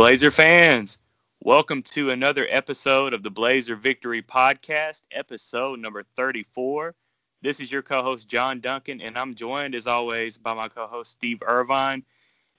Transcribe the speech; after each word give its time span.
Blazer 0.00 0.30
fans, 0.30 0.96
welcome 1.42 1.82
to 1.82 2.08
another 2.08 2.46
episode 2.48 3.12
of 3.12 3.22
the 3.22 3.30
Blazer 3.30 3.76
Victory 3.76 4.22
Podcast, 4.22 5.02
episode 5.12 5.78
number 5.78 6.04
34. 6.16 6.94
This 7.42 7.60
is 7.60 7.70
your 7.70 7.82
co 7.82 8.02
host, 8.02 8.26
John 8.26 8.60
Duncan, 8.60 9.02
and 9.02 9.18
I'm 9.18 9.34
joined 9.34 9.74
as 9.74 9.86
always 9.86 10.38
by 10.38 10.54
my 10.54 10.68
co 10.70 10.86
host, 10.86 11.10
Steve 11.10 11.42
Irvine. 11.46 12.02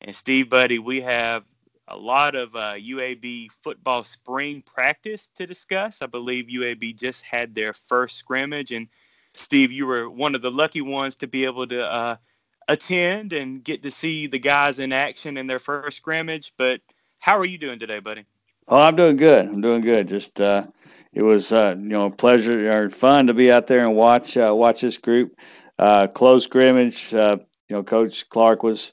And 0.02 0.16
Steve, 0.16 0.52
buddy, 0.52 0.78
we 0.78 1.02
have 1.02 1.44
a 1.88 1.98
lot 1.98 2.36
of 2.36 2.56
uh, 2.56 2.74
UAB 2.74 3.52
football 3.64 4.04
spring 4.04 4.62
practice 4.62 5.32
to 5.38 5.48
discuss. 5.48 6.04
I 6.04 6.06
believe 6.06 6.46
UAB 6.46 6.96
just 6.96 7.24
had 7.24 7.56
their 7.56 7.74
first 7.74 8.18
scrimmage, 8.18 8.72
and 8.72 8.88
Steve, 9.34 9.72
you 9.72 9.88
were 9.88 10.08
one 10.08 10.36
of 10.36 10.44
the 10.44 10.52
lucky 10.52 10.82
ones 10.82 11.16
to 11.16 11.28
be 11.28 11.46
able 11.46 11.66
to 11.66 11.92
uh, 11.92 12.16
attend 12.68 13.34
and 13.34 13.64
get 13.64 13.82
to 13.82 13.90
see 13.90 14.28
the 14.28 14.38
guys 14.38 14.78
in 14.78 14.94
action 14.94 15.38
in 15.38 15.48
their 15.48 15.58
first 15.58 15.98
scrimmage. 15.98 16.54
But 16.56 16.82
how 17.22 17.38
are 17.38 17.46
you 17.46 17.60
doing 17.60 17.80
today, 17.80 18.00
buddy? 18.00 18.26
Oh, 18.68 18.80
I'm 18.80 18.96
doing 18.96 19.16
good. 19.16 19.46
I'm 19.46 19.62
doing 19.62 19.82
good. 19.82 20.08
Just 20.08 20.42
uh, 20.42 20.66
it 21.14 21.22
was 21.22 21.54
uh, 21.54 21.76
you 21.78 21.90
know 21.90 22.08
a 22.08 22.12
pleasure 22.12 22.72
or 22.72 22.90
fun 22.90 23.28
to 23.28 23.34
be 23.34 23.52
out 23.52 23.68
there 23.68 23.86
and 23.86 23.96
watch 23.96 24.36
uh, 24.36 24.54
watch 24.54 24.82
this 24.82 24.98
group. 24.98 25.38
Uh, 25.78 26.08
close 26.08 26.44
scrimmage. 26.46 27.14
Uh, 27.14 27.38
you 27.70 27.76
know, 27.76 27.84
Coach 27.84 28.28
Clark 28.28 28.64
was 28.64 28.92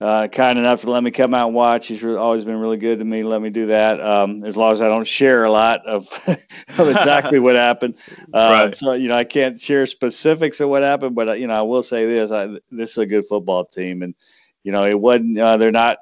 uh, 0.00 0.28
kind 0.28 0.58
enough 0.58 0.82
to 0.82 0.90
let 0.90 1.02
me 1.02 1.10
come 1.10 1.34
out 1.34 1.48
and 1.48 1.54
watch. 1.54 1.86
He's 1.86 2.02
really, 2.02 2.16
always 2.16 2.44
been 2.44 2.58
really 2.58 2.78
good 2.78 2.98
to 2.98 3.04
me. 3.04 3.22
Let 3.22 3.42
me 3.42 3.50
do 3.50 3.66
that 3.66 4.00
um, 4.00 4.42
as 4.44 4.56
long 4.56 4.72
as 4.72 4.80
I 4.80 4.88
don't 4.88 5.06
share 5.06 5.44
a 5.44 5.50
lot 5.50 5.86
of, 5.86 6.08
of 6.78 6.88
exactly 6.88 7.38
what 7.38 7.56
happened. 7.56 7.96
Uh, 8.34 8.66
right. 8.66 8.76
So 8.76 8.94
you 8.94 9.06
know, 9.06 9.16
I 9.16 9.22
can't 9.22 9.60
share 9.60 9.86
specifics 9.86 10.58
of 10.60 10.68
what 10.68 10.82
happened, 10.82 11.14
but 11.14 11.38
you 11.38 11.46
know, 11.46 11.54
I 11.54 11.62
will 11.62 11.84
say 11.84 12.04
this: 12.06 12.32
I, 12.32 12.48
this 12.70 12.92
is 12.92 12.98
a 12.98 13.06
good 13.06 13.24
football 13.24 13.64
team, 13.64 14.02
and 14.02 14.16
you 14.64 14.72
know, 14.72 14.84
it 14.84 14.98
wasn't. 14.98 15.38
Uh, 15.38 15.56
they're 15.56 15.70
not 15.70 15.98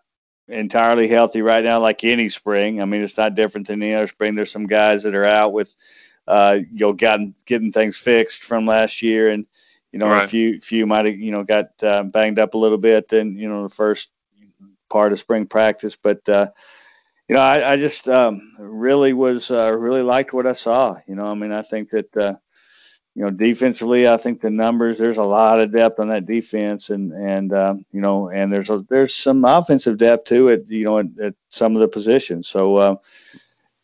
entirely 0.53 1.09
healthy 1.09 1.43
right 1.43 1.65
now, 1.65 1.81
like 1.81 2.05
any 2.05 2.29
spring. 2.29 2.81
I 2.81 2.85
mean, 2.85 3.03
it's 3.03 3.17
not 3.17 3.35
different 3.35 3.67
than 3.67 3.83
any 3.83 3.95
other 3.95 4.07
spring. 4.07 4.35
There's 4.35 4.51
some 4.51 4.67
guys 4.67 5.03
that 5.03 5.15
are 5.15 5.25
out 5.25 5.53
with, 5.53 5.75
uh, 6.27 6.59
you 6.61 6.87
know, 6.87 6.93
gotten 6.93 7.35
getting 7.47 7.73
things 7.73 7.97
fixed 7.97 8.43
from 8.43 8.67
last 8.67 9.03
year, 9.03 9.31
and 9.31 9.47
you 9.91 9.99
know, 9.99 10.09
right. 10.09 10.25
a 10.25 10.29
few 10.29 10.61
few 10.61 10.87
might 10.87 11.07
have 11.07 11.17
you 11.17 11.33
know 11.33 11.45
got 11.45 11.71
uh, 11.83 12.03
banged 12.05 12.39
up 12.39 12.55
a 12.55 12.59
little 12.59 12.79
bit 12.79 13.13
in 13.13 13.37
you 13.37 13.49
know 13.49 13.65
the 13.65 13.75
first 13.75 14.11
part 14.89 15.13
of 15.13 15.19
spring 15.19 15.47
practice, 15.47 15.97
but 15.97 16.29
uh, 16.29 16.49
you 17.29 17.37
know, 17.37 17.43
I, 17.43 17.73
I 17.73 17.77
just 17.77 18.09
um, 18.09 18.53
really 18.59 19.13
was 19.13 19.51
uh, 19.51 19.73
really 19.73 20.03
liked 20.03 20.33
what 20.33 20.47
I 20.47 20.53
saw. 20.53 20.99
You 21.07 21.15
know, 21.15 21.27
I 21.27 21.35
mean, 21.35 21.53
I 21.53 21.63
think 21.63 21.91
that 21.91 22.17
uh, 22.17 22.35
you 23.15 23.23
know, 23.23 23.31
defensively, 23.31 24.09
I 24.09 24.17
think 24.17 24.41
the 24.41 24.51
numbers 24.51 24.99
there's 24.99 25.19
a 25.19 25.25
lot 25.25 25.61
of 25.61 25.73
depth 25.73 26.01
on 26.01 26.09
that 26.09 26.25
defense, 26.25 26.89
and 26.89 27.13
and 27.13 27.53
um, 27.53 27.85
you 27.93 28.01
know, 28.01 28.31
and 28.31 28.51
there's 28.51 28.71
a, 28.71 28.85
there's 28.89 29.15
some 29.15 29.45
offensive 29.45 29.99
depth 29.99 30.27
too 30.27 30.49
at 30.49 30.71
you 30.71 30.85
know 30.85 30.99
at, 30.99 31.07
at 31.21 31.35
some 31.51 31.75
of 31.75 31.81
the 31.81 31.89
positions. 31.89 32.49
So 32.49 32.77
uh, 32.77 32.97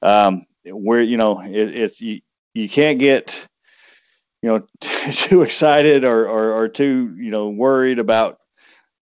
um, 0.02 0.46
where 0.64 1.02
you 1.02 1.18
know 1.18 1.40
it, 1.40 1.52
it's 1.76 2.00
you, 2.00 2.22
you 2.54 2.70
can't 2.70 2.98
get 2.98 3.46
you 4.42 4.48
know 4.48 4.66
too 5.12 5.42
excited 5.42 6.04
or, 6.04 6.26
or 6.26 6.52
or 6.54 6.68
too 6.68 7.14
you 7.18 7.30
know 7.30 7.50
worried 7.50 7.98
about 7.98 8.38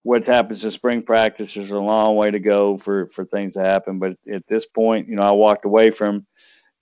what 0.02 0.27
happens 0.27 0.64
in 0.64 0.72
spring 0.72 1.02
practice. 1.02 1.55
There's 1.55 1.70
a 1.70 1.78
long 1.78 2.16
way 2.16 2.33
to 2.33 2.40
go 2.40 2.78
for 2.78 3.08
for 3.11 3.24
things 3.24 3.55
to 3.55 3.61
happen, 3.61 4.00
but 4.00 4.16
at 4.28 4.46
this 4.48 4.66
point, 4.66 5.08
you 5.08 5.14
know, 5.14 5.22
I 5.22 5.30
walked 5.30 5.64
away 5.64 5.90
from 5.90 6.27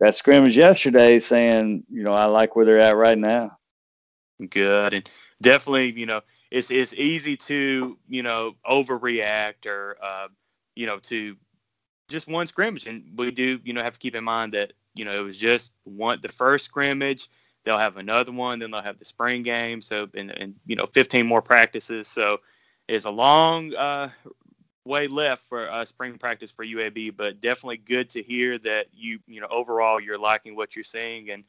that 0.00 0.17
scrimmage 0.17 0.56
yesterday 0.56 1.20
saying, 1.20 1.84
you 1.91 2.03
know, 2.03 2.12
I 2.12 2.27
like 2.27 2.56
where 2.56 2.64
they're 2.64 2.81
at 2.81 2.97
right 2.97 3.19
now. 3.19 3.59
Good. 4.51 4.95
And 4.95 5.11
definitely, 5.41 5.92
you 5.98 6.06
know, 6.06 6.23
it's 6.51 6.70
it's 6.70 6.95
easy 6.95 7.36
to, 7.36 7.98
you 8.08 8.23
know, 8.23 8.57
overreact 8.69 9.67
or 9.67 9.96
uh, 10.02 10.29
you 10.74 10.86
know, 10.86 10.98
to 10.98 11.36
just 12.08 12.29
one 12.29 12.46
scrimmage. 12.46 12.86
And 12.86 13.13
we 13.17 13.30
do, 13.30 13.61
you 13.64 13.73
know, 13.73 13.83
have 13.83 13.95
to 13.95 13.98
keep 13.98 14.14
in 14.14 14.24
mind 14.24 14.55
that, 14.55 14.73
you 14.95 15.05
know, 15.05 15.13
it 15.13 15.23
was 15.23 15.36
just 15.36 15.73
one 15.85 16.19
the 16.20 16.29
first 16.29 16.64
scrimmage. 16.64 17.29
They'll 17.64 17.79
have 17.79 17.96
another 17.96 18.33
one, 18.33 18.58
then 18.58 18.70
they'll 18.70 18.83
have 18.83 18.98
the 18.98 19.07
spring 19.07 19.42
game. 19.42 19.80
So 19.80 20.08
and, 20.14 20.30
and 20.30 20.55
you 20.67 20.77
know, 20.77 20.86
15 20.86 21.27
more 21.27 21.42
practices. 21.42 22.08
So 22.08 22.39
it's 22.89 23.07
a 23.07 23.11
long 23.11 23.74
uh, 23.74 24.11
way 24.84 25.06
left 25.06 25.45
for 25.48 25.70
uh, 25.70 25.84
spring 25.84 26.18
practice 26.18 26.50
for 26.50 26.64
UAB, 26.64 27.17
but 27.17 27.40
definitely 27.40 27.78
good 27.78 28.11
to 28.11 28.22
hear 28.22 28.58
that 28.58 28.86
you 28.92 29.18
you 29.27 29.40
know 29.40 29.48
overall 29.50 30.00
you're 30.00 30.18
liking 30.18 30.56
what 30.56 30.77
you're 30.77 30.84
seeing 30.84 31.30
and 31.30 31.45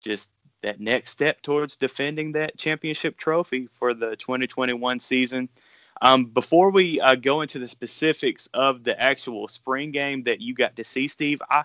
just 0.00 0.30
that 0.62 0.80
next 0.80 1.10
step 1.10 1.42
towards 1.42 1.76
defending 1.76 2.32
that 2.32 2.56
championship 2.56 3.16
trophy 3.16 3.68
for 3.74 3.94
the 3.94 4.16
2021 4.16 5.00
season. 5.00 5.48
Um, 6.00 6.26
before 6.26 6.70
we 6.70 7.00
uh, 7.00 7.14
go 7.14 7.42
into 7.42 7.58
the 7.58 7.68
specifics 7.68 8.48
of 8.52 8.82
the 8.82 9.00
actual 9.00 9.46
spring 9.48 9.92
game 9.92 10.24
that 10.24 10.40
you 10.40 10.54
got 10.54 10.76
to 10.76 10.84
see, 10.84 11.06
Steve, 11.06 11.42
I, 11.48 11.62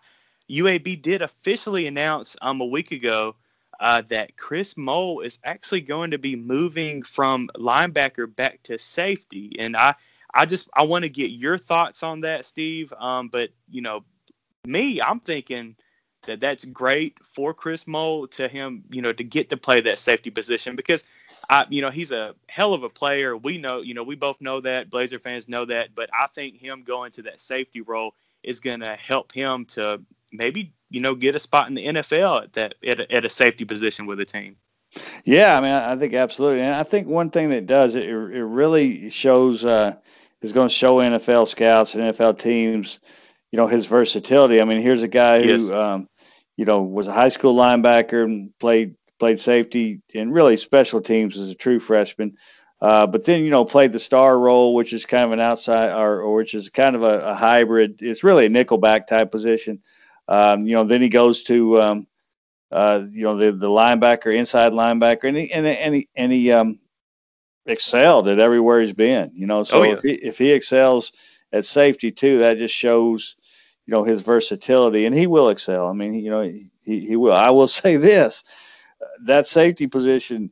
UAB 0.49 1.01
did 1.01 1.21
officially 1.21 1.87
announce 1.87 2.35
um, 2.41 2.61
a 2.61 2.65
week 2.65 2.91
ago 2.91 3.35
uh, 3.79 4.03
that 4.09 4.37
Kris 4.37 4.77
Moll 4.77 5.21
is 5.21 5.39
actually 5.43 5.81
going 5.81 6.11
to 6.11 6.17
be 6.17 6.35
moving 6.35 7.03
from 7.03 7.49
linebacker 7.55 8.33
back 8.33 8.61
to 8.63 8.77
safety, 8.77 9.55
and 9.59 9.75
I 9.75 9.95
I 10.33 10.45
just 10.45 10.69
I 10.73 10.83
want 10.83 11.03
to 11.03 11.09
get 11.09 11.31
your 11.31 11.57
thoughts 11.57 12.03
on 12.03 12.21
that, 12.21 12.45
Steve. 12.45 12.93
Um, 12.93 13.29
but 13.29 13.49
you 13.69 13.81
know, 13.81 14.03
me, 14.65 15.01
I'm 15.01 15.19
thinking 15.19 15.75
that 16.23 16.39
that's 16.39 16.65
great 16.65 17.17
for 17.25 17.53
Kris 17.53 17.87
Moll 17.87 18.27
to 18.27 18.47
him, 18.47 18.83
you 18.89 19.01
know, 19.01 19.13
to 19.13 19.23
get 19.23 19.49
to 19.49 19.57
play 19.57 19.81
that 19.81 19.99
safety 19.99 20.29
position 20.29 20.75
because 20.75 21.03
I, 21.49 21.65
you 21.69 21.81
know, 21.81 21.89
he's 21.89 22.11
a 22.11 22.35
hell 22.47 22.73
of 22.73 22.83
a 22.83 22.89
player. 22.89 23.35
We 23.35 23.57
know, 23.57 23.81
you 23.81 23.93
know, 23.93 24.03
we 24.03 24.15
both 24.15 24.41
know 24.41 24.61
that. 24.61 24.89
Blazer 24.89 25.19
fans 25.19 25.47
know 25.47 25.65
that. 25.65 25.95
But 25.95 26.09
I 26.13 26.27
think 26.27 26.57
him 26.57 26.83
going 26.83 27.11
to 27.13 27.23
that 27.23 27.41
safety 27.41 27.81
role 27.81 28.13
is 28.43 28.59
going 28.59 28.81
to 28.81 28.95
help 28.95 29.31
him 29.31 29.65
to 29.65 30.01
maybe, 30.31 30.73
you 30.89 30.99
know, 30.99 31.15
get 31.15 31.35
a 31.35 31.39
spot 31.39 31.67
in 31.69 31.73
the 31.73 31.85
NFL 31.85 32.43
at 32.43 32.53
that 32.53 32.75
at 32.85 32.99
a, 32.99 33.11
at 33.11 33.25
a 33.25 33.29
safety 33.29 33.65
position 33.65 34.05
with 34.05 34.19
a 34.19 34.25
team. 34.25 34.57
Yeah, 35.23 35.57
I 35.57 35.61
mean, 35.61 35.71
I 35.71 35.95
think 35.97 36.13
absolutely, 36.13 36.61
and 36.61 36.73
I 36.73 36.83
think 36.83 37.07
one 37.07 37.29
thing 37.29 37.49
that 37.49 37.67
does 37.67 37.95
it, 37.95 38.05
it 38.05 38.13
really 38.15 39.09
shows. 39.09 39.63
Uh, 39.63 39.95
is 40.41 40.53
going 40.53 40.67
to 40.67 40.73
show 40.73 40.97
NFL 40.97 41.47
scouts 41.47 41.95
and 41.95 42.03
NFL 42.03 42.39
teams, 42.39 42.99
you 43.51 43.57
know, 43.57 43.67
his 43.67 43.85
versatility. 43.87 44.61
I 44.61 44.65
mean, 44.65 44.81
here's 44.81 45.03
a 45.03 45.07
guy 45.07 45.41
who, 45.41 45.49
yes. 45.49 45.69
um, 45.69 46.07
you 46.55 46.65
know, 46.65 46.83
was 46.83 47.07
a 47.07 47.13
high 47.13 47.29
school 47.29 47.55
linebacker 47.55 48.23
and 48.23 48.57
played 48.59 48.95
played 49.19 49.39
safety 49.39 50.01
and 50.13 50.33
really 50.33 50.57
special 50.57 51.01
teams 51.01 51.37
as 51.37 51.49
a 51.49 51.55
true 51.55 51.79
freshman. 51.79 52.37
Uh, 52.79 53.07
but 53.07 53.25
then, 53.25 53.43
you 53.43 53.49
know, 53.49 53.65
played 53.65 53.91
the 53.91 53.99
star 53.99 54.37
role, 54.37 54.75
which 54.75 54.93
is 54.93 55.07
kind 55.07 55.25
of 55.25 55.31
an 55.31 55.39
outside, 55.39 55.99
or, 55.99 56.21
or 56.21 56.35
which 56.35 56.53
is 56.53 56.69
kind 56.69 56.95
of 56.95 57.01
a, 57.01 57.29
a, 57.29 57.33
hybrid. 57.33 58.03
It's 58.03 58.23
really 58.23 58.45
a 58.45 58.49
nickelback 58.49 59.07
type 59.07 59.31
position. 59.31 59.81
Um, 60.27 60.67
you 60.67 60.75
know, 60.75 60.83
then 60.83 61.01
he 61.01 61.09
goes 61.09 61.43
to, 61.43 61.81
um, 61.81 62.07
uh, 62.71 63.03
you 63.09 63.23
know, 63.23 63.37
the 63.37 63.51
the 63.51 63.69
linebacker, 63.69 64.35
inside 64.35 64.73
linebacker, 64.73 65.23
and 65.23 65.37
he 65.37 65.51
and, 65.51 65.65
and 65.65 65.95
he 65.95 66.09
and 66.15 66.31
he 66.31 66.51
um, 66.51 66.79
excelled 67.67 68.27
at 68.27 68.39
everywhere 68.39 68.81
he's 68.81 68.93
been. 68.93 69.31
You 69.35 69.45
know, 69.45 69.63
so 69.63 69.79
oh, 69.79 69.83
yeah. 69.83 69.93
if 69.93 70.01
he 70.01 70.11
if 70.13 70.37
he 70.37 70.51
excels 70.51 71.11
at 71.51 71.65
safety 71.65 72.11
too, 72.11 72.39
that 72.39 72.57
just 72.57 72.73
shows 72.73 73.35
you 73.85 73.91
know 73.91 74.03
his 74.03 74.21
versatility, 74.21 75.05
and 75.05 75.15
he 75.15 75.27
will 75.27 75.49
excel. 75.49 75.87
I 75.87 75.93
mean, 75.93 76.15
you 76.15 76.31
know, 76.31 76.41
he 76.41 76.99
he 76.99 77.15
will. 77.15 77.33
I 77.33 77.51
will 77.51 77.67
say 77.67 77.97
this: 77.97 78.43
that 79.23 79.47
safety 79.47 79.87
position 79.87 80.51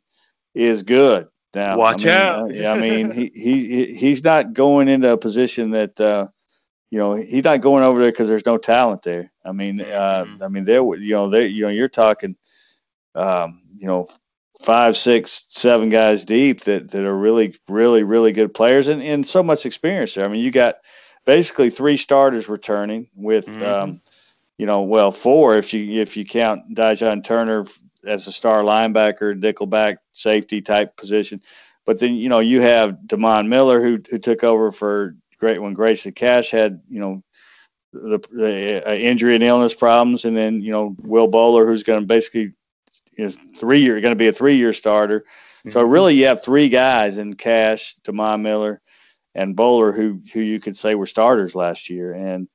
is 0.53 0.83
good. 0.83 1.27
Now, 1.53 1.77
watch 1.77 2.05
I 2.05 2.09
mean, 2.09 2.17
out. 2.17 2.65
Uh, 2.65 2.69
I 2.69 2.79
mean, 2.79 3.11
he, 3.11 3.31
he 3.33 3.93
he's 3.93 4.23
not 4.23 4.53
going 4.53 4.87
into 4.87 5.11
a 5.11 5.17
position 5.17 5.71
that. 5.71 5.99
Uh, 5.99 6.27
you 6.91 6.99
know, 6.99 7.13
he's 7.13 7.43
not 7.43 7.59
going 7.59 7.83
over 7.83 7.99
there 7.99 8.11
because 8.11 8.29
there's 8.29 8.45
no 8.45 8.57
talent 8.57 9.01
there. 9.01 9.29
I 9.43 9.51
mean, 9.51 9.81
uh, 9.81 10.23
mm-hmm. 10.25 10.43
I 10.43 10.47
mean, 10.47 10.63
there, 10.63 10.81
you 10.95 11.15
know, 11.15 11.29
there, 11.29 11.45
you 11.45 11.63
know, 11.63 11.69
you're 11.69 11.89
talking, 11.89 12.37
um, 13.15 13.63
you 13.75 13.87
know, 13.87 14.07
five, 14.61 14.97
six, 14.97 15.45
seven 15.49 15.89
guys 15.89 16.23
deep 16.23 16.61
that, 16.61 16.91
that 16.91 17.03
are 17.05 17.15
really, 17.15 17.55
really, 17.67 18.03
really 18.03 18.31
good 18.31 18.53
players 18.53 18.87
and, 18.87 19.01
and 19.01 19.27
so 19.27 19.43
much 19.43 19.65
experience 19.65 20.13
there. 20.13 20.25
I 20.25 20.27
mean, 20.27 20.43
you 20.43 20.51
got 20.51 20.77
basically 21.25 21.69
three 21.69 21.97
starters 21.97 22.49
returning 22.49 23.07
with, 23.15 23.45
mm-hmm. 23.45 23.63
um, 23.63 24.01
you 24.57 24.65
know, 24.65 24.83
well, 24.83 25.11
four 25.11 25.57
if 25.57 25.73
you 25.73 26.01
if 26.01 26.15
you 26.17 26.25
count 26.25 26.73
Dijon 26.73 27.23
Turner 27.23 27.65
as 28.05 28.27
a 28.27 28.31
star 28.31 28.61
linebacker, 28.61 29.39
nickelback 29.39 29.97
safety 30.11 30.61
type 30.61 30.95
position. 30.95 31.41
But 31.85 31.99
then 31.99 32.15
you 32.15 32.29
know 32.29 32.39
you 32.39 32.61
have 32.61 32.97
Demond 33.05 33.47
Miller 33.47 33.81
who 33.81 33.99
who 34.09 34.17
took 34.17 34.43
over 34.43 34.71
for 34.71 35.15
great 35.39 35.61
when 35.61 35.73
Grayson 35.73 36.13
Cash 36.13 36.49
had 36.49 36.81
you 36.89 36.99
know 36.99 37.21
the, 37.93 38.19
the 38.31 38.83
uh, 38.87 38.93
injury 38.93 39.35
and 39.35 39.43
illness 39.43 39.73
problems, 39.73 40.25
and 40.25 40.35
then 40.35 40.61
you 40.61 40.71
know 40.71 40.95
Will 40.99 41.27
Bowler 41.27 41.65
who's 41.65 41.83
going 41.83 42.01
to 42.01 42.07
basically 42.07 42.53
is 43.17 43.37
three 43.59 43.79
year 43.79 43.99
going 44.01 44.11
to 44.11 44.17
be 44.17 44.27
a 44.27 44.33
three 44.33 44.57
year 44.57 44.73
starter. 44.73 45.21
Mm-hmm. 45.21 45.69
So 45.71 45.83
really, 45.83 46.15
you 46.15 46.27
have 46.27 46.43
three 46.43 46.69
guys 46.69 47.17
in 47.17 47.35
Cash, 47.35 47.95
Demond 48.03 48.41
Miller, 48.41 48.81
and 49.33 49.55
Bowler 49.55 49.91
who 49.91 50.21
who 50.33 50.39
you 50.39 50.59
could 50.59 50.77
say 50.77 50.95
were 50.95 51.05
starters 51.05 51.55
last 51.55 51.89
year. 51.89 52.13
And 52.13 52.47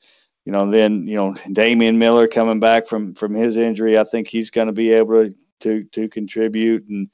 you 0.44 0.52
know, 0.52 0.70
then 0.70 1.06
you 1.06 1.16
know 1.16 1.34
Damian 1.52 1.98
Miller 1.98 2.28
coming 2.28 2.60
back 2.60 2.86
from 2.86 3.14
from 3.14 3.34
his 3.34 3.56
injury, 3.56 3.98
I 3.98 4.04
think 4.04 4.28
he's 4.28 4.50
going 4.50 4.68
to 4.68 4.72
be 4.72 4.92
able 4.92 5.24
to 5.24 5.34
to 5.60 5.84
to 5.84 6.08
contribute. 6.08 6.88
And 6.88 7.10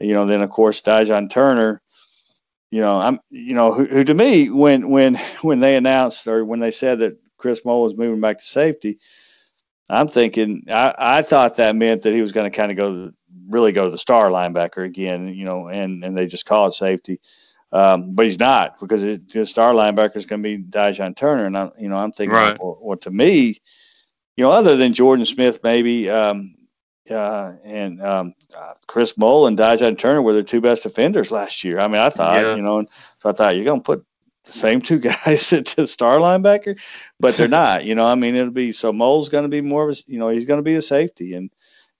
you 0.00 0.14
know, 0.14 0.26
then 0.26 0.42
of 0.42 0.50
course 0.50 0.80
Dijon 0.80 1.28
Turner. 1.28 1.82
You 2.70 2.82
know, 2.82 3.00
I'm 3.00 3.18
you 3.30 3.54
know 3.54 3.72
who, 3.72 3.86
who 3.86 4.04
to 4.04 4.14
me 4.14 4.50
when 4.50 4.88
when 4.90 5.14
when 5.42 5.60
they 5.60 5.76
announced 5.76 6.26
or 6.26 6.44
when 6.44 6.60
they 6.60 6.70
said 6.70 7.00
that 7.00 7.18
Kris 7.36 7.64
Moll 7.64 7.82
was 7.82 7.96
moving 7.96 8.20
back 8.20 8.38
to 8.38 8.44
safety. 8.44 8.98
I'm 9.88 10.08
thinking 10.08 10.64
I, 10.68 10.94
I 10.98 11.22
thought 11.22 11.56
that 11.56 11.76
meant 11.76 12.02
that 12.02 12.12
he 12.12 12.20
was 12.20 12.32
going 12.32 12.50
to 12.50 12.56
kind 12.56 12.70
of 12.70 12.76
go 12.76 12.92
to 12.92 12.98
the, 12.98 13.14
really 13.48 13.72
go 13.72 13.84
to 13.84 13.90
the 13.90 13.98
star 13.98 14.28
linebacker 14.28 14.84
again, 14.84 15.28
you 15.28 15.44
know, 15.44 15.68
and 15.68 16.04
and 16.04 16.16
they 16.16 16.26
just 16.26 16.46
call 16.46 16.66
it 16.66 16.72
safety. 16.72 17.20
Um, 17.70 18.14
but 18.14 18.24
he's 18.24 18.38
not 18.38 18.80
because 18.80 19.02
it, 19.02 19.30
the 19.30 19.44
star 19.44 19.74
linebacker 19.74 20.16
is 20.16 20.26
going 20.26 20.42
to 20.42 20.48
be 20.48 20.56
Dijon 20.56 21.14
Turner, 21.14 21.46
and 21.46 21.56
I, 21.56 21.70
you 21.78 21.88
know 21.88 21.96
I'm 21.96 22.12
thinking, 22.12 22.34
right. 22.34 22.58
well, 22.58 22.78
well, 22.80 22.98
to 22.98 23.10
me, 23.10 23.60
you 24.36 24.44
know, 24.44 24.50
other 24.50 24.76
than 24.76 24.94
Jordan 24.94 25.26
Smith, 25.26 25.60
maybe, 25.62 26.08
um, 26.08 26.54
uh, 27.10 27.54
and 27.64 28.00
um, 28.02 28.34
uh, 28.56 28.74
Kris 28.86 29.18
Moll 29.18 29.46
and 29.46 29.56
Dijon 29.56 29.96
Turner 29.96 30.22
were 30.22 30.32
the 30.32 30.42
two 30.42 30.60
best 30.62 30.82
defenders 30.82 31.30
last 31.30 31.64
year. 31.64 31.78
I 31.78 31.88
mean, 31.88 32.00
I 32.00 32.08
thought, 32.08 32.42
yeah. 32.42 32.56
you 32.56 32.62
know, 32.62 32.78
and 32.78 32.88
so 33.18 33.28
I 33.28 33.32
thought 33.32 33.56
you're 33.56 33.64
going 33.64 33.80
to 33.80 33.84
put 33.84 34.06
the 34.48 34.58
same 34.58 34.82
two 34.82 34.98
guys 35.26 35.52
at 35.52 35.66
the 35.66 35.86
star 35.86 36.18
linebacker, 36.18 36.80
but 37.20 37.36
they're 37.36 37.48
not. 37.62 37.84
You 37.84 37.94
know, 37.94 38.04
I 38.04 38.16
mean, 38.16 38.34
it'll 38.34 38.50
be 38.50 38.72
so 38.72 38.92
Moll's 38.92 39.28
going 39.28 39.44
to 39.44 39.48
be 39.48 39.60
more 39.60 39.88
of 39.88 39.96
a, 39.96 40.02
you 40.10 40.18
know, 40.18 40.28
he's 40.28 40.46
going 40.46 40.58
to 40.58 40.64
be 40.64 40.74
a 40.74 40.82
safety, 40.82 41.34
and 41.34 41.50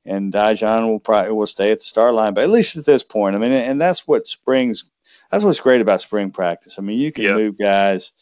and 0.04 0.32
Dijon 0.32 0.88
will 0.88 1.00
probably 1.00 1.32
will 1.32 1.46
stay 1.46 1.70
at 1.70 1.80
the 1.80 1.84
star 1.84 2.12
line, 2.12 2.34
but 2.34 2.44
at 2.44 2.50
least 2.50 2.76
at 2.76 2.86
this 2.86 3.02
point. 3.02 3.36
I 3.36 3.38
mean, 3.38 3.52
and 3.52 3.80
that's 3.80 4.06
what 4.06 4.26
springs. 4.26 4.84
That's 5.30 5.44
what's 5.44 5.60
great 5.60 5.82
about 5.82 6.00
spring 6.00 6.30
practice. 6.30 6.78
I 6.78 6.82
mean, 6.82 6.98
you 6.98 7.12
can 7.12 7.24
yeah. 7.24 7.34
move 7.34 7.58
guys. 7.58 8.12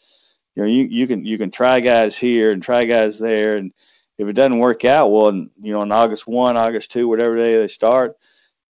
You 0.55 0.63
know, 0.63 0.69
you, 0.69 0.83
you 0.83 1.07
can 1.07 1.25
you 1.25 1.37
can 1.37 1.51
try 1.51 1.79
guys 1.79 2.17
here 2.17 2.51
and 2.51 2.61
try 2.61 2.85
guys 2.85 3.19
there, 3.19 3.57
and 3.57 3.71
if 4.17 4.27
it 4.27 4.33
doesn't 4.33 4.59
work 4.59 4.83
out, 4.85 5.11
well, 5.11 5.33
you 5.33 5.73
know, 5.73 5.81
on 5.81 5.91
August 5.91 6.27
one, 6.27 6.57
August 6.57 6.91
two, 6.91 7.07
whatever 7.07 7.37
day 7.37 7.57
they 7.57 7.67
start, 7.67 8.17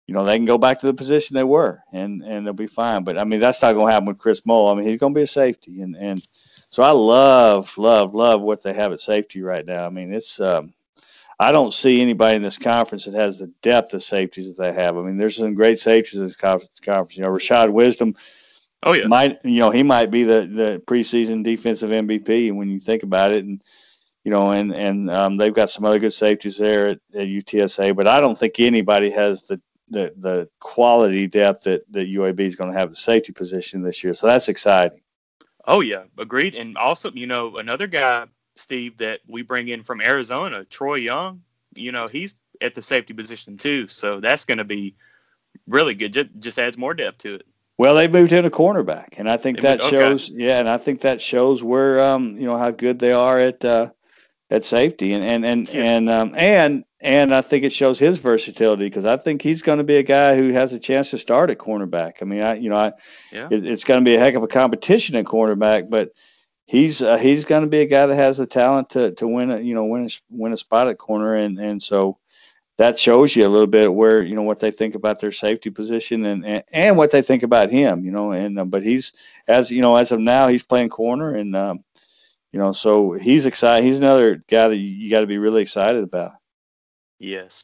you 0.07 0.13
know, 0.13 0.25
they 0.25 0.37
can 0.37 0.45
go 0.45 0.57
back 0.57 0.79
to 0.79 0.85
the 0.85 0.93
position 0.93 1.35
they 1.35 1.43
were 1.43 1.81
and, 1.93 2.23
and 2.23 2.45
they'll 2.45 2.53
be 2.53 2.67
fine. 2.67 3.03
But 3.03 3.17
I 3.17 3.23
mean, 3.23 3.39
that's 3.39 3.61
not 3.61 3.73
going 3.73 3.87
to 3.87 3.93
happen 3.93 4.07
with 4.07 4.17
Kris 4.17 4.45
Moll. 4.45 4.69
I 4.69 4.75
mean, 4.75 4.87
he's 4.87 4.99
going 4.99 5.13
to 5.13 5.17
be 5.17 5.23
a 5.23 5.27
safety. 5.27 5.81
And, 5.81 5.95
and 5.95 6.21
so 6.67 6.83
I 6.83 6.91
love, 6.91 7.77
love, 7.77 8.13
love 8.13 8.41
what 8.41 8.63
they 8.63 8.73
have 8.73 8.91
at 8.91 8.99
safety 8.99 9.41
right 9.41 9.65
now. 9.65 9.85
I 9.85 9.89
mean, 9.89 10.13
it's, 10.13 10.39
um, 10.41 10.73
I 11.39 11.51
don't 11.51 11.73
see 11.73 12.01
anybody 12.01 12.35
in 12.35 12.41
this 12.41 12.57
conference 12.57 13.05
that 13.05 13.15
has 13.15 13.39
the 13.39 13.51
depth 13.61 13.93
of 13.93 14.03
safeties 14.03 14.47
that 14.47 14.57
they 14.57 14.71
have. 14.71 14.97
I 14.97 15.01
mean, 15.01 15.17
there's 15.17 15.37
some 15.37 15.55
great 15.55 15.79
safeties 15.79 16.19
in 16.19 16.25
this 16.25 16.35
conference. 16.35 17.17
You 17.17 17.23
know, 17.23 17.29
Rashad 17.29 17.71
Wisdom. 17.71 18.15
Oh 18.83 18.93
yeah. 18.93 19.07
Might 19.07 19.39
you 19.45 19.59
know 19.59 19.69
he 19.69 19.81
might 19.81 20.11
be 20.11 20.23
the 20.23 20.41
the 20.41 20.83
preseason 20.85 21.43
defensive 21.43 21.89
MVP 21.89 22.53
when 22.53 22.69
you 22.69 22.79
think 22.79 23.03
about 23.03 23.31
it, 23.31 23.45
and 23.45 23.61
you 24.23 24.31
know, 24.31 24.51
and 24.51 24.73
and 24.73 25.09
um, 25.09 25.37
they've 25.37 25.53
got 25.53 25.69
some 25.69 25.85
other 25.85 25.99
good 25.99 26.13
safeties 26.13 26.57
there 26.57 26.87
at, 26.87 26.99
at 27.13 27.27
UTSA. 27.27 27.95
But 27.95 28.07
I 28.07 28.19
don't 28.19 28.37
think 28.37 28.59
anybody 28.59 29.09
has 29.11 29.43
the 29.43 29.61
the 29.93 30.13
the 30.17 30.49
quality 30.59 31.27
depth 31.27 31.63
that 31.63 31.91
that 31.91 32.07
UAB 32.07 32.39
is 32.41 32.55
going 32.55 32.71
to 32.71 32.77
have 32.77 32.89
the 32.89 32.95
safety 32.95 33.31
position 33.31 33.81
this 33.81 34.03
year. 34.03 34.13
So 34.13 34.27
that's 34.27 34.49
exciting. 34.49 35.01
Oh 35.65 35.79
yeah, 35.79 36.03
agreed. 36.17 36.55
And 36.55 36.77
also, 36.77 37.11
you 37.11 37.27
know, 37.27 37.57
another 37.57 37.87
guy, 37.87 38.25
Steve, 38.57 38.97
that 38.97 39.21
we 39.27 39.43
bring 39.43 39.67
in 39.69 39.83
from 39.83 40.01
Arizona, 40.01 40.65
Troy 40.65 40.95
Young. 40.95 41.43
You 41.73 41.91
know, 41.91 42.07
he's 42.07 42.35
at 42.61 42.75
the 42.75 42.81
safety 42.81 43.13
position 43.13 43.57
too. 43.57 43.87
So 43.87 44.19
that's 44.19 44.45
going 44.45 44.57
to 44.57 44.63
be 44.63 44.95
really 45.67 45.95
good. 45.95 46.13
Just, 46.13 46.29
just 46.39 46.59
adds 46.59 46.77
more 46.77 46.93
depth 46.93 47.19
to 47.19 47.35
it. 47.35 47.47
Well, 47.77 47.95
they 47.95 48.07
moved 48.07 48.33
in 48.33 48.45
a 48.45 48.51
cornerback, 48.51 49.15
and 49.17 49.29
I 49.29 49.37
think 49.37 49.57
they 49.57 49.69
that 49.69 49.79
moved, 49.79 49.89
shows. 49.89 50.29
Okay. 50.29 50.45
Yeah, 50.45 50.59
and 50.59 50.69
I 50.69 50.77
think 50.77 51.01
that 51.01 51.21
shows 51.21 51.63
where 51.63 52.01
um 52.01 52.35
you 52.37 52.45
know 52.45 52.57
how 52.57 52.71
good 52.71 52.99
they 52.99 53.13
are 53.13 53.39
at 53.39 53.63
uh, 53.65 53.91
at 54.49 54.65
safety, 54.65 55.13
and 55.13 55.23
and 55.23 55.45
and 55.45 55.73
yeah. 55.73 55.83
and 55.83 56.09
um, 56.09 56.35
and 56.35 56.83
and 57.03 57.35
I 57.35 57.41
think 57.41 57.65
it 57.65 57.73
shows 57.73 57.99
his 57.99 58.19
versatility 58.19 58.85
because 58.85 59.05
I 59.05 59.17
think 59.17 59.41
he's 59.41 59.61
going 59.61 59.79
to 59.79 59.83
be 59.83 59.97
a 59.97 60.03
guy 60.03 60.37
who 60.37 60.49
has 60.49 60.71
a 60.71 60.79
chance 60.79 61.11
to 61.11 61.17
start 61.17 61.49
at 61.49 61.57
cornerback. 61.57 62.21
I 62.21 62.25
mean, 62.25 62.41
I 62.41 62.55
you 62.55 62.69
know, 62.69 62.77
I 62.77 62.93
yeah. 63.31 63.49
it, 63.51 63.65
it's 63.65 63.83
going 63.83 64.03
to 64.03 64.09
be 64.09 64.15
a 64.15 64.19
heck 64.19 64.35
of 64.35 64.43
a 64.43 64.47
competition 64.47 65.15
at 65.17 65.25
cornerback, 65.25 65.89
but 65.89 66.13
he's 66.65 67.01
uh, 67.01 67.17
he's 67.17 67.43
going 67.43 67.63
to 67.63 67.69
be 67.69 67.81
a 67.81 67.85
guy 67.85 68.05
that 68.05 68.15
has 68.15 68.37
the 68.37 68.47
talent 68.47 68.91
to 68.91 69.11
to 69.11 69.27
win 69.27 69.51
a 69.51 69.59
you 69.59 69.75
know 69.75 69.85
win 69.85 70.05
a, 70.05 70.09
win 70.29 70.53
a 70.53 70.57
spot 70.57 70.87
at 70.87 70.97
corner, 70.97 71.35
and 71.35 71.59
and 71.59 71.83
so 71.83 72.17
that 72.77 72.97
shows 72.97 73.35
you 73.35 73.45
a 73.45 73.49
little 73.49 73.67
bit 73.67 73.93
where 73.93 74.21
you 74.21 74.35
know 74.35 74.43
what 74.43 74.61
they 74.61 74.71
think 74.71 74.95
about 74.95 75.19
their 75.19 75.33
safety 75.33 75.71
position 75.71 76.25
and 76.25 76.45
and, 76.45 76.63
and 76.71 76.97
what 76.97 77.11
they 77.11 77.21
think 77.21 77.43
about 77.43 77.69
him, 77.69 78.05
you 78.05 78.11
know. 78.11 78.31
And 78.31 78.57
uh, 78.57 78.65
but 78.65 78.81
he's 78.81 79.11
as 79.45 79.71
you 79.71 79.81
know 79.81 79.97
as 79.97 80.13
of 80.13 80.21
now 80.21 80.47
he's 80.47 80.63
playing 80.63 80.89
corner, 80.89 81.35
and 81.35 81.53
um, 81.53 81.83
you 82.53 82.59
know 82.59 82.71
so 82.71 83.11
he's 83.11 83.45
excited. 83.45 83.83
He's 83.83 83.99
another 83.99 84.41
guy 84.47 84.69
that 84.69 84.77
you, 84.77 84.87
you 84.87 85.09
got 85.09 85.21
to 85.21 85.27
be 85.27 85.37
really 85.37 85.61
excited 85.61 86.03
about. 86.03 86.31
Yes. 87.23 87.63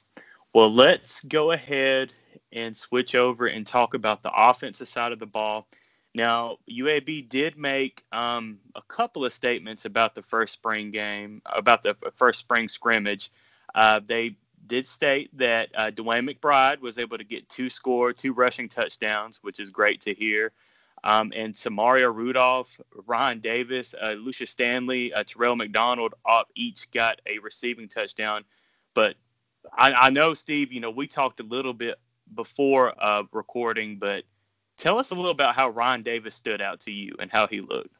Well, 0.53 0.73
let's 0.73 1.19
go 1.21 1.51
ahead 1.51 2.13
and 2.53 2.75
switch 2.75 3.13
over 3.13 3.45
and 3.45 3.67
talk 3.67 3.93
about 3.93 4.23
the 4.23 4.31
offensive 4.33 4.87
side 4.87 5.11
of 5.11 5.19
the 5.19 5.25
ball. 5.25 5.67
Now, 6.15 6.59
UAB 6.71 7.27
did 7.27 7.57
make 7.57 8.05
um, 8.13 8.59
a 8.73 8.81
couple 8.81 9.25
of 9.25 9.33
statements 9.33 9.83
about 9.83 10.15
the 10.15 10.21
first 10.21 10.53
spring 10.53 10.91
game, 10.91 11.41
about 11.45 11.83
the 11.83 11.97
first 12.15 12.39
spring 12.39 12.69
scrimmage. 12.69 13.31
Uh, 13.75 13.99
they 14.03 14.37
did 14.65 14.87
state 14.87 15.37
that 15.37 15.69
uh, 15.75 15.91
DeWayne 15.91 16.33
McBride 16.33 16.79
was 16.79 16.97
able 16.97 17.17
to 17.17 17.25
get 17.25 17.49
two 17.49 17.69
score, 17.69 18.13
two 18.13 18.31
rushing 18.31 18.69
touchdowns, 18.69 19.43
which 19.43 19.59
is 19.59 19.71
great 19.71 20.01
to 20.01 20.13
hear. 20.13 20.53
Um, 21.03 21.33
and 21.35 21.53
Samaria 21.53 22.09
Rudolph, 22.09 22.79
Ryan 23.05 23.41
Davis, 23.41 23.93
uh, 23.93 24.11
Lucius 24.11 24.51
Stanley, 24.51 25.13
uh, 25.13 25.25
Terrell 25.25 25.57
McDonald 25.57 26.13
each 26.55 26.89
got 26.91 27.19
a 27.27 27.39
receiving 27.39 27.89
touchdown. 27.89 28.45
But 28.93 29.15
I, 29.71 29.93
I 29.93 30.09
know, 30.09 30.33
Steve, 30.33 30.71
you 30.71 30.79
know, 30.79 30.91
we 30.91 31.07
talked 31.07 31.39
a 31.39 31.43
little 31.43 31.73
bit 31.73 31.99
before 32.33 32.93
uh, 33.01 33.23
recording, 33.31 33.97
but 33.97 34.23
tell 34.77 34.97
us 34.97 35.11
a 35.11 35.15
little 35.15 35.31
about 35.31 35.55
how 35.55 35.69
Ryan 35.69 36.03
Davis 36.03 36.35
stood 36.35 36.61
out 36.61 36.81
to 36.81 36.91
you 36.91 37.15
and 37.19 37.31
how 37.31 37.47
he 37.47 37.61
looked. 37.61 37.95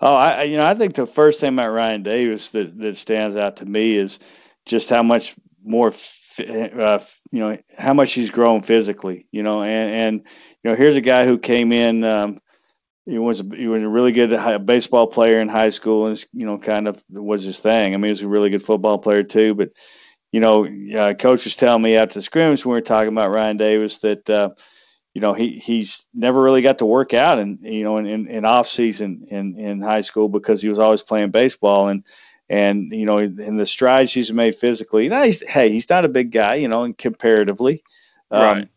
Oh, 0.00 0.14
I 0.14 0.42
you 0.44 0.56
know 0.56 0.64
I 0.64 0.74
think 0.74 0.94
the 0.94 1.06
first 1.06 1.40
thing 1.40 1.52
about 1.52 1.70
Ryan 1.70 2.02
Davis 2.02 2.50
that, 2.50 2.76
that 2.78 2.96
stands 2.96 3.36
out 3.36 3.58
to 3.58 3.66
me 3.66 3.94
is 3.94 4.18
just 4.66 4.90
how 4.90 5.04
much 5.04 5.36
more 5.64 5.92
uh, 6.40 6.98
you 7.30 7.40
know 7.40 7.58
how 7.78 7.94
much 7.94 8.12
he's 8.12 8.30
grown 8.30 8.62
physically. 8.62 9.26
You 9.30 9.42
know, 9.42 9.62
and 9.62 9.90
and 9.94 10.26
you 10.64 10.70
know 10.70 10.76
here's 10.76 10.96
a 10.96 11.00
guy 11.00 11.26
who 11.26 11.38
came 11.38 11.72
in. 11.72 12.02
Um, 12.02 12.40
he 13.06 13.18
was 13.18 13.40
a, 13.40 13.44
he 13.56 13.66
was 13.66 13.82
a 13.82 13.88
really 13.88 14.12
good 14.12 14.66
baseball 14.66 15.06
player 15.06 15.40
in 15.40 15.48
high 15.48 15.70
school, 15.70 16.06
and 16.06 16.24
you 16.32 16.46
know 16.46 16.58
kind 16.58 16.88
of 16.88 17.02
was 17.08 17.44
his 17.44 17.60
thing. 17.60 17.94
I 17.94 17.96
mean, 17.96 18.04
he 18.04 18.10
was 18.10 18.22
a 18.22 18.28
really 18.28 18.50
good 18.50 18.62
football 18.62 18.98
player 18.98 19.22
too, 19.22 19.54
but 19.54 19.70
you 20.32 20.40
know, 20.40 20.66
uh, 20.66 21.14
coach 21.14 21.44
was 21.44 21.54
telling 21.54 21.82
me 21.82 21.96
after 21.96 22.14
the 22.14 22.22
scrimmage 22.22 22.64
when 22.64 22.72
we 22.72 22.78
were 22.78 22.84
talking 22.84 23.12
about 23.12 23.30
Ryan 23.30 23.58
Davis 23.58 23.98
that, 23.98 24.28
uh, 24.28 24.50
you 25.12 25.20
know, 25.20 25.34
he 25.34 25.58
he's 25.58 26.06
never 26.14 26.40
really 26.40 26.62
got 26.62 26.78
to 26.78 26.86
work 26.86 27.12
out 27.12 27.38
and 27.38 27.58
you 27.60 27.84
know 27.84 27.98
in, 27.98 28.06
in, 28.06 28.26
in 28.28 28.44
off 28.46 28.66
season 28.66 29.26
in, 29.28 29.56
in 29.58 29.82
high 29.82 30.00
school 30.00 30.30
because 30.30 30.62
he 30.62 30.70
was 30.70 30.78
always 30.78 31.02
playing 31.02 31.30
baseball 31.30 31.88
and 31.88 32.06
and 32.48 32.92
you 32.92 33.04
know 33.04 33.18
in 33.18 33.56
the 33.56 33.66
strides 33.66 34.10
he's 34.10 34.32
made 34.32 34.54
physically. 34.54 35.04
You 35.04 35.10
know, 35.10 35.22
he's, 35.22 35.46
hey, 35.46 35.68
he's 35.68 35.90
not 35.90 36.06
a 36.06 36.08
big 36.08 36.32
guy, 36.32 36.54
you 36.56 36.68
know, 36.68 36.84
and 36.84 36.96
comparatively. 36.96 37.84
Um, 38.30 38.42
right. 38.42 38.68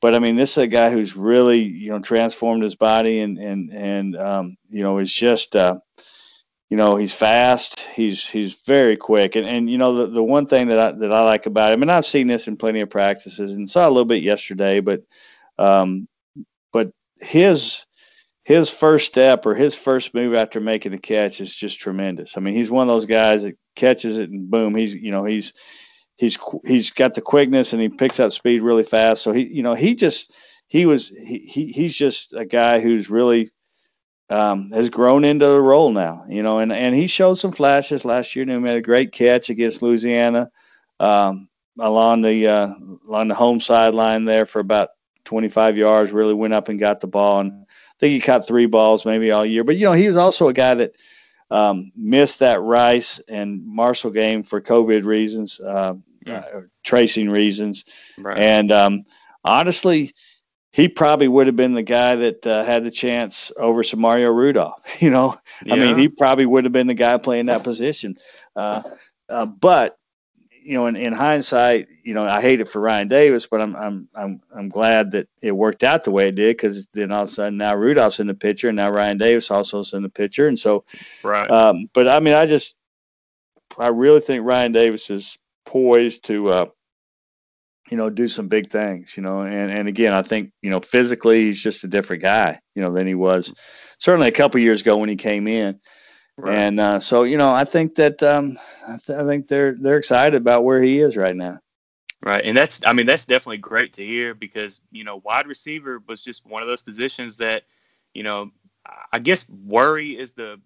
But 0.00 0.16
I 0.16 0.18
mean, 0.18 0.34
this 0.34 0.50
is 0.52 0.58
a 0.58 0.66
guy 0.66 0.90
who's 0.90 1.14
really 1.14 1.60
you 1.60 1.90
know 1.90 2.00
transformed 2.00 2.64
his 2.64 2.74
body 2.74 3.20
and 3.20 3.38
and 3.38 3.70
and 3.72 4.16
um, 4.16 4.56
you 4.68 4.82
know 4.82 4.98
is 4.98 5.12
just. 5.12 5.54
Uh, 5.54 5.78
you 6.74 6.78
know 6.78 6.96
he's 6.96 7.14
fast 7.14 7.78
he's 7.94 8.26
he's 8.26 8.54
very 8.66 8.96
quick 8.96 9.36
and 9.36 9.46
and 9.46 9.70
you 9.70 9.78
know 9.78 9.94
the, 9.94 10.06
the 10.08 10.22
one 10.24 10.46
thing 10.46 10.66
that 10.66 10.78
I 10.80 10.90
that 10.90 11.12
I 11.12 11.22
like 11.22 11.46
about 11.46 11.72
him 11.72 11.82
and 11.82 11.92
I've 11.92 12.04
seen 12.04 12.26
this 12.26 12.48
in 12.48 12.56
plenty 12.56 12.80
of 12.80 12.90
practices 12.90 13.54
and 13.54 13.70
saw 13.70 13.86
a 13.86 13.90
little 13.90 14.04
bit 14.04 14.24
yesterday 14.24 14.80
but 14.80 15.04
um 15.56 16.08
but 16.72 16.90
his 17.20 17.86
his 18.42 18.70
first 18.70 19.06
step 19.06 19.46
or 19.46 19.54
his 19.54 19.76
first 19.76 20.14
move 20.14 20.34
after 20.34 20.58
making 20.58 20.94
a 20.94 20.98
catch 20.98 21.40
is 21.40 21.54
just 21.54 21.78
tremendous. 21.78 22.36
I 22.36 22.40
mean, 22.40 22.54
he's 22.54 22.72
one 22.72 22.88
of 22.88 22.92
those 22.92 23.06
guys 23.06 23.44
that 23.44 23.56
catches 23.76 24.18
it 24.18 24.30
and 24.30 24.50
boom, 24.50 24.74
he's 24.74 24.96
you 24.96 25.12
know 25.12 25.24
he's 25.24 25.52
he's 26.16 26.40
he's 26.66 26.90
got 26.90 27.14
the 27.14 27.20
quickness 27.20 27.72
and 27.72 27.80
he 27.80 27.88
picks 27.88 28.18
up 28.18 28.32
speed 28.32 28.62
really 28.62 28.82
fast. 28.82 29.22
So 29.22 29.30
he 29.30 29.44
you 29.44 29.62
know 29.62 29.74
he 29.74 29.94
just 29.94 30.34
he 30.66 30.86
was 30.86 31.08
he, 31.08 31.38
he 31.38 31.66
he's 31.68 31.96
just 31.96 32.32
a 32.32 32.44
guy 32.44 32.80
who's 32.80 33.08
really 33.08 33.52
um, 34.30 34.70
has 34.70 34.90
grown 34.90 35.24
into 35.24 35.46
the 35.46 35.60
role 35.60 35.90
now, 35.90 36.24
you 36.28 36.42
know, 36.42 36.58
and, 36.58 36.72
and 36.72 36.94
he 36.94 37.06
showed 37.06 37.34
some 37.34 37.52
flashes 37.52 38.04
last 38.04 38.34
year. 38.34 38.46
He 38.46 38.56
made 38.58 38.76
a 38.76 38.82
great 38.82 39.12
catch 39.12 39.50
against 39.50 39.82
Louisiana 39.82 40.50
um, 40.98 41.48
along 41.78 42.22
the 42.22 42.48
uh, 42.48 42.74
along 43.06 43.28
the 43.28 43.34
home 43.34 43.60
sideline 43.60 44.24
there 44.24 44.46
for 44.46 44.60
about 44.60 44.90
25 45.24 45.76
yards. 45.76 46.12
Really 46.12 46.34
went 46.34 46.54
up 46.54 46.68
and 46.68 46.78
got 46.78 47.00
the 47.00 47.06
ball, 47.06 47.40
and 47.40 47.52
I 47.52 47.98
think 47.98 48.12
he 48.12 48.20
caught 48.20 48.46
three 48.46 48.66
balls 48.66 49.04
maybe 49.04 49.30
all 49.30 49.44
year. 49.44 49.64
But 49.64 49.76
you 49.76 49.84
know, 49.84 49.92
he 49.92 50.06
was 50.06 50.16
also 50.16 50.48
a 50.48 50.54
guy 50.54 50.74
that 50.74 50.92
um, 51.50 51.92
missed 51.94 52.38
that 52.38 52.62
Rice 52.62 53.20
and 53.28 53.66
Marshall 53.66 54.10
game 54.10 54.42
for 54.42 54.60
COVID 54.60 55.04
reasons, 55.04 55.60
uh, 55.60 55.94
yeah. 56.24 56.38
uh, 56.38 56.60
tracing 56.82 57.28
reasons, 57.28 57.84
right. 58.16 58.38
and 58.38 58.72
um, 58.72 59.04
honestly 59.44 60.14
he 60.74 60.88
probably 60.88 61.28
would 61.28 61.46
have 61.46 61.54
been 61.54 61.74
the 61.74 61.84
guy 61.84 62.16
that 62.16 62.44
uh, 62.44 62.64
had 62.64 62.82
the 62.82 62.90
chance 62.90 63.52
over 63.56 63.84
some 63.84 64.00
Mario 64.00 64.30
Rudolph. 64.30 64.82
You 65.00 65.10
know, 65.10 65.36
yeah. 65.64 65.74
I 65.74 65.76
mean, 65.76 65.96
he 65.96 66.08
probably 66.08 66.46
would 66.46 66.64
have 66.64 66.72
been 66.72 66.88
the 66.88 66.94
guy 66.94 67.16
playing 67.18 67.46
that 67.46 67.62
position. 67.62 68.16
Uh, 68.56 68.82
uh, 69.28 69.46
but 69.46 69.96
you 70.62 70.74
know, 70.74 70.86
in, 70.86 70.96
in 70.96 71.12
hindsight, 71.12 71.88
you 72.02 72.14
know, 72.14 72.24
I 72.24 72.40
hate 72.40 72.60
it 72.60 72.68
for 72.68 72.80
Ryan 72.80 73.06
Davis, 73.06 73.46
but 73.46 73.60
I'm 73.60 73.76
I'm 73.76 74.08
I'm 74.14 74.40
I'm 74.52 74.68
glad 74.68 75.12
that 75.12 75.28
it 75.40 75.52
worked 75.52 75.84
out 75.84 76.02
the 76.02 76.10
way 76.10 76.28
it 76.28 76.34
did 76.34 76.56
because 76.56 76.88
then 76.92 77.12
all 77.12 77.22
of 77.22 77.28
a 77.28 77.32
sudden 77.32 77.56
now 77.56 77.76
Rudolph's 77.76 78.18
in 78.18 78.26
the 78.26 78.34
picture 78.34 78.68
and 78.68 78.76
now 78.76 78.90
Ryan 78.90 79.18
Davis 79.18 79.52
also 79.52 79.80
is 79.80 79.92
in 79.92 80.02
the 80.02 80.08
picture, 80.08 80.48
and 80.48 80.58
so 80.58 80.84
right. 81.22 81.48
Um, 81.48 81.88
but 81.92 82.08
I 82.08 82.18
mean, 82.18 82.34
I 82.34 82.46
just 82.46 82.74
I 83.78 83.88
really 83.88 84.20
think 84.20 84.44
Ryan 84.44 84.72
Davis 84.72 85.08
is 85.08 85.38
poised 85.66 86.24
to 86.24 86.48
uh, 86.48 86.66
you 87.90 87.96
know 87.96 88.10
do 88.10 88.28
some 88.28 88.48
big 88.48 88.70
things, 88.70 89.16
you 89.16 89.22
know, 89.22 89.42
and 89.42 89.70
and 89.70 89.88
again, 89.88 90.12
I 90.12 90.22
think 90.22 90.52
you 90.62 90.70
know 90.70 90.80
physically 90.80 91.42
he's 91.42 91.62
just 91.62 91.84
a 91.84 91.88
different 91.88 92.22
guy, 92.22 92.60
you 92.74 92.82
know, 92.82 92.92
than 92.92 93.06
he 93.06 93.14
was 93.14 93.54
certainly 93.98 94.28
a 94.28 94.32
couple 94.32 94.60
years 94.60 94.80
ago 94.80 94.96
when 94.96 95.08
he 95.08 95.16
came 95.16 95.46
in. 95.46 95.80
Right. 96.36 96.54
And 96.54 96.80
uh, 96.80 96.98
so, 96.98 97.22
you 97.22 97.36
know, 97.36 97.52
I 97.52 97.64
think 97.64 97.94
that 97.96 98.20
um, 98.22 98.58
I, 98.88 98.96
th- 99.06 99.18
I, 99.18 99.24
think 99.24 99.46
they're 99.46 99.76
they're 99.78 99.98
excited 99.98 100.36
about 100.36 100.64
where 100.64 100.82
he 100.82 100.98
is 100.98 101.16
right 101.16 101.36
now. 101.36 101.60
Right, 102.20 102.44
and 102.44 102.56
that's 102.56 102.80
I 102.86 102.94
mean 102.94 103.06
that's 103.06 103.26
definitely 103.26 103.58
great 103.58 103.94
to 103.94 104.04
hear 104.04 104.34
because 104.34 104.80
you 104.90 105.04
know 105.04 105.20
wide 105.22 105.46
receiver 105.46 106.02
was 106.08 106.22
just 106.22 106.46
one 106.46 106.62
of 106.62 106.68
those 106.68 106.80
positions 106.80 107.36
that 107.36 107.64
you 108.14 108.22
know 108.22 108.50
I 109.12 109.18
guess 109.18 109.48
worry 109.48 110.18
is 110.18 110.32
the 110.32 110.60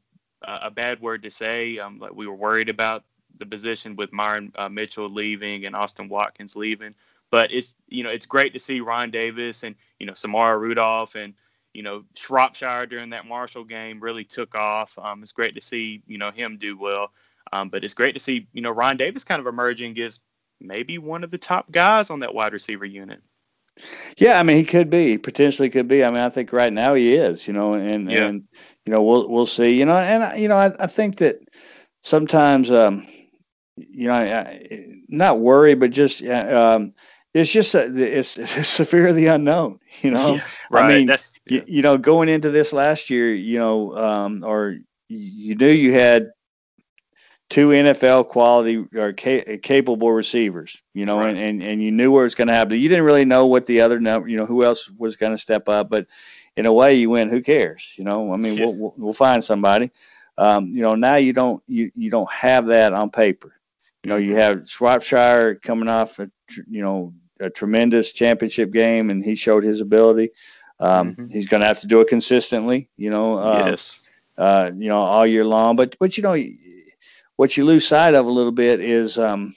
uh, 0.47 0.59
a 0.63 0.71
bad 0.71 1.01
word 1.01 1.25
to 1.25 1.31
say. 1.31 1.79
Um, 1.79 1.99
like 1.99 2.15
we 2.15 2.27
were 2.27 2.35
worried 2.35 2.69
about 2.69 3.05
the 3.39 3.47
position 3.47 3.97
with 3.97 4.13
Myron 4.13 4.53
uh, 4.57 4.69
Mitchell 4.69 5.11
leaving 5.11 5.67
and 5.67 5.77
Austin 5.77 6.09
Watkins 6.09 6.57
leaving, 6.57 6.95
but 7.31 7.53
it's 7.53 7.75
you 7.89 8.05
know 8.05 8.11
it's 8.11 8.27
great 8.27 8.53
to 8.55 8.59
see 8.59 8.81
Ryan 8.81 9.11
Davis 9.11 9.63
and 9.63 9.75
you 9.99 10.07
know 10.07 10.15
Samara 10.15 10.59
Rudolph 10.59 11.15
and 11.15 11.35
you 11.79 11.83
know, 11.83 12.03
Shropshire 12.15 12.87
during 12.87 13.11
that 13.11 13.27
Marshall 13.27 13.65
game 13.65 14.01
really 14.01 14.25
took 14.25 14.55
off. 14.55 14.99
Um, 14.99 15.23
it's 15.23 15.33
great 15.33 15.55
to 15.55 15.61
see, 15.61 16.03
you 16.07 16.19
know, 16.19 16.31
him 16.31 16.57
do 16.59 16.77
well. 16.79 17.13
Um, 17.53 17.69
but 17.69 17.85
it's 17.85 17.95
great 17.95 18.15
to 18.15 18.21
see, 18.21 18.47
you 18.53 18.63
know, 18.63 18.71
Ryan 18.71 18.97
Davis 18.97 19.25
kind 19.25 19.41
of 19.41 19.47
emerging 19.47 19.99
as 20.01 20.21
maybe 20.61 20.99
one 20.99 21.25
of 21.25 21.31
the 21.31 21.39
top 21.39 21.71
guys 21.71 22.11
on 22.11 22.21
that 22.21 22.35
wide 22.35 22.53
receiver 22.53 22.85
unit. 22.85 23.21
Yeah, 24.17 24.41
I 24.41 24.43
mean, 24.43 24.57
he 24.57 24.65
could 24.65 24.91
be 24.91 25.19
potentially 25.19 25.71
could 25.71 25.87
be. 25.87 26.03
I 26.03 26.11
mean, 26.11 26.21
I 26.21 26.31
think 26.31 26.53
right 26.53 26.73
now 26.73 26.95
he 26.95 27.15
is, 27.15 27.47
you 27.47 27.53
know, 27.53 27.75
and 27.75 28.11
yeah. 28.11 28.27
and 28.27 28.49
you 28.85 28.93
know, 28.93 29.05
we'll 29.05 29.29
we'll 29.29 29.47
see, 29.47 29.79
you 29.79 29.85
know, 29.85 29.97
and 29.97 30.41
you 30.43 30.49
know, 30.49 30.57
I, 30.57 30.73
I 30.81 30.89
think 30.89 31.19
that 31.19 31.39
sometimes, 32.01 32.73
um, 32.73 33.07
you 33.91 34.09
know, 34.09 34.59
not 35.09 35.41
worry, 35.41 35.75
but 35.75 35.91
just 35.91 36.23
um, 36.25 36.95
it's 37.35 37.53
just 37.53 37.75
a, 37.75 37.85
it's, 37.85 38.37
it's 38.39 38.69
severe 38.69 39.13
the 39.13 39.27
unknown. 39.27 39.81
You 40.01 40.13
know, 40.13 40.35
yeah, 40.35 40.45
right. 40.71 40.85
I 40.85 40.89
mean, 40.89 41.07
That's, 41.07 41.33
yeah. 41.47 41.59
you, 41.67 41.77
you, 41.77 41.83
know, 41.83 41.99
going 41.99 42.29
into 42.29 42.51
this 42.51 42.73
last 42.73 43.11
year, 43.11 43.33
you 43.33 43.59
know, 43.59 43.97
um, 43.97 44.45
or 44.45 44.79
you 45.09 45.55
knew 45.55 45.71
you 45.71 45.93
had 45.93 46.31
two 47.51 47.69
NFL 47.69 48.29
quality 48.29 48.85
or 48.95 49.13
ca- 49.15 49.59
capable 49.59 50.13
receivers, 50.13 50.83
you 50.93 51.07
know, 51.07 51.19
right. 51.19 51.31
and, 51.31 51.39
and, 51.39 51.63
and 51.63 51.83
you 51.83 51.91
knew 51.91 52.13
where 52.13 52.27
it's 52.27 52.35
going 52.35 52.49
to 52.49 52.55
happen. 52.55 52.79
You 52.79 52.89
didn't 52.89 53.05
really 53.05 53.25
know 53.25 53.47
what 53.47 53.67
the 53.67 53.81
other 53.81 54.01
number, 54.01 54.29
you 54.29 54.37
know, 54.37 54.47
who 54.47 54.65
else 54.65 54.89
was 54.91 55.17
going 55.17 55.33
to 55.33 55.39
step 55.39 55.69
up, 55.69 55.89
but 55.89 56.07
in 56.57 56.67
a 56.67 56.73
way, 56.73 56.95
you 56.95 57.11
went, 57.11 57.31
who 57.31 57.41
cares? 57.41 57.95
You 57.97 58.05
know, 58.05 58.33
I 58.33 58.37
mean, 58.37 58.59
yeah. 58.59 58.67
we'll, 58.67 58.95
we'll 58.97 59.13
find 59.13 59.43
somebody. 59.43 59.91
Um, 60.37 60.69
you 60.69 60.83
know, 60.83 60.95
now 60.95 61.17
you 61.17 61.33
don't 61.33 61.63
you 61.67 61.91
you 61.97 62.11
don't 62.11 62.31
have 62.31 62.67
that 62.67 62.93
on 62.93 63.11
paper. 63.11 63.58
You 64.09 64.15
know, 64.15 64.21
you 64.21 64.37
have 64.37 64.67
Shropshire 64.67 65.57
coming 65.57 65.89
off, 65.89 66.19
a, 66.19 66.31
you 66.67 66.81
know, 66.81 67.13
a 67.39 67.51
tremendous 67.51 68.13
championship 68.13 68.73
game, 68.73 69.11
and 69.11 69.23
he 69.23 69.35
showed 69.35 69.65
his 69.65 69.83
ability. 69.83 70.31
Um, 70.81 71.13
mm-hmm. 71.13 71.27
He's 71.27 71.47
going 71.47 71.61
to 71.61 71.67
have 71.67 71.81
to 71.81 71.87
do 71.89 72.01
it 72.01 72.09
consistently, 72.09 72.89
you 72.97 73.11
know. 73.11 73.39
Uh, 73.39 73.65
yes. 73.67 74.01
Uh, 74.39 74.71
you 74.75 74.89
know, 74.89 74.97
all 74.97 75.27
year 75.27 75.45
long. 75.45 75.77
But 75.77 75.97
but 76.01 76.17
you 76.17 76.23
know, 76.23 76.43
what 77.37 77.55
you 77.55 77.67
lose 77.67 77.87
sight 77.87 78.15
of 78.15 78.25
a 78.25 78.31
little 78.31 78.53
bit 78.53 78.81
is 78.81 79.19
um, 79.19 79.55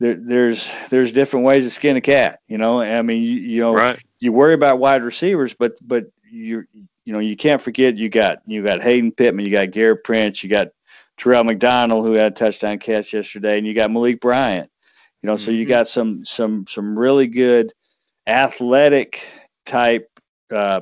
there, 0.00 0.16
there's 0.16 0.70
there's 0.90 1.12
different 1.12 1.46
ways 1.46 1.64
to 1.64 1.70
skin 1.70 1.96
a 1.96 2.02
cat. 2.02 2.40
You 2.46 2.58
know, 2.58 2.82
I 2.82 3.00
mean, 3.00 3.22
you, 3.22 3.36
you 3.36 3.60
know, 3.62 3.72
right. 3.72 3.98
you 4.18 4.32
worry 4.32 4.52
about 4.52 4.80
wide 4.80 5.02
receivers, 5.02 5.54
but 5.54 5.78
but 5.80 6.10
you 6.30 6.66
you 6.74 7.14
know 7.14 7.20
you 7.20 7.36
can't 7.36 7.62
forget 7.62 7.96
you 7.96 8.10
got 8.10 8.42
you 8.44 8.62
got 8.62 8.82
Hayden 8.82 9.12
Pittman, 9.12 9.46
you 9.46 9.50
got 9.50 9.68
Gerrit 9.68 10.04
Prince, 10.04 10.44
you 10.44 10.50
got 10.50 10.68
Terrell 11.20 11.44
McDonald 11.44 12.06
who 12.06 12.12
had 12.12 12.32
a 12.32 12.34
touchdown 12.34 12.78
catch 12.78 13.12
yesterday, 13.12 13.58
and 13.58 13.66
you 13.66 13.74
got 13.74 13.90
Malik 13.90 14.20
Bryant. 14.20 14.70
You 15.22 15.26
know, 15.26 15.34
mm-hmm. 15.34 15.44
so 15.44 15.50
you 15.50 15.64
mm-hmm. 15.64 15.68
got 15.68 15.88
some 15.88 16.24
some 16.24 16.66
some 16.66 16.98
really 16.98 17.26
good 17.26 17.72
athletic 18.26 19.26
type 19.66 20.08
uh, 20.50 20.80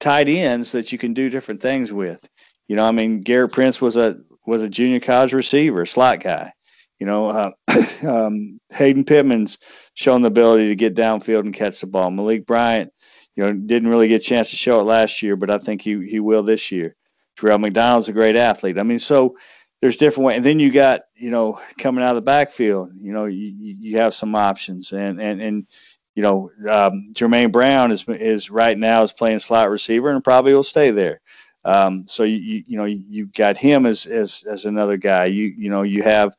tight 0.00 0.28
ends 0.28 0.72
that 0.72 0.92
you 0.92 0.98
can 0.98 1.12
do 1.12 1.28
different 1.28 1.60
things 1.60 1.92
with. 1.92 2.26
You 2.66 2.76
know, 2.76 2.84
I 2.84 2.92
mean, 2.92 3.24
Gerrit 3.24 3.52
Prince 3.52 3.80
was 3.80 3.96
a 3.96 4.16
was 4.46 4.62
a 4.62 4.70
junior 4.70 5.00
college 5.00 5.32
receiver, 5.32 5.84
slot 5.84 6.20
guy. 6.20 6.52
You 6.98 7.06
know, 7.06 7.26
uh, 7.26 7.50
um, 8.08 8.58
Hayden 8.70 9.04
Pittman's 9.04 9.58
shown 9.94 10.22
the 10.22 10.28
ability 10.28 10.68
to 10.68 10.76
get 10.76 10.94
downfield 10.94 11.40
and 11.40 11.54
catch 11.54 11.80
the 11.80 11.86
ball. 11.86 12.10
Malik 12.10 12.46
Bryant, 12.46 12.90
you 13.36 13.44
know, 13.44 13.52
didn't 13.52 13.88
really 13.88 14.08
get 14.08 14.22
a 14.22 14.24
chance 14.24 14.50
to 14.50 14.56
show 14.56 14.80
it 14.80 14.84
last 14.84 15.20
year, 15.22 15.36
but 15.36 15.50
I 15.50 15.58
think 15.58 15.82
he 15.82 16.08
he 16.08 16.20
will 16.20 16.42
this 16.42 16.72
year. 16.72 16.96
Terrell 17.36 17.58
McDonald's 17.58 18.08
a 18.08 18.12
great 18.12 18.36
athlete. 18.36 18.78
I 18.78 18.82
mean, 18.82 18.98
so 18.98 19.36
there's 19.80 19.96
different 19.96 20.26
ways. 20.26 20.36
And 20.36 20.44
then 20.44 20.60
you 20.60 20.70
got, 20.70 21.02
you 21.14 21.30
know, 21.30 21.60
coming 21.78 22.04
out 22.04 22.10
of 22.10 22.16
the 22.16 22.22
backfield, 22.22 22.92
you 22.96 23.12
know, 23.12 23.24
you, 23.24 23.76
you 23.80 23.98
have 23.98 24.14
some 24.14 24.34
options. 24.34 24.92
And, 24.92 25.20
and, 25.20 25.42
and 25.42 25.66
you 26.14 26.22
know, 26.22 26.50
um, 26.68 27.12
Jermaine 27.14 27.52
Brown 27.52 27.90
is, 27.90 28.04
is 28.08 28.50
right 28.50 28.78
now 28.78 29.02
is 29.02 29.12
playing 29.12 29.40
slot 29.40 29.70
receiver 29.70 30.10
and 30.10 30.22
probably 30.22 30.54
will 30.54 30.62
stay 30.62 30.90
there. 30.90 31.20
Um, 31.64 32.06
so 32.06 32.24
you, 32.24 32.36
you, 32.36 32.64
you 32.66 32.76
know, 32.76 32.84
you've 32.84 33.32
got 33.32 33.56
him 33.56 33.86
as, 33.86 34.06
as, 34.06 34.44
as 34.48 34.64
another 34.64 34.96
guy. 34.96 35.26
You, 35.26 35.44
you 35.44 35.70
know, 35.70 35.82
you 35.82 36.02
have, 36.02 36.36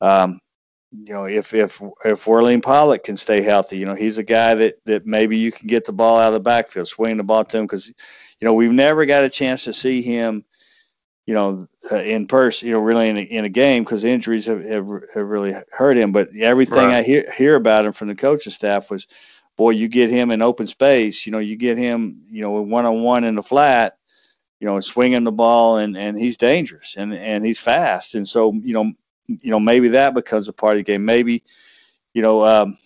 um, 0.00 0.40
you 0.92 1.12
know, 1.12 1.26
if 1.26 1.54
if 1.54 1.80
if 2.04 2.26
Orlean 2.26 2.60
Pollock 2.60 3.04
can 3.04 3.16
stay 3.16 3.42
healthy, 3.42 3.78
you 3.78 3.86
know, 3.86 3.94
he's 3.94 4.18
a 4.18 4.24
guy 4.24 4.56
that 4.56 4.84
that 4.86 5.06
maybe 5.06 5.38
you 5.38 5.52
can 5.52 5.68
get 5.68 5.84
the 5.84 5.92
ball 5.92 6.18
out 6.18 6.28
of 6.28 6.34
the 6.34 6.40
backfield, 6.40 6.88
swing 6.88 7.16
the 7.16 7.22
ball 7.22 7.44
to 7.44 7.58
him 7.58 7.64
because, 7.64 7.92
you 8.40 8.46
know, 8.46 8.54
we've 8.54 8.72
never 8.72 9.06
got 9.06 9.24
a 9.24 9.30
chance 9.30 9.64
to 9.64 9.72
see 9.72 10.02
him 10.02 10.44
you 11.30 11.34
know, 11.34 11.68
uh, 11.92 11.96
in 11.96 12.26
person, 12.26 12.66
you 12.66 12.74
know, 12.74 12.80
really 12.80 13.08
in 13.08 13.16
a, 13.16 13.20
in 13.20 13.44
a 13.44 13.48
game 13.48 13.84
because 13.84 14.02
injuries 14.02 14.46
have, 14.46 14.64
have, 14.64 14.88
have 15.14 15.28
really 15.28 15.54
hurt 15.70 15.96
him. 15.96 16.10
But 16.10 16.30
everything 16.36 16.78
right. 16.78 16.94
I 16.94 17.02
hear 17.02 17.30
hear 17.30 17.54
about 17.54 17.86
him 17.86 17.92
from 17.92 18.08
the 18.08 18.16
coaching 18.16 18.52
staff 18.52 18.90
was, 18.90 19.06
boy, 19.56 19.70
you 19.70 19.86
get 19.86 20.10
him 20.10 20.32
in 20.32 20.42
open 20.42 20.66
space, 20.66 21.24
you 21.24 21.30
know, 21.30 21.38
you 21.38 21.54
get 21.54 21.78
him, 21.78 22.22
you 22.26 22.42
know, 22.42 22.50
one 22.62 22.84
on 22.84 23.02
one 23.02 23.22
in 23.22 23.36
the 23.36 23.44
flat, 23.44 23.96
you 24.58 24.66
know, 24.66 24.80
swinging 24.80 25.22
the 25.22 25.30
ball, 25.30 25.76
and 25.76 25.96
and 25.96 26.18
he's 26.18 26.36
dangerous 26.36 26.96
and 26.96 27.14
and 27.14 27.46
he's 27.46 27.60
fast, 27.60 28.16
and 28.16 28.26
so 28.26 28.52
you 28.52 28.72
know, 28.72 28.92
you 29.28 29.52
know, 29.52 29.60
maybe 29.60 29.90
that 29.90 30.14
becomes 30.14 30.48
a 30.48 30.52
part 30.52 30.72
of 30.72 30.78
the 30.78 30.82
game. 30.82 31.04
Maybe, 31.04 31.44
you 32.12 32.22
know. 32.22 32.44
Um, 32.44 32.76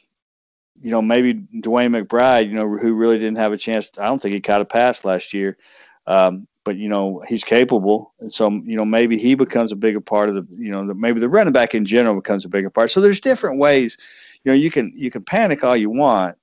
you 0.80 0.90
know, 0.90 1.02
maybe 1.02 1.34
DeWayne 1.34 2.04
McBride, 2.04 2.48
you 2.48 2.54
know, 2.54 2.68
who 2.68 2.94
really 2.94 3.18
didn't 3.18 3.38
have 3.38 3.52
a 3.52 3.56
chance. 3.56 3.90
I 3.98 4.06
don't 4.06 4.20
think 4.20 4.34
he 4.34 4.40
caught 4.40 4.60
a 4.60 4.64
pass 4.66 5.04
last 5.04 5.34
year. 5.34 5.56
Um, 6.06 6.46
but 6.64 6.76
you 6.76 6.88
know 6.88 7.20
he's 7.20 7.44
capable, 7.44 8.14
and 8.18 8.32
so 8.32 8.50
you 8.50 8.76
know 8.76 8.84
maybe 8.84 9.18
he 9.18 9.34
becomes 9.34 9.70
a 9.70 9.76
bigger 9.76 10.00
part 10.00 10.30
of 10.30 10.34
the 10.34 10.46
you 10.50 10.70
know 10.70 10.86
the, 10.86 10.94
maybe 10.94 11.20
the 11.20 11.28
running 11.28 11.52
back 11.52 11.74
in 11.74 11.84
general 11.84 12.14
becomes 12.16 12.44
a 12.44 12.48
bigger 12.48 12.70
part. 12.70 12.90
So 12.90 13.00
there's 13.00 13.20
different 13.20 13.58
ways. 13.58 13.98
You 14.42 14.52
know 14.52 14.56
you 14.56 14.70
can 14.70 14.92
you 14.94 15.10
can 15.10 15.22
panic 15.22 15.62
all 15.62 15.76
you 15.76 15.90
want, 15.90 16.38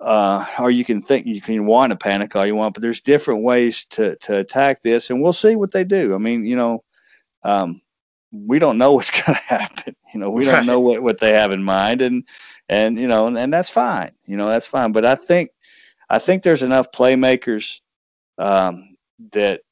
uh, 0.00 0.46
or 0.60 0.70
you 0.70 0.84
can 0.84 1.02
think 1.02 1.26
you 1.26 1.40
can 1.40 1.66
want 1.66 1.90
to 1.90 1.96
panic 1.98 2.34
all 2.36 2.46
you 2.46 2.54
want, 2.54 2.74
but 2.74 2.82
there's 2.82 3.00
different 3.00 3.42
ways 3.42 3.86
to 3.90 4.16
to 4.16 4.38
attack 4.38 4.82
this, 4.82 5.10
and 5.10 5.20
we'll 5.20 5.32
see 5.32 5.56
what 5.56 5.72
they 5.72 5.84
do. 5.84 6.14
I 6.14 6.18
mean, 6.18 6.46
you 6.46 6.56
know, 6.56 6.84
um, 7.42 7.82
we 8.32 8.58
don't 8.58 8.78
know 8.78 8.92
what's 8.94 9.10
going 9.10 9.36
to 9.36 9.42
happen. 9.42 9.96
You 10.12 10.20
know, 10.20 10.30
we 10.30 10.44
don't 10.44 10.66
know 10.66 10.80
what 10.80 11.02
what 11.02 11.18
they 11.18 11.32
have 11.32 11.52
in 11.52 11.62
mind, 11.62 12.02
and 12.02 12.24
and 12.68 12.98
you 12.98 13.08
know, 13.08 13.26
and, 13.26 13.38
and 13.38 13.52
that's 13.52 13.70
fine. 13.70 14.12
You 14.24 14.36
know, 14.36 14.48
that's 14.48 14.66
fine. 14.66 14.92
But 14.92 15.04
I 15.04 15.14
think 15.14 15.50
I 16.08 16.18
think 16.18 16.42
there's 16.42 16.62
enough 16.62 16.92
playmakers 16.92 17.80
um, 18.38 18.96
that 19.32 19.62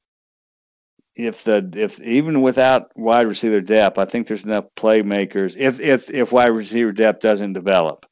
if 1.17 1.45
the 1.45 1.71
if 1.75 2.01
even 2.01 2.43
without 2.43 2.97
wide 2.97 3.27
receiver 3.27 3.61
depth, 3.61 3.99
I 3.99 4.05
think 4.05 4.27
there's 4.27 4.45
enough 4.45 4.67
playmakers. 4.77 5.57
If 5.57 5.81
if 5.81 6.11
if 6.11 6.33
wide 6.33 6.47
receiver 6.47 6.93
depth 6.93 7.21
doesn't 7.21 7.53
develop, 7.53 8.07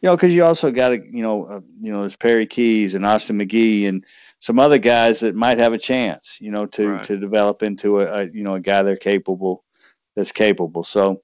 you 0.00 0.08
know, 0.08 0.16
because 0.16 0.34
you 0.34 0.44
also 0.44 0.70
got 0.70 0.90
to 0.90 0.96
you 0.96 1.22
know 1.22 1.44
uh, 1.44 1.60
you 1.80 1.92
know 1.92 2.00
there's 2.00 2.16
Perry 2.16 2.46
Keys 2.46 2.94
and 2.94 3.06
Austin 3.06 3.38
McGee 3.38 3.88
and 3.88 4.04
some 4.38 4.58
other 4.58 4.78
guys 4.78 5.20
that 5.20 5.34
might 5.34 5.58
have 5.58 5.72
a 5.72 5.78
chance, 5.78 6.38
you 6.40 6.50
know, 6.50 6.66
to 6.66 6.90
right. 6.90 7.04
to 7.04 7.16
develop 7.16 7.62
into 7.62 8.00
a, 8.00 8.04
a 8.04 8.24
you 8.24 8.42
know 8.42 8.54
a 8.54 8.60
guy 8.60 8.82
they're 8.82 8.96
capable 8.96 9.64
that's 10.14 10.32
capable. 10.32 10.82
So 10.82 11.22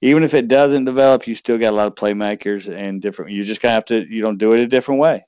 even 0.00 0.22
if 0.22 0.34
it 0.34 0.48
doesn't 0.48 0.84
develop, 0.84 1.26
you 1.26 1.34
still 1.34 1.58
got 1.58 1.72
a 1.72 1.76
lot 1.76 1.86
of 1.86 1.94
playmakers 1.94 2.72
and 2.72 3.00
different. 3.00 3.32
You 3.32 3.44
just 3.44 3.60
kind 3.60 3.72
of 3.72 3.74
have 3.76 3.84
to 3.86 4.14
you 4.14 4.22
don't 4.22 4.38
do 4.38 4.52
it 4.52 4.60
a 4.60 4.66
different 4.66 5.00
way. 5.00 5.26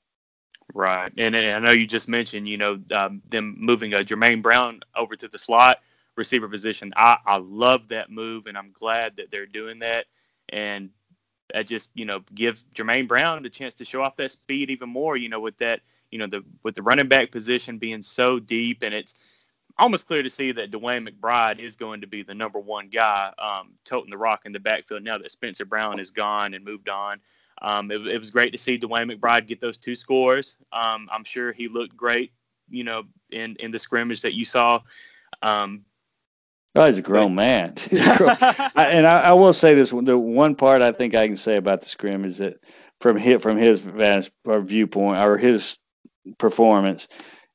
Right, 0.73 1.11
and, 1.17 1.35
and 1.35 1.55
I 1.55 1.59
know 1.59 1.71
you 1.71 1.87
just 1.87 2.07
mentioned, 2.07 2.47
you 2.47 2.57
know, 2.57 2.79
um, 2.91 3.23
them 3.27 3.55
moving 3.57 3.93
a 3.93 3.97
uh, 3.97 4.03
Jermaine 4.03 4.43
Brown 4.43 4.81
over 4.95 5.15
to 5.15 5.27
the 5.27 5.39
slot 5.39 5.79
receiver 6.15 6.47
position. 6.47 6.93
I, 6.95 7.17
I 7.25 7.37
love 7.37 7.87
that 7.87 8.11
move, 8.11 8.45
and 8.45 8.55
I'm 8.55 8.71
glad 8.71 9.17
that 9.17 9.31
they're 9.31 9.47
doing 9.47 9.79
that. 9.79 10.05
And 10.49 10.91
that 11.51 11.67
just, 11.67 11.89
you 11.95 12.05
know, 12.05 12.21
gives 12.35 12.63
Jermaine 12.75 13.07
Brown 13.07 13.41
the 13.41 13.49
chance 13.49 13.73
to 13.75 13.85
show 13.85 14.03
off 14.03 14.17
that 14.17 14.29
speed 14.29 14.69
even 14.69 14.89
more. 14.89 15.17
You 15.17 15.29
know, 15.29 15.39
with 15.39 15.57
that, 15.57 15.81
you 16.11 16.19
know, 16.19 16.27
the 16.27 16.43
with 16.61 16.75
the 16.75 16.83
running 16.83 17.07
back 17.07 17.31
position 17.31 17.79
being 17.79 18.03
so 18.03 18.39
deep, 18.39 18.83
and 18.83 18.93
it's 18.93 19.15
almost 19.79 20.07
clear 20.07 20.21
to 20.21 20.29
see 20.29 20.51
that 20.51 20.71
DeWayne 20.71 21.07
McBride 21.07 21.59
is 21.59 21.75
going 21.75 22.01
to 22.01 22.07
be 22.07 22.21
the 22.23 22.35
number 22.35 22.59
one 22.59 22.89
guy 22.89 23.31
um, 23.39 23.73
toting 23.85 24.09
the 24.09 24.17
rock 24.17 24.41
in 24.45 24.51
the 24.51 24.59
backfield 24.59 25.03
now 25.03 25.17
that 25.17 25.31
Spencer 25.31 25.65
Brown 25.65 25.99
is 25.99 26.11
gone 26.11 26.53
and 26.53 26.63
moved 26.63 26.89
on. 26.89 27.19
Um, 27.61 27.91
it, 27.91 28.05
it, 28.07 28.17
was 28.17 28.31
great 28.31 28.51
to 28.51 28.57
see 28.57 28.77
DeWayne 28.77 29.11
McBride 29.11 29.47
get 29.47 29.59
those 29.59 29.77
two 29.77 29.95
scores. 29.95 30.55
Um, 30.71 31.09
I'm 31.11 31.23
sure 31.23 31.51
he 31.51 31.67
looked 31.67 31.95
great, 31.95 32.31
you 32.69 32.83
know, 32.83 33.03
in, 33.29 33.55
in 33.59 33.71
the 33.71 33.79
scrimmage 33.79 34.21
that 34.21 34.33
you 34.33 34.45
saw. 34.45 34.81
Um, 35.41 35.83
oh, 36.75 36.85
he's 36.85 36.99
a 36.99 37.01
grown 37.01 37.35
but, 37.35 37.41
man. 37.41 37.75
grown. 37.89 38.37
I, 38.39 38.89
and 38.91 39.05
I, 39.05 39.21
I, 39.21 39.33
will 39.33 39.53
say 39.53 39.75
this: 39.75 39.89
the 39.89 40.17
one 40.17 40.55
part 40.55 40.81
I 40.81 40.93
think 40.93 41.15
I 41.15 41.27
can 41.27 41.37
say 41.37 41.57
about 41.57 41.81
the 41.81 41.89
scrimmage 41.89 42.37
that 42.37 42.63
from 43.01 43.17
his, 43.17 43.41
from 43.41 43.57
his 43.57 43.81
vantage 43.81 44.31
or 44.45 44.61
viewpoint 44.61 45.19
or 45.19 45.37
his 45.37 45.77
performance 46.37 47.07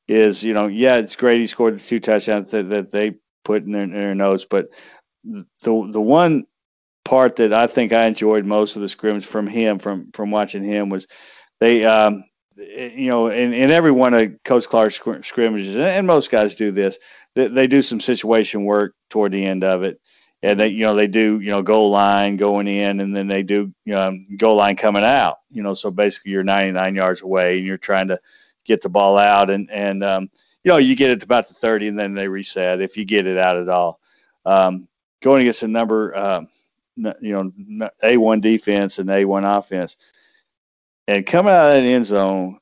is, 0.07 0.43
you 0.43 0.53
know, 0.53 0.67
yeah, 0.67 0.97
it's 0.97 1.15
great 1.15 1.41
he 1.41 1.47
scored 1.47 1.75
the 1.75 1.79
two 1.79 1.99
touchdowns 1.99 2.51
that, 2.51 2.69
that 2.69 2.91
they 2.91 3.15
put 3.43 3.63
in 3.63 3.71
their, 3.71 3.83
in 3.83 3.91
their 3.93 4.15
notes, 4.15 4.45
but 4.49 4.67
the 5.23 5.45
the 5.63 6.01
one 6.01 6.45
part 7.05 7.37
that 7.37 7.53
I 7.53 7.67
think 7.67 7.93
I 7.93 8.05
enjoyed 8.05 8.45
most 8.45 8.75
of 8.75 8.81
the 8.81 8.89
scrimmage 8.89 9.25
from 9.25 9.47
him, 9.47 9.79
from 9.79 10.11
from 10.11 10.31
watching 10.31 10.63
him, 10.63 10.89
was 10.89 11.07
they, 11.59 11.85
um, 11.85 12.25
you 12.57 13.09
know, 13.09 13.27
in, 13.27 13.53
in 13.53 13.71
every 13.71 13.91
one 13.91 14.13
of 14.13 14.43
Coach 14.43 14.67
Clark's 14.67 14.99
scrimmages, 15.23 15.75
and 15.77 16.07
most 16.07 16.31
guys 16.31 16.55
do 16.55 16.71
this, 16.71 16.97
they, 17.35 17.47
they 17.47 17.67
do 17.67 17.81
some 17.81 18.01
situation 18.01 18.65
work 18.65 18.93
toward 19.09 19.31
the 19.31 19.45
end 19.45 19.63
of 19.63 19.83
it. 19.83 19.99
And 20.43 20.59
they 20.59 20.67
you 20.69 20.85
know 20.85 20.95
they 20.95 21.07
do 21.07 21.39
you 21.39 21.51
know 21.51 21.63
goal 21.63 21.89
line 21.89 22.37
going 22.37 22.67
in 22.67 22.99
and 22.99 23.15
then 23.15 23.27
they 23.27 23.43
do 23.43 23.73
um, 23.95 24.27
goal 24.37 24.55
line 24.57 24.75
coming 24.75 25.03
out 25.03 25.37
you 25.49 25.63
know 25.63 25.73
so 25.73 25.89
basically 25.89 26.33
you're 26.33 26.43
99 26.43 26.95
yards 26.95 27.21
away 27.23 27.57
and 27.57 27.65
you're 27.65 27.77
trying 27.77 28.09
to 28.09 28.19
get 28.65 28.81
the 28.81 28.89
ball 28.89 29.17
out 29.17 29.49
and 29.49 29.71
and 29.71 30.03
um, 30.03 30.29
you 30.63 30.71
know 30.71 30.77
you 30.77 30.95
get 30.95 31.11
it 31.11 31.19
to 31.21 31.25
about 31.25 31.47
the 31.47 31.53
30 31.53 31.89
and 31.89 31.99
then 31.99 32.13
they 32.13 32.27
reset 32.27 32.81
if 32.81 32.97
you 32.97 33.05
get 33.05 33.27
it 33.27 33.37
out 33.37 33.57
at 33.57 33.69
all. 33.69 33.99
Um, 34.45 34.87
going 35.21 35.41
against 35.41 35.63
a 35.63 35.67
number, 35.67 36.15
uh, 36.15 36.45
you 36.95 37.11
know, 37.31 37.89
A1 38.03 38.41
defense 38.41 38.99
and 38.99 39.09
A1 39.09 39.57
offense, 39.57 39.97
and 41.07 41.25
coming 41.25 41.51
out 41.51 41.77
of 41.77 41.83
the 41.83 41.89
end 41.89 42.05
zone, 42.05 42.59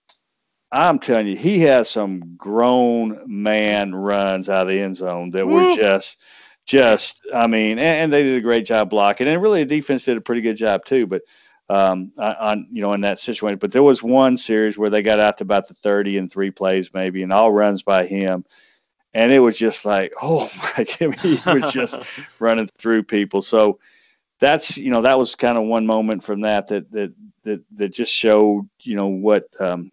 I'm 0.72 1.00
telling 1.00 1.28
you, 1.28 1.36
he 1.36 1.60
has 1.62 1.90
some 1.90 2.36
grown 2.36 3.26
man 3.28 3.94
runs 3.94 4.50
out 4.50 4.64
of 4.64 4.68
the 4.70 4.80
end 4.80 4.98
zone 4.98 5.30
that 5.32 5.46
Woo. 5.46 5.54
were 5.54 5.76
just, 5.76 6.18
just, 6.66 7.22
I 7.34 7.48
mean, 7.48 7.78
and, 7.78 7.80
and, 7.80 8.14
they 8.14 8.24
did 8.24 8.38
a 8.38 8.42
great 8.42 8.66
job 8.66 8.90
blocking, 8.90 9.28
and 9.28 9.42
really 9.42 9.64
the 9.64 9.76
defense 9.76 10.06
did 10.06 10.18
a 10.18 10.22
pretty 10.22 10.42
good 10.42 10.58
job 10.58 10.84
too. 10.86 11.06
But 11.06 11.22
um, 11.74 12.12
on 12.18 12.68
you 12.72 12.82
know 12.82 12.94
in 12.94 13.02
that 13.02 13.20
situation. 13.20 13.58
But 13.58 13.72
there 13.72 13.82
was 13.84 14.04
one 14.04 14.38
series 14.38 14.78
where 14.78 14.92
they 14.92 15.02
got 15.02 15.20
out 15.20 15.40
to 15.40 15.44
about 15.44 15.68
the 15.68 15.74
30 15.74 16.20
and 16.20 16.32
three 16.32 16.52
plays 16.52 16.94
maybe, 16.94 17.24
and 17.24 17.34
all 17.34 17.52
runs 17.52 17.82
by 17.82 18.06
him, 18.06 18.46
and 19.14 19.32
it 19.32 19.40
was 19.40 19.58
just 19.58 19.84
like, 19.84 20.14
oh 20.22 20.50
my, 20.58 20.86
I 21.02 21.08
mean, 21.08 21.14
he 21.14 21.40
was 21.46 21.74
just 21.74 21.98
running 22.40 22.70
through 22.78 23.04
people. 23.04 23.42
So 23.42 23.80
that's 24.40 24.78
you 24.78 24.92
know 24.92 25.02
that 25.02 25.18
was 25.18 25.34
kind 25.34 25.58
of 25.58 25.64
one 25.64 25.88
moment 25.88 26.24
from 26.24 26.42
that 26.42 26.68
that 26.68 26.92
that 26.92 27.14
that 27.44 27.64
that 27.76 27.90
just 27.90 28.14
showed 28.14 28.70
you 28.80 28.96
know 28.96 29.08
what 29.08 29.48
um, 29.60 29.92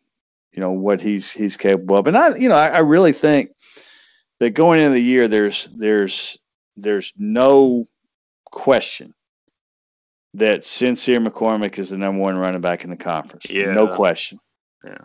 you 0.53 0.61
know 0.61 0.73
what 0.73 1.01
he's 1.01 1.31
he's 1.31 1.57
capable 1.57 1.97
of. 1.97 2.07
And 2.07 2.17
I 2.17 2.37
you 2.37 2.51
know 2.51 2.57
I, 2.57 2.69
I 2.69 2.79
really 2.81 3.13
think 3.13 3.53
that 4.39 4.51
going 4.51 4.81
into 4.81 4.93
the 4.93 5.01
year 5.01 5.29
there's 5.29 5.67
there's 5.75 6.39
there's 6.77 7.15
no 7.17 7.87
question 8.45 9.15
that 10.35 10.65
Sincere 10.65 11.21
McCormick 11.21 11.79
is 11.79 11.91
the 11.91 11.99
number 11.99 12.21
one 12.21 12.37
running 12.37 12.61
back 12.61 12.85
in 12.85 12.91
the 12.91 12.97
conference. 12.97 13.51
Yeah. 13.51 13.73
No 13.73 13.89
question. 13.89 14.39
Yeah. 14.85 14.99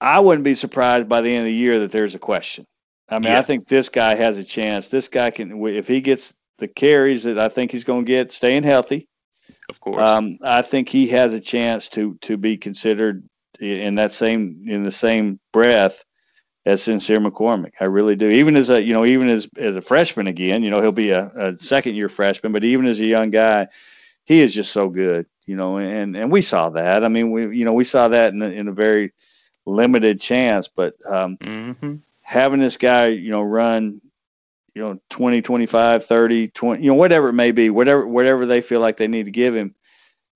I 0.00 0.20
wouldn't 0.20 0.44
be 0.44 0.54
surprised 0.54 1.08
by 1.08 1.22
the 1.22 1.30
end 1.30 1.40
of 1.40 1.46
the 1.46 1.54
year 1.54 1.80
that 1.80 1.90
there's 1.90 2.14
a 2.14 2.20
question. 2.20 2.66
I 3.08 3.18
mean, 3.18 3.32
yeah. 3.32 3.38
I 3.38 3.42
think 3.42 3.66
this 3.66 3.88
guy 3.88 4.14
has 4.14 4.38
a 4.38 4.44
chance. 4.44 4.90
This 4.90 5.08
guy 5.08 5.30
can, 5.30 5.66
if 5.66 5.88
he 5.88 6.00
gets 6.00 6.34
the 6.58 6.68
carries 6.68 7.24
that 7.24 7.38
I 7.38 7.48
think 7.48 7.72
he's 7.72 7.84
going 7.84 8.04
to 8.04 8.08
get, 8.08 8.32
staying 8.32 8.62
healthy. 8.62 9.08
Of 9.68 9.80
course. 9.80 10.00
Um, 10.00 10.38
I 10.42 10.62
think 10.62 10.88
he 10.88 11.08
has 11.08 11.34
a 11.34 11.40
chance 11.40 11.88
to 11.90 12.16
to 12.22 12.36
be 12.36 12.56
considered 12.56 13.24
in 13.60 13.96
that 13.96 14.14
same 14.14 14.64
in 14.66 14.84
the 14.84 14.90
same 14.90 15.40
breath 15.52 16.04
as 16.64 16.82
Sincere 16.82 17.20
McCormick. 17.20 17.72
I 17.80 17.84
really 17.84 18.16
do. 18.16 18.28
Even 18.28 18.56
as 18.56 18.70
a 18.70 18.80
you 18.80 18.92
know 18.92 19.04
even 19.04 19.28
as 19.28 19.48
as 19.56 19.76
a 19.76 19.82
freshman 19.82 20.26
again, 20.26 20.62
you 20.62 20.70
know 20.70 20.80
he'll 20.80 20.92
be 20.92 21.10
a, 21.10 21.26
a 21.34 21.56
second 21.56 21.96
year 21.96 22.08
freshman, 22.08 22.52
but 22.52 22.64
even 22.64 22.86
as 22.86 23.00
a 23.00 23.06
young 23.06 23.30
guy, 23.30 23.68
he 24.28 24.40
is 24.40 24.52
just 24.54 24.72
so 24.72 24.90
good, 24.90 25.26
you 25.46 25.56
know, 25.56 25.78
and 25.78 26.14
and 26.14 26.30
we 26.30 26.42
saw 26.42 26.68
that. 26.68 27.02
I 27.02 27.08
mean, 27.08 27.30
we 27.30 27.56
you 27.56 27.64
know 27.64 27.72
we 27.72 27.84
saw 27.84 28.08
that 28.08 28.34
in 28.34 28.42
a, 28.42 28.48
in 28.48 28.68
a 28.68 28.72
very 28.72 29.12
limited 29.64 30.20
chance, 30.20 30.68
but 30.68 30.96
um, 31.08 31.38
mm-hmm. 31.38 31.96
having 32.20 32.60
this 32.60 32.76
guy, 32.76 33.06
you 33.06 33.30
know, 33.30 33.40
run, 33.40 34.02
you 34.74 34.82
know, 34.82 35.00
20, 35.08 35.40
25, 35.40 36.04
30, 36.04 36.48
20, 36.48 36.82
you 36.82 36.90
know, 36.90 36.94
whatever 36.94 37.30
it 37.30 37.32
may 37.32 37.52
be, 37.52 37.70
whatever 37.70 38.06
whatever 38.06 38.44
they 38.44 38.60
feel 38.60 38.80
like 38.80 38.98
they 38.98 39.08
need 39.08 39.24
to 39.24 39.30
give 39.30 39.56
him 39.56 39.74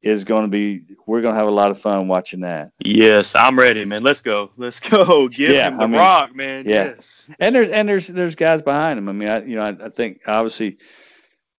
is 0.01 0.25
going 0.25 0.45
to 0.45 0.49
be 0.49 0.85
we're 1.07 1.21
going 1.21 1.35
to 1.35 1.39
have 1.39 1.49
a 1.49 1.53
lot 1.53 1.71
of 1.71 1.79
fun 1.79 2.09
watching 2.09 2.41
that. 2.41 2.73
Yes, 2.83 3.35
I'm 3.35 3.59
ready, 3.59 3.85
man. 3.85 4.03
Let's 4.03 4.23
go. 4.23 4.53
Let's 4.57 4.81
go. 4.81 5.29
Give 5.29 5.51
yeah, 5.51 5.69
him 5.69 5.77
the 5.77 5.85
I 5.85 5.87
mean, 5.87 6.01
rock, 6.01 6.35
man. 6.35 6.65
Yeah. 6.67 6.85
Yes. 6.85 7.29
And 7.39 7.55
there's 7.55 7.69
and 7.69 7.87
there's 7.87 8.07
there's 8.07 8.37
guys 8.37 8.63
behind 8.63 8.99
him. 8.99 9.11
I 9.11 9.13
mean, 9.13 9.29
I 9.29 9.45
you 9.45 9.57
know, 9.57 9.63
I, 9.63 9.77
I 9.85 9.89
think 9.91 10.23
obviously 10.27 10.79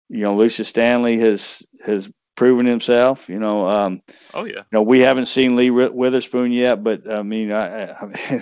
you 0.10 0.22
know, 0.22 0.36
Lucius 0.36 0.68
Stanley 0.68 1.18
has 1.20 1.66
has 1.86 2.10
proven 2.36 2.66
himself. 2.66 3.30
You 3.30 3.40
know, 3.40 3.68
um, 3.68 4.02
oh 4.34 4.46
yeah. 4.46 4.58
You 4.58 4.66
know, 4.72 4.82
we 4.82 5.00
haven't 5.00 5.28
seen 5.28 5.56
Lee 5.56 5.70
Witherspoon 5.70 6.52
yet, 6.52 6.84
but 6.84 7.10
I 7.10 7.24
mean, 7.24 7.52
I, 7.52 7.94
I 7.94 8.06
mean, 8.06 8.16
I 8.30 8.40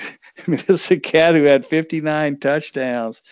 mean 0.48 0.60
this 0.66 0.70
is 0.70 0.92
a 0.92 1.00
cat 1.00 1.36
who 1.36 1.44
had 1.44 1.66
59 1.66 2.40
touchdowns 2.40 3.24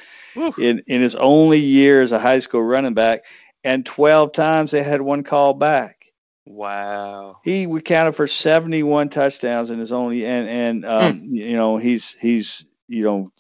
in 0.57 0.83
in 0.87 1.01
his 1.01 1.15
only 1.15 1.59
year 1.59 2.01
as 2.01 2.11
a 2.11 2.19
high 2.19 2.39
school 2.39 2.63
running 2.63 2.93
back, 2.93 3.21
and 3.63 3.85
12 3.85 4.31
times 4.31 4.71
they 4.71 4.83
had 4.83 5.01
one 5.01 5.23
call 5.23 5.53
back. 5.53 5.99
Wow. 6.45 7.37
He 7.43 7.67
we 7.67 7.81
counted 7.81 8.13
for 8.13 8.25
71 8.25 9.09
touchdowns 9.09 9.69
in 9.69 9.77
his 9.77 9.91
only 9.91 10.25
and 10.25 10.49
and 10.49 10.85
um, 10.85 11.19
hmm. 11.19 11.25
you 11.27 11.55
know 11.55 11.77
he's 11.77 12.13
he's 12.13 12.65
you 12.87 13.03
know 13.03 13.31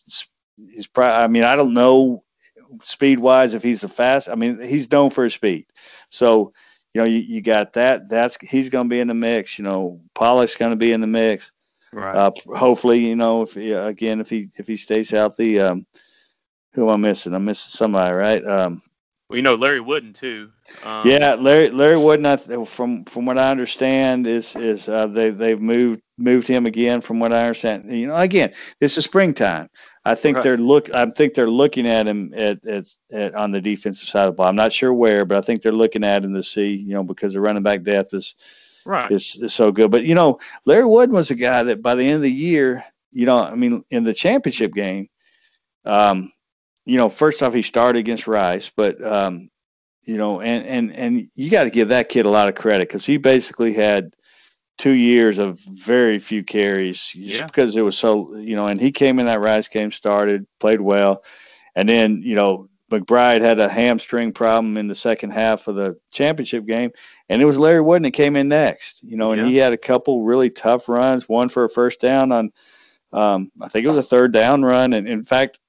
he's 0.55 0.85
probably 0.85 1.23
I 1.23 1.27
mean 1.27 1.43
I 1.43 1.55
don't 1.55 1.73
know 1.73 2.23
speed 2.83 3.17
wise 3.17 3.55
if 3.55 3.63
he's 3.63 3.81
the 3.81 3.89
fast 3.89 4.29
I 4.29 4.35
mean 4.35 4.61
he's 4.61 4.91
known 4.91 5.09
for 5.09 5.23
his 5.23 5.33
speed 5.33 5.65
so 6.09 6.53
you 6.93 7.01
know, 7.01 7.05
you, 7.05 7.19
you 7.19 7.41
got 7.41 7.73
that. 7.73 8.09
That's 8.09 8.37
he's 8.41 8.69
going 8.69 8.87
to 8.87 8.89
be 8.89 8.99
in 8.99 9.07
the 9.07 9.13
mix. 9.13 9.59
You 9.59 9.65
know, 9.65 10.01
Pollock's 10.15 10.55
going 10.55 10.71
to 10.71 10.77
be 10.77 10.91
in 10.91 11.01
the 11.01 11.07
mix. 11.07 11.51
Right. 11.91 12.15
Uh, 12.15 12.31
hopefully, 12.55 13.07
you 13.07 13.15
know, 13.15 13.43
if 13.43 13.55
he, 13.55 13.71
again 13.71 14.19
if 14.19 14.29
he 14.29 14.49
if 14.57 14.67
he 14.67 14.77
stays 14.77 15.09
healthy, 15.09 15.59
um, 15.59 15.85
who 16.73 16.89
am 16.89 17.05
I 17.05 17.09
missing? 17.09 17.33
I'm 17.33 17.45
missing 17.45 17.71
somebody, 17.71 18.13
right? 18.13 18.45
Um, 18.45 18.81
well, 19.29 19.37
you 19.37 19.43
know, 19.43 19.55
Larry 19.55 19.79
Wooden 19.79 20.13
too. 20.13 20.49
Um, 20.83 21.07
yeah, 21.07 21.35
Larry 21.35 21.69
Larry 21.69 21.99
Wooden. 21.99 22.25
I, 22.25 22.37
from 22.65 23.05
from 23.05 23.25
what 23.25 23.37
I 23.37 23.51
understand, 23.51 24.25
is 24.25 24.55
is 24.55 24.89
uh, 24.89 25.05
they 25.05 25.29
they've 25.29 25.61
moved 25.61 26.01
moved 26.17 26.47
him 26.47 26.65
again. 26.65 27.01
From 27.01 27.19
what 27.19 27.31
I 27.31 27.41
understand, 27.41 27.93
you 27.93 28.07
know, 28.07 28.15
again, 28.15 28.53
this 28.79 28.97
is 28.97 29.03
springtime. 29.03 29.69
I 30.03 30.15
think 30.15 30.37
right. 30.37 30.43
they're 30.43 30.57
look. 30.57 30.91
I 30.91 31.07
think 31.11 31.35
they're 31.35 31.47
looking 31.47 31.85
at 31.85 32.07
him 32.07 32.33
at, 32.33 32.65
at, 32.65 32.85
at, 33.11 33.35
on 33.35 33.51
the 33.51 33.61
defensive 33.61 34.07
side 34.07 34.27
of 34.27 34.33
the 34.33 34.37
ball. 34.37 34.47
I'm 34.47 34.55
not 34.55 34.73
sure 34.73 34.91
where, 34.91 35.25
but 35.25 35.37
I 35.37 35.41
think 35.41 35.61
they're 35.61 35.71
looking 35.71 36.03
at 36.03 36.23
him 36.23 36.33
to 36.33 36.41
see, 36.41 36.73
you 36.73 36.95
know, 36.95 37.03
because 37.03 37.33
the 37.33 37.41
running 37.41 37.63
back 37.63 37.83
depth 37.83 38.15
is 38.15 38.33
right 38.83 39.11
is, 39.11 39.37
is 39.39 39.53
so 39.53 39.71
good. 39.71 39.91
But 39.91 40.05
you 40.05 40.15
know, 40.15 40.39
Larry 40.65 40.85
Wood 40.85 41.11
was 41.11 41.29
a 41.29 41.35
guy 41.35 41.61
that 41.61 41.83
by 41.83 41.93
the 41.93 42.05
end 42.05 42.15
of 42.15 42.21
the 42.23 42.31
year, 42.31 42.83
you 43.11 43.27
know, 43.27 43.37
I 43.37 43.53
mean, 43.53 43.85
in 43.91 44.05
the 44.05 44.13
championship 44.15 44.73
game, 44.73 45.07
um, 45.85 46.31
you 46.89 46.97
know, 46.97 47.07
first 47.07 47.43
off 47.43 47.53
he 47.53 47.61
started 47.61 47.99
against 47.99 48.27
Rice, 48.27 48.71
but 48.75 49.03
um, 49.03 49.49
you 50.03 50.17
know, 50.17 50.41
and 50.41 50.65
and 50.65 50.95
and 50.95 51.29
you 51.35 51.51
got 51.51 51.65
to 51.65 51.69
give 51.69 51.89
that 51.89 52.09
kid 52.09 52.25
a 52.25 52.31
lot 52.31 52.47
of 52.47 52.55
credit 52.55 52.87
because 52.87 53.05
he 53.05 53.17
basically 53.17 53.73
had 53.73 54.15
two 54.79 54.93
years 54.93 55.37
of 55.37 55.59
very 55.59 56.17
few 56.17 56.43
carries 56.43 56.97
just 56.99 57.41
yeah. 57.41 57.45
because 57.45 57.75
it 57.75 57.81
was 57.81 57.97
so 57.97 58.35
you 58.37 58.55
know 58.55 58.65
and 58.65 58.81
he 58.81 58.91
came 58.91 59.19
in 59.19 59.27
that 59.27 59.41
Rice 59.41 59.67
game 59.67 59.91
started 59.91 60.47
played 60.59 60.79
well 60.79 61.23
and 61.75 61.87
then 61.87 62.21
you 62.23 62.33
know 62.33 62.69
McBride 62.89 63.41
had 63.41 63.59
a 63.59 63.67
hamstring 63.67 64.31
problem 64.31 64.77
in 64.77 64.87
the 64.87 64.95
second 64.95 65.31
half 65.31 65.67
of 65.67 65.75
the 65.75 65.99
championship 66.11 66.65
game 66.65 66.91
and 67.27 67.41
it 67.41 67.45
was 67.45 67.59
Larry 67.59 67.81
Wooden 67.81 68.03
that 68.03 68.11
came 68.11 68.37
in 68.37 68.47
next 68.47 69.03
you 69.03 69.17
know 69.17 69.33
and 69.33 69.41
yeah. 69.41 69.47
he 69.47 69.57
had 69.57 69.73
a 69.73 69.77
couple 69.77 70.23
really 70.23 70.49
tough 70.49 70.87
runs 70.87 71.27
one 71.27 71.49
for 71.49 71.65
a 71.65 71.69
first 71.69 71.99
down 71.99 72.31
on 72.31 72.51
um, 73.11 73.51
I 73.61 73.67
think 73.67 73.83
it 73.83 73.89
was 73.89 73.97
a 73.97 74.01
third 74.01 74.31
down 74.31 74.63
run 74.63 74.93
and 74.93 75.09
in 75.09 75.23
fact 75.23 75.59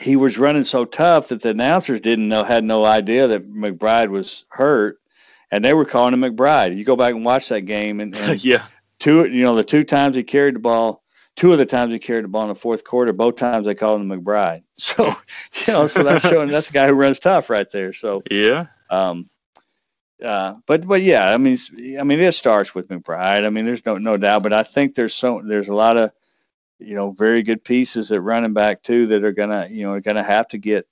he 0.00 0.16
was 0.16 0.38
running 0.38 0.64
so 0.64 0.84
tough 0.84 1.28
that 1.28 1.42
the 1.42 1.50
announcers 1.50 2.00
didn't 2.00 2.28
know 2.28 2.42
had 2.42 2.64
no 2.64 2.84
idea 2.84 3.28
that 3.28 3.50
McBride 3.50 4.08
was 4.08 4.44
hurt 4.48 4.98
and 5.50 5.64
they 5.64 5.74
were 5.74 5.84
calling 5.84 6.14
him 6.14 6.20
McBride. 6.20 6.76
You 6.76 6.84
go 6.84 6.96
back 6.96 7.14
and 7.14 7.24
watch 7.24 7.48
that 7.48 7.62
game, 7.62 8.00
and, 8.00 8.16
and 8.16 8.42
yeah, 8.44 8.64
two 8.98 9.26
you 9.26 9.42
know 9.42 9.54
the 9.54 9.64
two 9.64 9.84
times 9.84 10.16
he 10.16 10.22
carried 10.22 10.54
the 10.54 10.60
ball, 10.60 11.02
two 11.36 11.52
of 11.52 11.58
the 11.58 11.66
times 11.66 11.92
he 11.92 11.98
carried 11.98 12.24
the 12.24 12.28
ball 12.28 12.42
in 12.42 12.48
the 12.48 12.54
fourth 12.54 12.84
quarter, 12.84 13.12
both 13.12 13.36
times 13.36 13.66
they 13.66 13.74
called 13.74 14.00
him 14.00 14.08
McBride. 14.08 14.62
So 14.76 15.06
you 15.66 15.72
know, 15.74 15.86
so 15.88 16.02
that's 16.02 16.26
showing 16.26 16.48
that's 16.48 16.70
a 16.70 16.72
guy 16.72 16.86
who 16.86 16.94
runs 16.94 17.18
tough 17.18 17.50
right 17.50 17.70
there. 17.70 17.92
So 17.92 18.22
yeah. 18.30 18.68
Um, 18.88 19.28
uh, 20.22 20.54
but 20.66 20.86
but 20.86 21.02
yeah, 21.02 21.28
I 21.28 21.36
mean, 21.36 21.58
I 21.98 22.02
mean, 22.02 22.18
it 22.20 22.32
starts 22.32 22.74
with 22.74 22.88
McBride. 22.88 23.44
I 23.44 23.50
mean, 23.50 23.66
there's 23.66 23.84
no 23.84 23.98
no 23.98 24.16
doubt. 24.16 24.42
But 24.42 24.52
I 24.52 24.62
think 24.62 24.94
there's 24.94 25.14
so 25.14 25.42
there's 25.44 25.68
a 25.68 25.74
lot 25.74 25.96
of 25.96 26.12
you 26.80 26.94
know, 26.94 27.12
very 27.12 27.42
good 27.42 27.64
pieces 27.64 28.12
at 28.12 28.22
running 28.22 28.52
back 28.52 28.82
too 28.82 29.06
that 29.08 29.24
are 29.24 29.32
gonna, 29.32 29.68
you 29.70 29.84
know, 29.84 29.92
are 29.92 30.00
gonna 30.00 30.22
have 30.22 30.48
to 30.48 30.58
get 30.58 30.86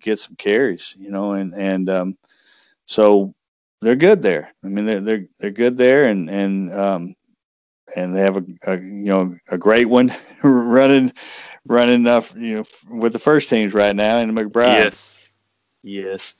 get 0.00 0.18
some 0.18 0.36
carries, 0.36 0.94
you 0.98 1.10
know, 1.10 1.32
and 1.32 1.54
and 1.54 1.88
um, 1.88 2.18
so 2.86 3.34
they're 3.80 3.96
good 3.96 4.22
there. 4.22 4.52
I 4.64 4.68
mean, 4.68 4.86
they're 4.86 5.00
they're 5.00 5.26
they're 5.38 5.50
good 5.50 5.76
there, 5.76 6.06
and 6.06 6.28
and 6.28 6.72
um, 6.72 7.14
and 7.94 8.14
they 8.14 8.20
have 8.20 8.36
a, 8.36 8.44
a 8.64 8.76
you 8.76 9.06
know 9.06 9.36
a 9.48 9.58
great 9.58 9.88
one 9.88 10.12
running 10.42 11.12
running 11.64 11.94
enough 11.94 12.34
you 12.36 12.56
know 12.56 12.64
with 12.90 13.12
the 13.12 13.18
first 13.18 13.48
teams 13.48 13.74
right 13.74 13.94
now 13.94 14.18
in 14.18 14.32
McBride. 14.32 14.84
Yes, 14.84 15.28
yes. 15.82 16.34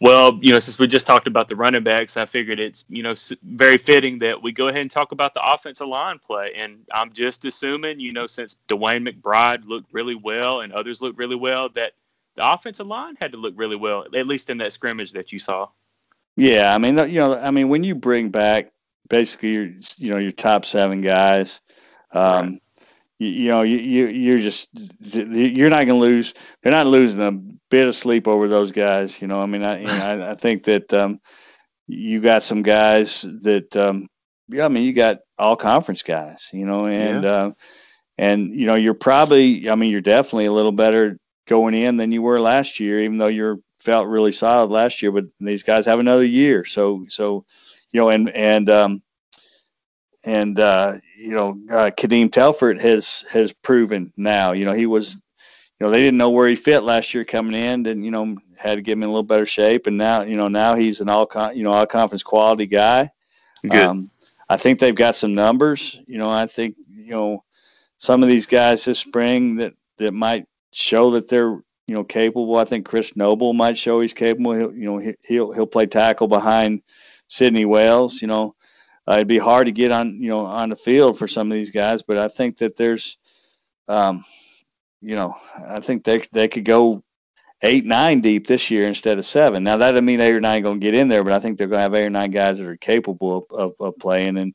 Well, 0.00 0.38
you 0.42 0.52
know, 0.52 0.58
since 0.58 0.78
we 0.78 0.86
just 0.86 1.06
talked 1.06 1.26
about 1.26 1.48
the 1.48 1.56
running 1.56 1.82
backs, 1.82 2.16
I 2.16 2.26
figured 2.26 2.60
it's 2.60 2.84
you 2.88 3.02
know 3.02 3.14
very 3.42 3.78
fitting 3.78 4.18
that 4.18 4.42
we 4.42 4.52
go 4.52 4.68
ahead 4.68 4.82
and 4.82 4.90
talk 4.90 5.12
about 5.12 5.34
the 5.34 5.42
offensive 5.42 5.88
line 5.88 6.18
play. 6.18 6.52
And 6.56 6.84
I'm 6.92 7.12
just 7.12 7.44
assuming, 7.44 8.00
you 8.00 8.12
know, 8.12 8.26
since 8.26 8.56
DeWayne 8.68 9.08
McBride 9.08 9.66
looked 9.66 9.92
really 9.92 10.14
well 10.14 10.60
and 10.60 10.72
others 10.72 11.00
looked 11.00 11.18
really 11.18 11.36
well, 11.36 11.70
that 11.70 11.92
the 12.34 12.52
offensive 12.52 12.86
line 12.86 13.16
had 13.18 13.32
to 13.32 13.38
look 13.38 13.54
really 13.56 13.76
well, 13.76 14.04
at 14.14 14.26
least 14.26 14.50
in 14.50 14.58
that 14.58 14.72
scrimmage 14.72 15.12
that 15.12 15.32
you 15.32 15.38
saw. 15.38 15.68
Yeah, 16.36 16.74
I 16.74 16.76
mean, 16.76 16.98
you 16.98 17.20
know, 17.20 17.34
I 17.34 17.50
mean, 17.50 17.70
when 17.70 17.82
you 17.82 17.94
bring 17.94 18.28
back 18.28 18.70
basically 19.08 19.52
your, 19.52 19.70
you 19.96 20.10
know, 20.10 20.18
your 20.18 20.32
top 20.32 20.66
seven 20.66 21.00
guys, 21.00 21.60
um, 22.12 22.22
right. 22.22 22.62
you, 23.18 23.28
you, 23.28 23.48
know, 23.48 23.62
you, 23.62 23.78
you 23.78 24.06
you're 24.08 24.38
just 24.38 24.68
you're 25.00 25.70
not 25.70 25.86
going 25.86 25.88
to 25.88 25.94
lose. 25.94 26.34
They're 26.62 26.72
not 26.72 26.86
losing 26.86 27.20
a 27.22 27.55
bit 27.70 27.88
of 27.88 27.94
sleep 27.94 28.28
over 28.28 28.48
those 28.48 28.72
guys. 28.72 29.20
You 29.20 29.28
know, 29.28 29.40
I 29.40 29.46
mean, 29.46 29.62
I 29.62 29.80
you 29.80 29.86
know, 29.86 29.92
I, 29.92 30.30
I, 30.32 30.34
think 30.34 30.64
that 30.64 30.92
um, 30.92 31.20
you 31.86 32.20
got 32.20 32.42
some 32.42 32.62
guys 32.62 33.22
that, 33.22 33.76
um, 33.76 34.08
yeah, 34.48 34.64
I 34.64 34.68
mean, 34.68 34.84
you 34.84 34.92
got 34.92 35.18
all 35.38 35.56
conference 35.56 36.02
guys. 36.02 36.48
You 36.52 36.66
know, 36.66 36.86
and 36.86 37.24
yeah. 37.24 37.30
uh, 37.30 37.50
and 38.18 38.54
you 38.54 38.66
know, 38.66 38.74
you're 38.74 38.94
probably, 38.94 39.68
I 39.68 39.74
mean, 39.74 39.90
you're 39.90 40.00
definitely 40.00 40.46
a 40.46 40.52
little 40.52 40.72
better 40.72 41.18
going 41.46 41.74
in 41.74 41.96
than 41.96 42.12
you 42.12 42.22
were 42.22 42.40
last 42.40 42.80
year, 42.80 43.00
even 43.00 43.18
though 43.18 43.26
you're 43.26 43.58
felt 43.80 44.08
really 44.08 44.32
solid 44.32 44.70
last 44.70 45.02
year. 45.02 45.12
But 45.12 45.26
these 45.40 45.62
guys 45.62 45.86
have 45.86 45.98
another 45.98 46.24
year, 46.24 46.64
so 46.64 47.04
so 47.08 47.44
you 47.90 48.00
know, 48.00 48.08
and 48.08 48.28
and 48.30 48.68
um, 48.70 49.02
and 50.26 50.58
uh, 50.58 50.98
you 51.16 51.30
know, 51.30 51.50
uh, 51.70 51.90
Kadeem 51.96 52.30
Telfort 52.30 52.80
has 52.80 53.24
has 53.30 53.52
proven 53.54 54.12
now. 54.16 54.52
You 54.52 54.64
know, 54.64 54.72
he 54.72 54.86
was, 54.86 55.16
you 55.78 55.86
know, 55.86 55.90
they 55.90 56.00
didn't 56.00 56.16
know 56.16 56.30
where 56.30 56.48
he 56.48 56.56
fit 56.56 56.80
last 56.80 57.12
year 57.12 57.24
coming 57.24 57.54
in, 57.54 57.86
and 57.86 58.04
you 58.04 58.10
know, 58.10 58.36
had 58.58 58.76
to 58.76 58.82
get 58.82 58.92
him 58.92 59.02
in 59.02 59.08
a 59.08 59.12
little 59.12 59.22
better 59.22 59.46
shape. 59.46 59.86
And 59.86 59.98
now, 59.98 60.22
you 60.22 60.36
know, 60.36 60.48
now 60.48 60.74
he's 60.74 61.00
an 61.00 61.10
all 61.10 61.26
con, 61.26 61.56
you 61.56 61.64
know, 61.64 61.72
all 61.72 61.86
conference 61.86 62.22
quality 62.22 62.66
guy. 62.66 63.10
Good. 63.62 63.74
Um, 63.74 64.10
I 64.48 64.56
think 64.56 64.78
they've 64.78 64.94
got 64.94 65.16
some 65.16 65.34
numbers. 65.34 66.00
You 66.06 66.18
know, 66.18 66.30
I 66.30 66.46
think 66.46 66.76
you 66.90 67.10
know 67.10 67.44
some 67.98 68.22
of 68.22 68.28
these 68.28 68.46
guys 68.46 68.84
this 68.84 68.98
spring 68.98 69.56
that 69.56 69.74
that 69.98 70.12
might 70.12 70.46
show 70.72 71.12
that 71.12 71.28
they're 71.28 71.50
you 71.50 71.94
know 71.94 72.04
capable. 72.04 72.56
I 72.56 72.64
think 72.64 72.86
Chris 72.86 73.16
Noble 73.16 73.52
might 73.52 73.76
show 73.76 74.00
he's 74.00 74.14
capable. 74.14 74.52
He'll, 74.52 74.74
you 74.74 74.84
know 74.86 75.14
he'll 75.26 75.52
he'll 75.52 75.66
play 75.66 75.86
tackle 75.86 76.28
behind 76.28 76.82
Sidney 77.26 77.64
Wells. 77.64 78.22
You 78.22 78.28
know 78.28 78.54
uh, 79.08 79.14
it'd 79.14 79.28
be 79.28 79.38
hard 79.38 79.66
to 79.66 79.72
get 79.72 79.92
on 79.92 80.22
you 80.22 80.28
know 80.28 80.46
on 80.46 80.70
the 80.70 80.76
field 80.76 81.18
for 81.18 81.28
some 81.28 81.50
of 81.50 81.56
these 81.56 81.70
guys, 81.70 82.02
but 82.02 82.16
I 82.16 82.28
think 82.28 82.58
that 82.58 82.76
there's 82.76 83.18
um, 83.88 84.24
you 85.00 85.16
know 85.16 85.36
I 85.56 85.80
think 85.80 86.04
they 86.04 86.24
they 86.32 86.48
could 86.48 86.64
go 86.64 87.02
eight 87.62 87.84
nine 87.84 88.20
deep 88.20 88.46
this 88.46 88.70
year 88.70 88.86
instead 88.86 89.18
of 89.18 89.26
seven. 89.26 89.64
Now 89.64 89.78
that 89.78 89.92
doesn't 89.92 90.04
mean 90.04 90.20
eight 90.20 90.34
or 90.34 90.40
nine 90.40 90.62
going 90.62 90.80
to 90.80 90.84
get 90.84 90.94
in 90.94 91.08
there, 91.08 91.24
but 91.24 91.32
I 91.32 91.40
think 91.40 91.58
they're 91.58 91.68
going 91.68 91.78
to 91.78 91.82
have 91.82 91.94
eight 91.94 92.06
or 92.06 92.10
nine 92.10 92.30
guys 92.30 92.58
that 92.58 92.66
are 92.66 92.76
capable 92.76 93.38
of, 93.38 93.44
of, 93.50 93.72
of 93.80 93.98
playing. 93.98 94.36
And 94.38 94.54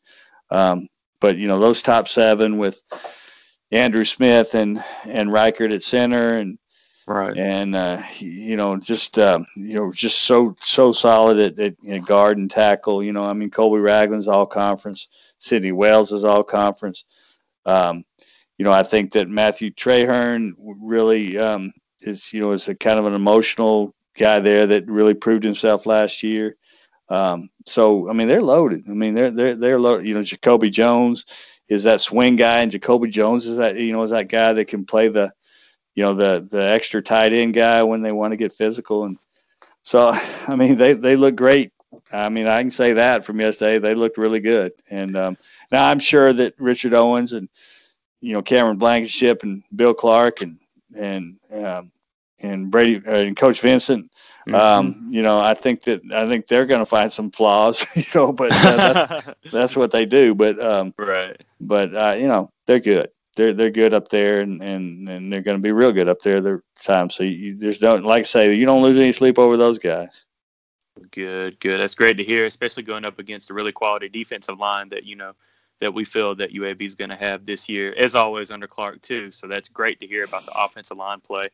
um, 0.50 0.88
but 1.20 1.38
you 1.38 1.48
know 1.48 1.60
those 1.60 1.82
top 1.82 2.08
seven 2.08 2.58
with 2.58 2.82
Andrew 3.72 4.04
Smith 4.04 4.54
and 4.56 4.84
and 5.06 5.30
Reichard 5.30 5.74
at 5.74 5.84
center 5.84 6.38
and 6.38 6.58
right 7.08 7.36
and 7.38 7.76
uh, 7.76 8.02
you 8.20 8.58
know 8.58 8.78
just 8.78 9.18
uh, 9.18 9.40
you 9.56 9.76
know 9.76 9.92
just 9.92 10.22
so 10.22 10.56
so 10.62 10.92
solid 10.92 11.38
at, 11.40 11.60
at, 11.60 11.76
at, 11.88 12.06
guard 12.06 12.38
and 12.38 12.52
tackle. 12.52 13.02
You 13.02 13.14
know, 13.14 13.24
I 13.24 13.34
mean 13.34 13.50
Colby 13.50 13.80
Ragland's 13.80 14.28
all 14.28 14.46
conference, 14.46 15.08
Sidney 15.38 15.72
Wells 15.72 16.12
is 16.12 16.26
all 16.26 16.44
conference. 16.44 17.06
Um, 17.66 18.04
you 18.62 18.66
know, 18.66 18.72
I 18.72 18.84
think 18.84 19.14
that 19.14 19.28
Matthew 19.28 19.72
Traherne 19.72 20.54
really 20.60 21.36
um, 21.36 21.74
is 22.00 22.32
you 22.32 22.42
know 22.42 22.52
is 22.52 22.70
a 22.70 22.76
kind 22.76 23.00
of 23.00 23.08
an 23.08 23.16
emotional 23.16 23.96
guy 24.16 24.40
there 24.40 24.68
that 24.68 24.86
really 24.86 25.16
proved 25.16 25.44
himself 25.44 25.88
last 25.88 26.22
year. 26.22 26.58
Um, 27.10 27.50
so 27.66 28.08
I 28.08 28.14
mean 28.14 28.28
they're 28.28 28.40
loaded. 28.40 28.84
I 28.88 28.92
mean 28.94 29.16
they're 29.16 29.32
they're 29.32 29.56
they're 29.56 29.80
loaded. 29.80 30.06
You 30.06 30.14
know, 30.14 30.22
Jacoby 30.22 30.70
Jones 30.70 31.26
is 31.70 31.86
that 31.86 32.02
swing 32.02 32.36
guy, 32.36 32.60
and 32.60 32.72
Jacoby 32.72 33.10
Jones 33.10 33.48
is 33.48 33.58
that 33.58 33.78
you 33.78 33.94
know 33.94 34.04
is 34.04 34.12
that 34.12 34.30
guy 34.30 34.54
that 34.54 34.68
can 34.68 34.86
play 34.86 35.08
the 35.08 35.34
you 35.96 36.04
know 36.04 36.14
the 36.14 36.48
the 36.48 36.62
extra 36.62 37.02
tight 37.02 37.34
end 37.34 37.56
guy 37.56 37.82
when 37.82 38.04
they 38.04 38.12
want 38.12 38.34
to 38.34 38.38
get 38.38 38.54
physical 38.54 39.06
and 39.06 39.18
so 39.82 40.16
I 40.48 40.56
mean 40.56 40.78
they 40.78 40.94
they 40.94 41.16
look 41.16 41.36
great. 41.36 41.72
I 42.14 42.30
mean 42.30 42.46
I 42.46 42.62
can 42.62 42.70
say 42.70 42.94
that 42.94 43.26
from 43.26 43.40
yesterday 43.40 43.80
they 43.80 43.96
looked 43.96 44.20
really 44.20 44.40
good 44.40 44.74
and 44.92 45.18
um, 45.18 45.38
now 45.72 45.88
I'm 45.88 45.98
sure 45.98 46.32
that 46.32 46.54
Richard 46.60 46.94
Owens 46.94 47.34
and 47.34 47.50
you 48.22 48.34
know 48.34 48.42
Cameron 48.42 48.78
Blankenship 48.78 49.44
and 49.44 49.64
Bill 49.76 49.94
Clark 49.94 50.42
and 50.42 50.60
and 50.96 51.38
um, 51.52 51.92
and 52.40 52.72
Brady 52.72 53.06
uh, 53.06 53.16
and 53.16 53.36
Coach 53.36 53.62
Vincent 53.62 54.10
Mm-hmm. 54.48 54.56
Um, 54.56 55.08
you 55.10 55.22
know, 55.22 55.40
I 55.40 55.54
think 55.54 55.84
that 55.84 56.02
I 56.12 56.28
think 56.28 56.48
they're 56.48 56.66
going 56.66 56.80
to 56.80 56.86
find 56.86 57.14
some 57.14 57.32
flaws, 57.32 57.86
you 57.96 58.04
know, 58.16 58.32
but 58.32 58.52
uh, 58.52 58.94
that's 58.94 59.30
that's 59.52 59.76
what 59.76 59.92
they 59.92 60.06
do. 60.06 60.34
But 60.34 60.60
um, 60.60 60.94
right. 60.98 61.40
But 61.60 61.96
uh, 61.96 62.16
you 62.18 62.28
know, 62.28 62.52
they're 62.66 62.80
good. 62.80 63.10
They're 63.36 63.54
they're 63.54 63.70
good 63.70 63.94
up 63.94 64.10
there, 64.10 64.40
and 64.40 64.62
and, 64.64 65.08
and 65.08 65.32
they're 65.32 65.42
going 65.42 65.58
to 65.58 65.62
be 65.62 65.72
real 65.72 65.92
good 65.92 66.10
up 66.10 66.22
there. 66.22 66.42
Their 66.42 66.64
time. 66.82 67.10
So 67.12 67.24
you, 67.24 67.56
there's 67.56 67.78
don't 67.78 68.04
like 68.04 68.22
I 68.22 68.24
say 68.24 68.56
you 68.56 68.66
don't 68.66 68.82
lose 68.82 68.98
any 68.98 69.12
sleep 69.12 69.38
over 69.38 69.58
those 69.58 69.78
guys. 69.78 70.26
Good, 71.12 71.60
good. 71.60 71.80
That's 71.80 71.96
great 71.96 72.18
to 72.18 72.24
hear, 72.24 72.46
especially 72.46 72.84
going 72.84 73.06
up 73.06 73.20
against 73.20 73.50
a 73.50 73.54
really 73.54 73.72
quality 73.72 74.10
defensive 74.10 74.60
line 74.60 74.90
that 74.90 75.06
you 75.06 75.16
know 75.16 75.34
that 75.82 75.94
we 75.94 76.06
feel 76.06 76.36
that 76.36 76.54
UAB 76.54 76.82
is 76.84 76.96
going 76.96 77.10
to 77.10 77.16
have 77.16 77.46
this 77.46 77.68
year, 77.68 77.94
as 77.98 78.16
always 78.16 78.52
under 78.52 78.68
Clark 78.68 79.02
too. 79.02 79.32
So 79.32 79.48
that's 79.48 79.68
great 79.68 80.00
to 80.00 80.08
hear 80.08 80.24
about 80.24 80.46
the 80.46 80.54
offensive 80.54 80.98
line 80.98 81.20
play. 81.20 81.50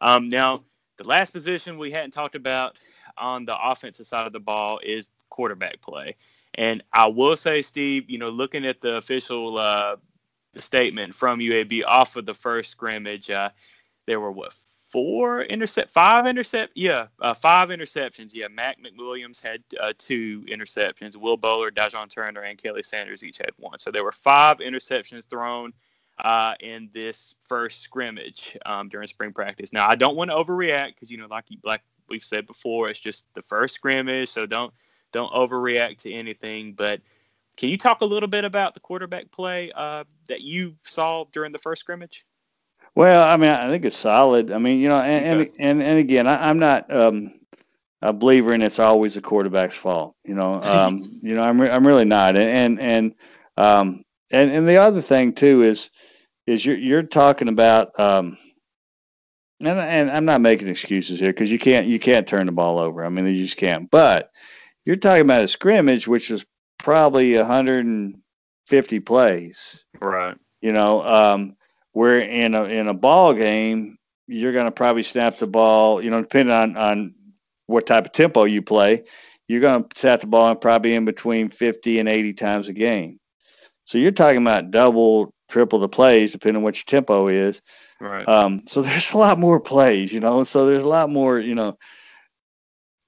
Um, 0.00 0.28
now 0.28 0.62
the 0.98 1.04
last 1.04 1.32
position 1.32 1.78
we 1.78 1.90
hadn't 1.90 2.12
talked 2.12 2.36
about 2.36 2.78
on 3.16 3.46
the 3.46 3.56
offensive 3.58 4.06
side 4.06 4.26
of 4.26 4.32
the 4.32 4.40
ball 4.40 4.80
is 4.82 5.10
quarterback 5.30 5.80
play. 5.80 6.16
And 6.54 6.82
I 6.92 7.06
will 7.06 7.36
say, 7.36 7.62
Steve, 7.62 8.10
you 8.10 8.18
know, 8.18 8.28
looking 8.28 8.66
at 8.66 8.80
the 8.80 8.96
official 8.96 9.58
uh, 9.58 9.96
statement 10.58 11.14
from 11.14 11.38
UAB 11.38 11.84
off 11.86 12.16
of 12.16 12.26
the 12.26 12.34
first 12.34 12.70
scrimmage, 12.70 13.30
uh, 13.30 13.50
there 14.06 14.20
were 14.20 14.32
what 14.32 14.54
four 14.90 15.42
intercept, 15.42 15.90
five 15.90 16.26
intercept, 16.26 16.72
yeah, 16.74 17.06
uh, 17.20 17.34
five 17.34 17.68
interceptions. 17.68 18.30
Yeah, 18.34 18.48
Mac 18.48 18.78
McWilliams 18.80 19.40
had 19.40 19.62
uh, 19.80 19.92
two 19.96 20.44
interceptions. 20.50 21.16
Will 21.16 21.36
Bowler, 21.36 21.70
Dajon 21.70 22.10
Turner, 22.10 22.42
and 22.42 22.58
Kelly 22.58 22.82
Sanders 22.82 23.24
each 23.24 23.38
had 23.38 23.52
one. 23.56 23.78
So 23.78 23.90
there 23.90 24.04
were 24.04 24.12
five 24.12 24.58
interceptions 24.58 25.24
thrown 25.28 25.72
uh, 26.22 26.54
in 26.60 26.90
this 26.92 27.34
first 27.48 27.80
scrimmage 27.80 28.58
um, 28.66 28.88
during 28.88 29.06
spring 29.06 29.32
practice. 29.32 29.72
Now, 29.72 29.88
I 29.88 29.94
don't 29.94 30.16
want 30.16 30.30
to 30.30 30.36
overreact 30.36 30.94
because 30.94 31.10
you 31.10 31.18
know, 31.18 31.26
like 31.30 31.44
you, 31.48 31.58
like 31.64 31.82
we've 32.08 32.24
said 32.24 32.46
before, 32.46 32.88
it's 32.88 33.00
just 33.00 33.26
the 33.34 33.42
first 33.42 33.74
scrimmage, 33.74 34.28
so 34.28 34.46
don't 34.46 34.74
don't 35.12 35.32
overreact 35.32 35.98
to 35.98 36.12
anything. 36.12 36.74
But 36.74 37.00
can 37.56 37.68
you 37.68 37.78
talk 37.78 38.00
a 38.00 38.06
little 38.06 38.28
bit 38.28 38.44
about 38.44 38.74
the 38.74 38.80
quarterback 38.80 39.30
play 39.30 39.70
uh, 39.72 40.04
that 40.28 40.40
you 40.40 40.76
saw 40.84 41.24
during 41.32 41.52
the 41.52 41.58
first 41.58 41.80
scrimmage? 41.80 42.24
Well, 42.94 43.22
I 43.22 43.36
mean, 43.36 43.50
I 43.50 43.68
think 43.70 43.84
it's 43.84 43.96
solid. 43.96 44.50
I 44.50 44.58
mean, 44.58 44.80
you 44.80 44.88
know, 44.88 44.98
and 44.98 45.40
okay. 45.40 45.50
and, 45.58 45.80
and, 45.80 45.82
and 45.82 45.98
again, 45.98 46.26
I, 46.26 46.50
am 46.50 46.58
not 46.58 46.92
um, 46.92 47.32
a 48.02 48.12
believer 48.12 48.52
in 48.52 48.62
it's 48.62 48.78
always 48.78 49.14
the 49.14 49.20
quarterback's 49.20 49.76
fault. 49.76 50.14
You 50.24 50.34
know, 50.34 50.54
um, 50.62 51.20
you 51.22 51.34
know, 51.34 51.42
I'm 51.42 51.60
re- 51.60 51.70
I'm 51.70 51.86
really 51.86 52.04
not. 52.04 52.36
And 52.36 52.80
and 52.80 53.14
um, 53.56 54.04
and 54.32 54.50
and 54.50 54.68
the 54.68 54.78
other 54.78 55.00
thing 55.00 55.34
too 55.34 55.62
is 55.62 55.90
is 56.46 56.64
you're 56.64 56.76
you're 56.76 57.02
talking 57.02 57.48
about 57.48 57.98
um, 57.98 58.36
and, 59.60 59.78
and 59.78 60.10
I'm 60.10 60.24
not 60.24 60.40
making 60.40 60.68
excuses 60.68 61.20
here 61.20 61.32
because 61.32 61.50
you 61.50 61.58
can't 61.58 61.86
you 61.86 61.98
can't 61.98 62.26
turn 62.26 62.46
the 62.46 62.52
ball 62.52 62.78
over. 62.78 63.04
I 63.04 63.08
mean 63.08 63.26
you 63.26 63.36
just 63.36 63.56
can't. 63.56 63.90
But 63.90 64.30
you're 64.84 64.96
talking 64.96 65.22
about 65.22 65.42
a 65.42 65.48
scrimmage 65.48 66.08
which 66.08 66.30
is 66.30 66.44
probably 66.78 67.36
150 67.36 69.00
plays. 69.00 69.84
Right. 70.00 70.36
You 70.62 70.72
know, 70.72 71.02
um, 71.02 71.56
where 71.92 72.20
in 72.20 72.54
a 72.54 72.64
in 72.64 72.88
a 72.88 72.94
ball 72.94 73.34
game 73.34 73.98
you're 74.26 74.52
going 74.52 74.66
to 74.66 74.70
probably 74.72 75.02
snap 75.02 75.36
the 75.38 75.46
ball. 75.46 76.02
You 76.02 76.10
know, 76.10 76.20
depending 76.20 76.54
on 76.54 76.76
on 76.76 77.14
what 77.66 77.86
type 77.86 78.06
of 78.06 78.12
tempo 78.12 78.44
you 78.44 78.62
play, 78.62 79.04
you're 79.48 79.60
going 79.60 79.82
to 79.82 79.98
snap 79.98 80.20
the 80.20 80.26
ball 80.26 80.54
probably 80.54 80.94
in 80.94 81.04
between 81.04 81.50
50 81.50 81.98
and 81.98 82.08
80 82.08 82.32
times 82.34 82.68
a 82.68 82.72
game. 82.72 83.18
So 83.84 83.98
you're 83.98 84.12
talking 84.12 84.40
about 84.40 84.70
double, 84.70 85.34
triple 85.48 85.80
the 85.80 85.88
plays, 85.88 86.32
depending 86.32 86.58
on 86.58 86.62
what 86.62 86.76
your 86.76 86.84
tempo 86.86 87.26
is. 87.26 87.60
Right. 88.00 88.26
Um, 88.26 88.62
so 88.66 88.82
there's 88.82 89.12
a 89.12 89.18
lot 89.18 89.38
more 89.38 89.60
plays, 89.60 90.12
you 90.12 90.20
know. 90.20 90.44
So 90.44 90.66
there's 90.66 90.84
a 90.84 90.88
lot 90.88 91.10
more, 91.10 91.38
you 91.38 91.56
know. 91.56 91.76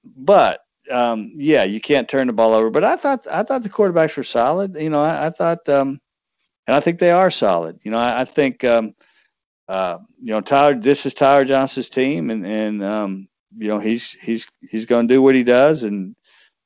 But 0.03 0.59
um, 0.91 1.31
yeah, 1.35 1.63
you 1.63 1.79
can't 1.79 2.09
turn 2.09 2.27
the 2.27 2.33
ball 2.33 2.53
over. 2.53 2.69
But 2.69 2.83
I 2.83 2.97
thought 2.97 3.25
I 3.31 3.43
thought 3.43 3.63
the 3.63 3.69
quarterbacks 3.69 4.17
were 4.17 4.23
solid. 4.23 4.75
You 4.75 4.89
know, 4.89 5.01
I, 5.01 5.27
I 5.27 5.29
thought 5.29 5.67
um, 5.69 6.01
and 6.67 6.75
I 6.75 6.79
think 6.79 6.99
they 6.99 7.11
are 7.11 7.31
solid. 7.31 7.79
You 7.83 7.91
know, 7.91 7.97
I, 7.97 8.21
I 8.21 8.25
think 8.25 8.63
um, 8.63 8.95
uh, 9.67 9.99
you 10.21 10.33
know 10.33 10.41
Tyler. 10.41 10.75
This 10.75 11.05
is 11.05 11.13
Tyler 11.13 11.45
Johnston's 11.45 11.89
team, 11.89 12.29
and 12.29 12.45
and 12.45 12.83
um, 12.83 13.27
you 13.57 13.67
know 13.67 13.79
he's 13.79 14.11
he's 14.11 14.47
he's 14.61 14.85
going 14.85 15.07
to 15.07 15.13
do 15.13 15.21
what 15.21 15.35
he 15.35 15.43
does, 15.43 15.83
and 15.83 16.15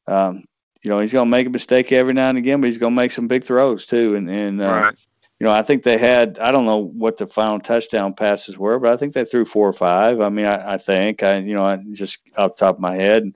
um, 0.08 0.44
you 0.84 0.90
know 0.90 1.00
he's 1.00 1.14
going 1.14 1.28
to 1.28 1.32
make 1.32 1.48
a 1.48 1.52
mistake 1.52 1.92
every 1.92 2.14
now 2.14 2.30
and 2.30 2.38
again, 2.38 2.62
but 2.62 2.68
he's 2.68 2.78
going 2.78 2.94
to 2.94 3.02
make 3.02 3.12
some 3.12 3.28
big 3.28 3.44
throws 3.44 3.86
too, 3.86 4.16
and 4.16 4.30
and. 4.30 4.62
Uh, 4.62 4.72
right. 4.72 5.00
You 5.40 5.46
know, 5.46 5.54
I 5.54 5.62
think 5.62 5.84
they 5.84 6.00
had. 6.00 6.40
I 6.40 6.50
don't 6.52 6.66
know 6.66 6.80
what 6.80 7.18
the 7.18 7.28
final 7.28 7.60
touchdown 7.60 8.16
passes 8.16 8.58
were, 8.58 8.80
but 8.80 8.92
I 8.92 8.98
think 8.98 9.14
they 9.14 9.24
threw 9.24 9.46
four 9.46 9.68
or 9.68 9.74
five. 9.74 10.20
I 10.20 10.30
mean, 10.30 10.48
I, 10.48 10.74
I 10.74 10.78
think 10.80 11.22
I, 11.22 11.38
you 11.38 11.54
know, 11.54 11.64
I 11.64 11.78
just 11.94 12.18
off 12.36 12.56
the 12.56 12.66
top 12.66 12.76
of 12.78 12.82
my 12.82 12.96
head. 12.96 13.36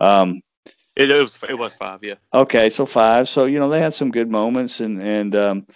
Um, 0.00 0.40
it, 0.96 1.10
it, 1.10 1.20
was 1.20 1.38
it 1.46 1.58
was 1.58 1.74
five, 1.74 2.02
yeah. 2.02 2.14
Okay, 2.32 2.70
so 2.70 2.86
five. 2.86 3.28
So 3.28 3.44
you 3.44 3.58
know 3.58 3.68
they 3.68 3.80
had 3.80 3.92
some 3.92 4.12
good 4.12 4.30
moments, 4.30 4.80
and 4.80 4.98
and 4.98 5.36
um, 5.36 5.66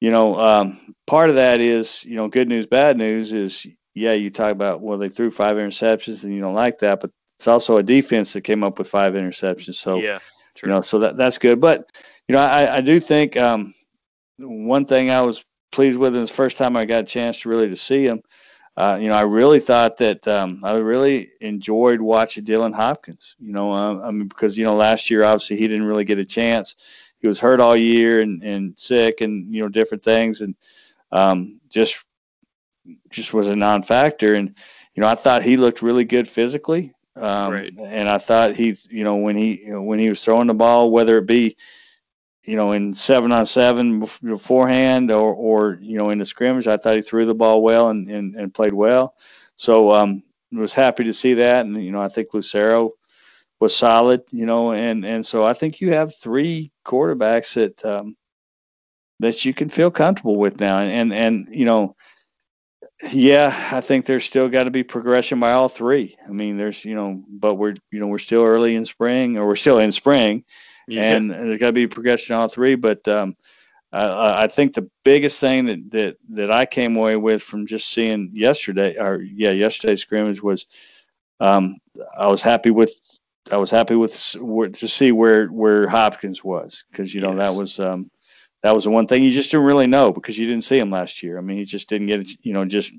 you 0.00 0.10
know 0.10 0.38
um, 0.38 0.94
part 1.06 1.30
of 1.30 1.36
that 1.36 1.60
is 1.60 2.04
you 2.04 2.16
know 2.16 2.28
good 2.28 2.48
news, 2.48 2.66
bad 2.66 2.96
news 2.96 3.32
is 3.32 3.66
yeah 3.94 4.12
you 4.12 4.30
talk 4.30 4.52
about 4.52 4.80
well 4.80 4.98
they 4.98 5.08
threw 5.08 5.30
five 5.30 5.56
interceptions 5.56 6.24
and 6.24 6.34
you 6.34 6.40
don't 6.40 6.54
like 6.54 6.78
that, 6.80 7.00
but 7.00 7.10
it's 7.38 7.48
also 7.48 7.76
a 7.76 7.82
defense 7.82 8.32
that 8.32 8.42
came 8.42 8.64
up 8.64 8.78
with 8.78 8.88
five 8.88 9.14
interceptions. 9.14 9.76
So 9.76 9.98
yeah, 9.98 10.18
true. 10.54 10.68
you 10.68 10.74
know 10.74 10.80
so 10.80 11.00
that 11.00 11.16
that's 11.16 11.38
good. 11.38 11.60
But 11.60 11.90
you 12.28 12.34
know 12.34 12.40
I 12.40 12.76
I 12.76 12.80
do 12.80 13.00
think 13.00 13.36
um, 13.36 13.74
one 14.38 14.86
thing 14.86 15.10
I 15.10 15.22
was 15.22 15.44
pleased 15.72 15.98
with 15.98 16.14
is 16.16 16.30
the 16.30 16.34
first 16.34 16.56
time 16.56 16.76
I 16.76 16.84
got 16.84 17.04
a 17.04 17.06
chance 17.06 17.40
to 17.40 17.48
really 17.48 17.68
to 17.68 17.76
see 17.76 18.06
him 18.06 18.22
uh, 18.76 18.98
you 19.00 19.08
know, 19.08 19.14
I 19.14 19.22
really 19.22 19.60
thought 19.60 19.98
that 19.98 20.26
um, 20.26 20.60
I 20.64 20.76
really 20.78 21.30
enjoyed 21.40 22.00
watching 22.00 22.44
Dylan 22.44 22.74
Hopkins. 22.74 23.36
You 23.38 23.52
know, 23.52 23.72
uh, 23.72 24.00
I 24.02 24.10
mean, 24.10 24.26
because 24.26 24.58
you 24.58 24.64
know, 24.64 24.74
last 24.74 25.10
year 25.10 25.22
obviously 25.22 25.56
he 25.56 25.68
didn't 25.68 25.86
really 25.86 26.04
get 26.04 26.18
a 26.18 26.24
chance. 26.24 26.74
He 27.24 27.28
was 27.28 27.40
hurt 27.40 27.58
all 27.58 27.74
year 27.74 28.20
and, 28.20 28.42
and 28.42 28.78
sick 28.78 29.22
and 29.22 29.54
you 29.54 29.62
know 29.62 29.68
different 29.68 30.04
things 30.04 30.42
and 30.42 30.54
um, 31.10 31.58
just 31.70 32.04
just 33.08 33.32
was 33.32 33.46
a 33.46 33.56
non-factor. 33.56 34.34
And 34.34 34.54
you 34.94 35.00
know, 35.00 35.08
I 35.08 35.14
thought 35.14 35.42
he 35.42 35.56
looked 35.56 35.80
really 35.80 36.04
good 36.04 36.28
physically. 36.28 36.92
Um, 37.16 37.50
right. 37.50 37.72
And 37.78 38.10
I 38.10 38.18
thought 38.18 38.54
he's 38.54 38.86
you 38.90 39.04
know 39.04 39.16
when 39.16 39.36
he 39.36 39.64
you 39.64 39.72
know, 39.72 39.80
when 39.80 39.98
he 39.98 40.10
was 40.10 40.22
throwing 40.22 40.48
the 40.48 40.52
ball, 40.52 40.90
whether 40.90 41.16
it 41.16 41.26
be 41.26 41.56
you 42.42 42.56
know, 42.56 42.72
in 42.72 42.92
seven 42.92 43.32
on 43.32 43.46
seven 43.46 44.00
beforehand 44.22 45.10
or, 45.10 45.32
or, 45.32 45.78
you 45.80 45.96
know, 45.96 46.10
in 46.10 46.18
the 46.18 46.26
scrimmage, 46.26 46.66
I 46.66 46.76
thought 46.76 46.96
he 46.96 47.00
threw 47.00 47.24
the 47.24 47.34
ball 47.34 47.62
well 47.62 47.88
and, 47.88 48.06
and, 48.06 48.34
and 48.34 48.52
played 48.52 48.74
well. 48.74 49.14
So, 49.56 49.92
um, 49.92 50.22
was 50.52 50.74
happy 50.74 51.04
to 51.04 51.14
see 51.14 51.32
that. 51.32 51.64
And, 51.64 51.82
you 51.82 51.90
know, 51.90 52.02
I 52.02 52.08
think 52.08 52.34
Lucero 52.34 52.92
was 53.60 53.76
solid, 53.76 54.22
you 54.30 54.46
know, 54.46 54.72
and, 54.72 55.04
and 55.04 55.24
so 55.24 55.44
I 55.44 55.52
think 55.52 55.80
you 55.80 55.92
have 55.92 56.14
three 56.14 56.72
quarterbacks 56.84 57.54
that, 57.54 57.84
um, 57.84 58.16
that 59.20 59.44
you 59.44 59.54
can 59.54 59.68
feel 59.68 59.90
comfortable 59.90 60.36
with 60.36 60.60
now. 60.60 60.78
And, 60.78 61.12
and, 61.12 61.14
and 61.14 61.56
you 61.56 61.64
know, 61.64 61.96
yeah, 63.10 63.70
I 63.72 63.80
think 63.80 64.06
there's 64.06 64.24
still 64.24 64.48
got 64.48 64.64
to 64.64 64.70
be 64.70 64.82
progression 64.82 65.40
by 65.40 65.52
all 65.52 65.68
three. 65.68 66.16
I 66.26 66.30
mean, 66.30 66.56
there's, 66.56 66.84
you 66.84 66.94
know, 66.94 67.22
but 67.28 67.54
we're, 67.54 67.74
you 67.90 68.00
know, 68.00 68.06
we're 68.06 68.18
still 68.18 68.44
early 68.44 68.74
in 68.74 68.86
spring 68.86 69.38
or 69.38 69.46
we're 69.46 69.56
still 69.56 69.78
in 69.78 69.92
spring 69.92 70.44
yeah. 70.86 71.14
and 71.14 71.30
there's 71.30 71.58
got 71.58 71.66
to 71.66 71.72
be 71.72 71.86
progression 71.86 72.36
all 72.36 72.48
three. 72.48 72.74
But 72.74 73.06
um, 73.08 73.36
I, 73.92 74.44
I 74.44 74.46
think 74.48 74.74
the 74.74 74.90
biggest 75.04 75.40
thing 75.40 75.66
that, 75.66 75.90
that 75.92 76.16
that 76.30 76.50
I 76.50 76.66
came 76.66 76.96
away 76.96 77.16
with 77.16 77.42
from 77.42 77.66
just 77.66 77.88
seeing 77.88 78.30
yesterday, 78.34 78.96
or 78.98 79.20
yeah, 79.20 79.50
yesterday's 79.50 80.02
scrimmage 80.02 80.42
was 80.42 80.66
um, 81.40 81.78
I 82.16 82.28
was 82.28 82.42
happy 82.42 82.70
with 82.70 82.92
I 83.52 83.58
was 83.58 83.70
happy 83.70 83.94
with 83.94 84.12
to 84.12 84.88
see 84.88 85.12
where 85.12 85.46
where 85.46 85.86
Hopkins 85.86 86.42
was 86.42 86.84
because 86.90 87.14
you 87.14 87.20
know 87.20 87.34
yes. 87.34 87.38
that 87.38 87.58
was 87.58 87.80
um, 87.80 88.10
that 88.62 88.74
was 88.74 88.84
the 88.84 88.90
one 88.90 89.06
thing 89.06 89.22
you 89.22 89.30
just 89.30 89.50
didn't 89.50 89.66
really 89.66 89.86
know 89.86 90.12
because 90.12 90.38
you 90.38 90.46
didn't 90.46 90.64
see 90.64 90.78
him 90.78 90.90
last 90.90 91.22
year. 91.22 91.36
I 91.36 91.42
mean, 91.42 91.58
he 91.58 91.64
just 91.64 91.88
didn't 91.88 92.06
get 92.06 92.44
you 92.44 92.54
know 92.54 92.64
just 92.64 92.90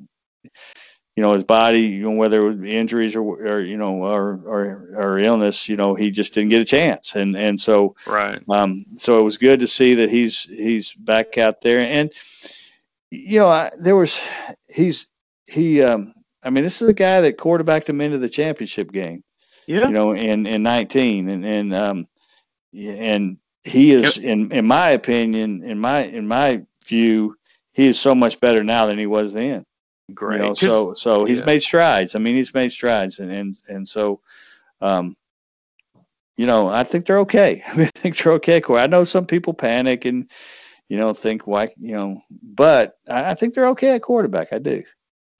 you 1.16 1.24
know 1.24 1.34
his 1.34 1.44
body, 1.44 1.82
you 1.82 2.04
know 2.04 2.12
whether 2.12 2.46
it 2.46 2.56
was 2.58 2.70
injuries 2.70 3.16
or, 3.16 3.22
or 3.22 3.60
you 3.62 3.78
know 3.78 4.04
or, 4.04 4.40
or 4.46 4.90
or 4.96 5.20
illness, 5.20 5.70
you 5.70 5.78
know 5.78 5.96
he 5.96 6.12
just 6.12 6.34
didn't 6.34 6.50
get 6.50 6.62
a 6.62 6.66
chance, 6.66 7.16
and 7.16 7.36
and 7.36 7.60
so 7.60 7.96
right. 8.06 8.42
Um, 8.48 8.86
so 8.98 9.20
it 9.20 9.24
was 9.24 9.38
good 9.38 9.62
to 9.62 9.68
see 9.68 9.96
that 9.96 10.10
he's 10.10 10.44
he's 10.44 10.94
back 10.94 11.38
out 11.38 11.62
there, 11.62 11.80
and 11.80 12.12
you 13.10 13.40
know 13.40 13.48
I, 13.48 13.72
there 13.80 13.96
was 13.96 14.22
he's 14.68 15.08
he 15.48 15.82
um 15.82 16.14
I 16.44 16.50
mean 16.50 16.64
this 16.64 16.82
is 16.82 16.90
a 16.90 16.94
guy 16.94 17.22
that 17.22 17.38
quarterbacked 17.38 17.90
him 17.90 18.02
into 18.02 18.18
the 18.18 18.30
championship 18.30 18.92
game, 18.92 19.24
yeah. 19.68 19.88
You 19.88 19.94
know 19.94 20.14
in 20.14 20.46
in 20.46 20.64
19 20.64 21.30
and 21.30 21.46
and 21.46 21.74
um 21.74 22.08
and 22.74 23.38
he 23.64 23.92
is 23.92 24.18
yep. 24.18 24.26
in 24.26 24.52
in 24.52 24.66
my 24.66 24.90
opinion 24.90 25.64
in 25.64 25.80
my 25.80 26.00
in 26.04 26.28
my 26.28 26.64
view 26.86 27.36
he 27.76 27.88
is 27.88 28.00
so 28.00 28.16
much 28.16 28.40
better 28.40 28.64
now 28.64 28.86
than 28.86 28.98
he 28.98 29.06
was 29.06 29.34
then. 29.34 29.66
Great. 30.14 30.38
You 30.38 30.44
know, 30.44 30.54
so 30.54 30.94
so 30.94 31.26
he's 31.26 31.40
yeah. 31.40 31.46
made 31.46 31.62
strides. 31.62 32.16
I 32.16 32.20
mean, 32.20 32.36
he's 32.36 32.54
made 32.54 32.72
strides, 32.72 33.20
and 33.20 33.32
and 33.32 33.56
and 33.68 33.88
so, 33.88 34.22
um, 34.80 35.18
you 36.38 36.46
know, 36.46 36.68
I 36.68 36.84
think 36.84 37.06
they're 37.06 37.20
okay. 37.20 37.64
I, 37.68 37.74
mean, 37.78 37.88
I 37.88 38.00
think 38.00 38.18
they're 38.18 38.34
okay. 38.34 38.62
Corey. 38.62 38.82
I 38.82 38.88
know 38.88 39.04
some 39.04 39.26
people 39.26 39.54
panic 39.54 40.06
and 40.06 40.30
you 40.88 40.98
know 40.98 41.14
think 41.14 41.48
why 41.48 41.74
you 41.78 41.96
know, 41.96 42.22
but 42.30 42.98
I, 43.10 43.32
I 43.32 43.34
think 43.34 43.56
they're 43.56 43.70
okay 43.70 43.96
at 43.96 44.04
quarterback. 44.04 44.54
I 44.54 44.60
do. 44.60 44.84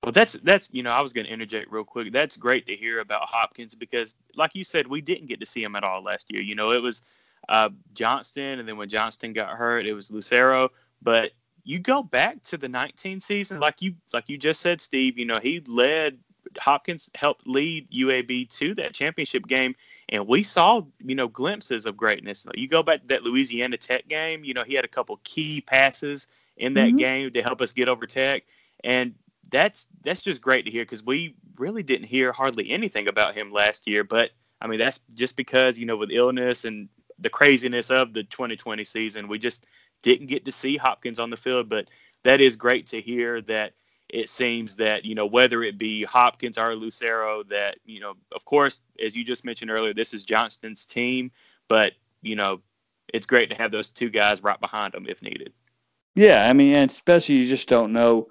Well, 0.06 0.12
that's 0.12 0.34
that's 0.34 0.70
you 0.72 0.84
know 0.84 0.92
I 0.92 1.02
was 1.02 1.14
going 1.14 1.26
to 1.26 1.34
interject 1.34 1.72
real 1.72 1.84
quick. 1.84 2.14
That's 2.14 2.38
great 2.38 2.68
to 2.68 2.76
hear 2.76 3.00
about 3.00 3.24
Hopkins 3.24 3.74
because, 3.74 4.14
like 4.36 4.54
you 4.54 4.64
said, 4.64 4.86
we 4.86 5.02
didn't 5.02 5.26
get 5.26 5.40
to 5.40 5.48
see 5.48 5.64
him 5.64 5.76
at 5.76 5.84
all 5.84 6.04
last 6.04 6.28
year. 6.30 6.44
You 6.44 6.54
know, 6.54 6.74
it 6.74 6.82
was 6.84 7.02
uh, 7.50 7.70
Johnston, 7.96 8.60
and 8.60 8.70
then 8.70 8.78
when 8.78 8.88
Johnston 8.88 9.34
got 9.34 9.50
hurt, 9.58 9.88
it 9.88 9.94
was 9.94 10.12
Lucero. 10.12 10.70
But 11.02 11.32
you 11.64 11.80
go 11.80 12.04
back 12.04 12.44
to 12.44 12.58
the 12.58 12.70
19 12.70 13.20
season, 13.20 13.60
like 13.60 13.82
you 13.82 13.96
like 14.14 14.30
you 14.30 14.38
just 14.38 14.62
said, 14.62 14.80
Steve. 14.80 15.18
You 15.18 15.26
know, 15.26 15.40
he 15.40 15.64
led 15.66 16.20
Hopkins 16.60 17.10
helped 17.16 17.48
lead 17.48 17.90
UAB 17.90 18.52
to 18.60 18.76
that 18.76 18.94
championship 18.94 19.48
game, 19.48 19.76
and 20.08 20.28
we 20.28 20.44
saw 20.44 20.84
you 21.04 21.16
know 21.16 21.28
glimpses 21.28 21.88
of 21.88 21.98
greatness. 21.98 22.46
You 22.54 22.68
go 22.68 22.84
back 22.84 23.02
to 23.02 23.08
that 23.08 23.24
Louisiana 23.24 23.78
Tech 23.78 24.08
game. 24.08 24.44
You 24.44 24.54
know, 24.54 24.64
he 24.64 24.76
had 24.76 24.86
a 24.86 24.88
couple 24.88 25.20
key 25.24 25.62
passes 25.62 26.28
in 26.56 26.76
that 26.76 26.90
mm-hmm. 26.90 26.98
game 26.98 27.32
to 27.32 27.42
help 27.42 27.60
us 27.60 27.72
get 27.72 27.90
over 27.90 28.06
Tech, 28.06 28.44
and 28.84 29.16
that's 29.52 29.88
that's 30.04 30.22
just 30.22 30.42
great 30.42 30.66
to 30.66 30.72
hear 30.72 30.84
because 30.84 31.04
we 31.04 31.36
really 31.58 31.84
didn't 31.84 32.08
hear 32.08 32.32
hardly 32.32 32.70
anything 32.70 33.08
about 33.08 33.36
him 33.36 33.52
last 33.52 33.88
year. 33.88 34.04
But 34.04 34.32
I 34.62 34.68
mean, 34.68 34.80
that's 34.80 35.00
just 35.14 35.36
because 35.36 35.78
you 35.78 35.86
know 35.86 35.98
with 35.98 36.12
illness 36.12 36.66
and 36.66 36.90
the 37.20 37.30
craziness 37.30 37.92
of 37.92 38.14
the 38.14 38.24
2020 38.24 38.84
season, 38.84 39.28
we 39.28 39.40
just 39.40 39.66
didn't 40.02 40.28
get 40.28 40.46
to 40.46 40.52
see 40.52 40.78
Hopkins 40.78 41.20
on 41.20 41.30
the 41.30 41.38
field, 41.38 41.70
but 41.70 41.90
that 42.24 42.42
is 42.42 42.56
great 42.56 42.88
to 42.88 43.02
hear 43.02 43.42
that 43.42 43.74
it 44.10 44.30
seems 44.30 44.76
that 44.76 45.06
you 45.06 45.16
know 45.16 45.26
whether 45.26 45.64
it 45.64 45.78
be 45.78 46.04
Hopkins 46.04 46.58
or 46.58 46.76
Lucero 46.76 47.44
that 47.44 47.78
you 47.86 48.00
know 48.00 48.14
of 48.36 48.46
course 48.46 48.80
as 49.04 49.16
you 49.16 49.24
just 49.24 49.44
mentioned 49.44 49.72
earlier 49.72 49.94
this 49.94 50.14
is 50.14 50.24
Johnston's 50.24 50.86
team 50.86 51.32
but 51.68 51.94
you 52.22 52.36
know 52.36 52.62
it's 53.14 53.26
great 53.26 53.50
to 53.50 53.56
have 53.56 53.72
those 53.72 53.90
two 53.90 54.10
guys 54.10 54.44
right 54.44 54.60
behind 54.60 54.94
them 54.94 55.06
if 55.08 55.22
needed. 55.22 55.54
Yeah, 56.14 56.48
I 56.48 56.54
mean 56.54 56.76
especially 56.76 57.36
you 57.36 57.48
just 57.48 57.68
don't 57.68 57.94
know 57.94 58.30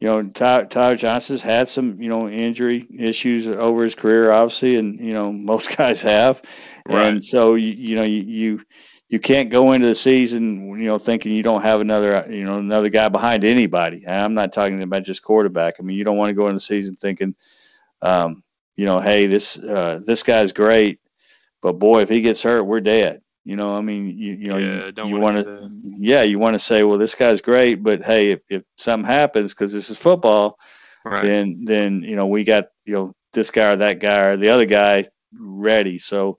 you 0.00 0.08
know 0.08 0.22
Tyler, 0.22 0.66
Tyler 0.66 0.96
Johnston's 0.96 1.42
had 1.42 1.68
some 1.68 2.00
you 2.00 2.08
know 2.08 2.28
injury 2.28 2.86
issues 2.96 3.46
over 3.46 3.84
his 3.84 3.94
career 3.94 4.30
obviously 4.30 4.76
and 4.76 4.98
you 5.00 5.12
know 5.12 5.32
most 5.52 5.76
guys 5.76 6.02
have 6.02 6.42
right. 6.86 7.06
and 7.06 7.24
so 7.24 7.54
you, 7.54 7.72
you 7.72 7.96
know 7.96 8.04
you, 8.04 8.22
you 8.22 8.60
you 9.08 9.18
can't 9.18 9.48
go 9.50 9.72
into 9.72 9.86
the 9.86 9.94
season, 9.94 10.78
you 10.78 10.86
know, 10.86 10.98
thinking 10.98 11.32
you 11.32 11.42
don't 11.42 11.62
have 11.62 11.80
another, 11.80 12.26
you 12.28 12.44
know, 12.44 12.58
another 12.58 12.90
guy 12.90 13.08
behind 13.08 13.42
anybody. 13.42 14.04
And 14.06 14.14
I'm 14.14 14.34
not 14.34 14.52
talking 14.52 14.82
about 14.82 15.04
just 15.04 15.22
quarterback. 15.22 15.76
I 15.80 15.82
mean, 15.82 15.96
you 15.96 16.04
don't 16.04 16.18
want 16.18 16.28
to 16.28 16.34
go 16.34 16.46
into 16.46 16.56
the 16.56 16.60
season 16.60 16.94
thinking, 16.94 17.34
um, 18.02 18.42
you 18.76 18.84
know, 18.84 19.00
hey, 19.00 19.26
this 19.26 19.58
uh, 19.58 20.00
this 20.04 20.22
guy's 20.22 20.52
great, 20.52 21.00
but 21.62 21.78
boy, 21.78 22.02
if 22.02 22.10
he 22.10 22.20
gets 22.20 22.42
hurt, 22.42 22.64
we're 22.64 22.80
dead. 22.80 23.22
You 23.48 23.56
know, 23.56 23.74
I 23.74 23.80
mean, 23.80 24.18
you 24.18 24.34
you 24.34 24.48
know, 24.48 24.58
yeah, 24.58 24.90
you, 24.94 25.08
you 25.08 25.16
want 25.16 25.38
to, 25.38 25.70
yeah, 25.82 26.20
you 26.20 26.38
want 26.38 26.54
to 26.54 26.58
say, 26.58 26.82
well, 26.82 26.98
this 26.98 27.14
guy's 27.14 27.40
great, 27.40 27.82
but 27.82 28.02
hey, 28.02 28.32
if, 28.32 28.40
if 28.50 28.62
something 28.76 29.06
happens 29.06 29.54
because 29.54 29.72
this 29.72 29.88
is 29.88 29.98
football, 29.98 30.58
right. 31.02 31.22
then 31.22 31.64
then 31.64 32.02
you 32.02 32.14
know 32.14 32.26
we 32.26 32.44
got 32.44 32.66
you 32.84 32.92
know 32.92 33.12
this 33.32 33.50
guy 33.50 33.72
or 33.72 33.76
that 33.76 34.00
guy 34.00 34.18
or 34.18 34.36
the 34.36 34.50
other 34.50 34.66
guy 34.66 35.06
ready. 35.32 35.98
So, 35.98 36.38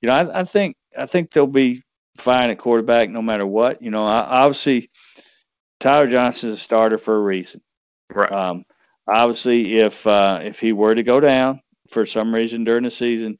you 0.00 0.08
know, 0.08 0.14
I, 0.14 0.40
I 0.40 0.42
think 0.42 0.74
I 0.98 1.06
think 1.06 1.30
there'll 1.30 1.46
be 1.46 1.80
fine 2.16 2.50
at 2.50 2.58
quarterback 2.58 3.08
no 3.08 3.22
matter 3.22 3.46
what. 3.46 3.80
You 3.80 3.92
know, 3.92 4.02
obviously 4.02 4.90
Tyler 5.78 6.08
Johnston 6.08 6.50
is 6.50 6.56
a 6.56 6.60
starter 6.60 6.98
for 6.98 7.14
a 7.14 7.20
reason. 7.20 7.60
Right. 8.12 8.32
Um, 8.32 8.64
obviously, 9.06 9.78
if 9.78 10.04
uh, 10.08 10.40
if 10.42 10.58
he 10.58 10.72
were 10.72 10.96
to 10.96 11.04
go 11.04 11.20
down 11.20 11.60
for 11.90 12.04
some 12.04 12.34
reason 12.34 12.64
during 12.64 12.82
the 12.82 12.90
season, 12.90 13.38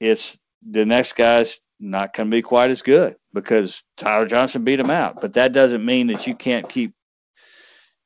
it's 0.00 0.38
the 0.60 0.84
next 0.84 1.14
guy's 1.14 1.58
not 1.82 2.14
going 2.14 2.30
to 2.30 2.34
be 2.34 2.42
quite 2.42 2.70
as 2.70 2.82
good 2.82 3.16
because 3.34 3.82
Tyler 3.96 4.26
Johnston 4.26 4.64
beat 4.64 4.80
him 4.80 4.90
out. 4.90 5.20
But 5.20 5.34
that 5.34 5.52
doesn't 5.52 5.84
mean 5.84 6.08
that 6.08 6.26
you 6.26 6.34
can't 6.34 6.68
keep. 6.68 6.94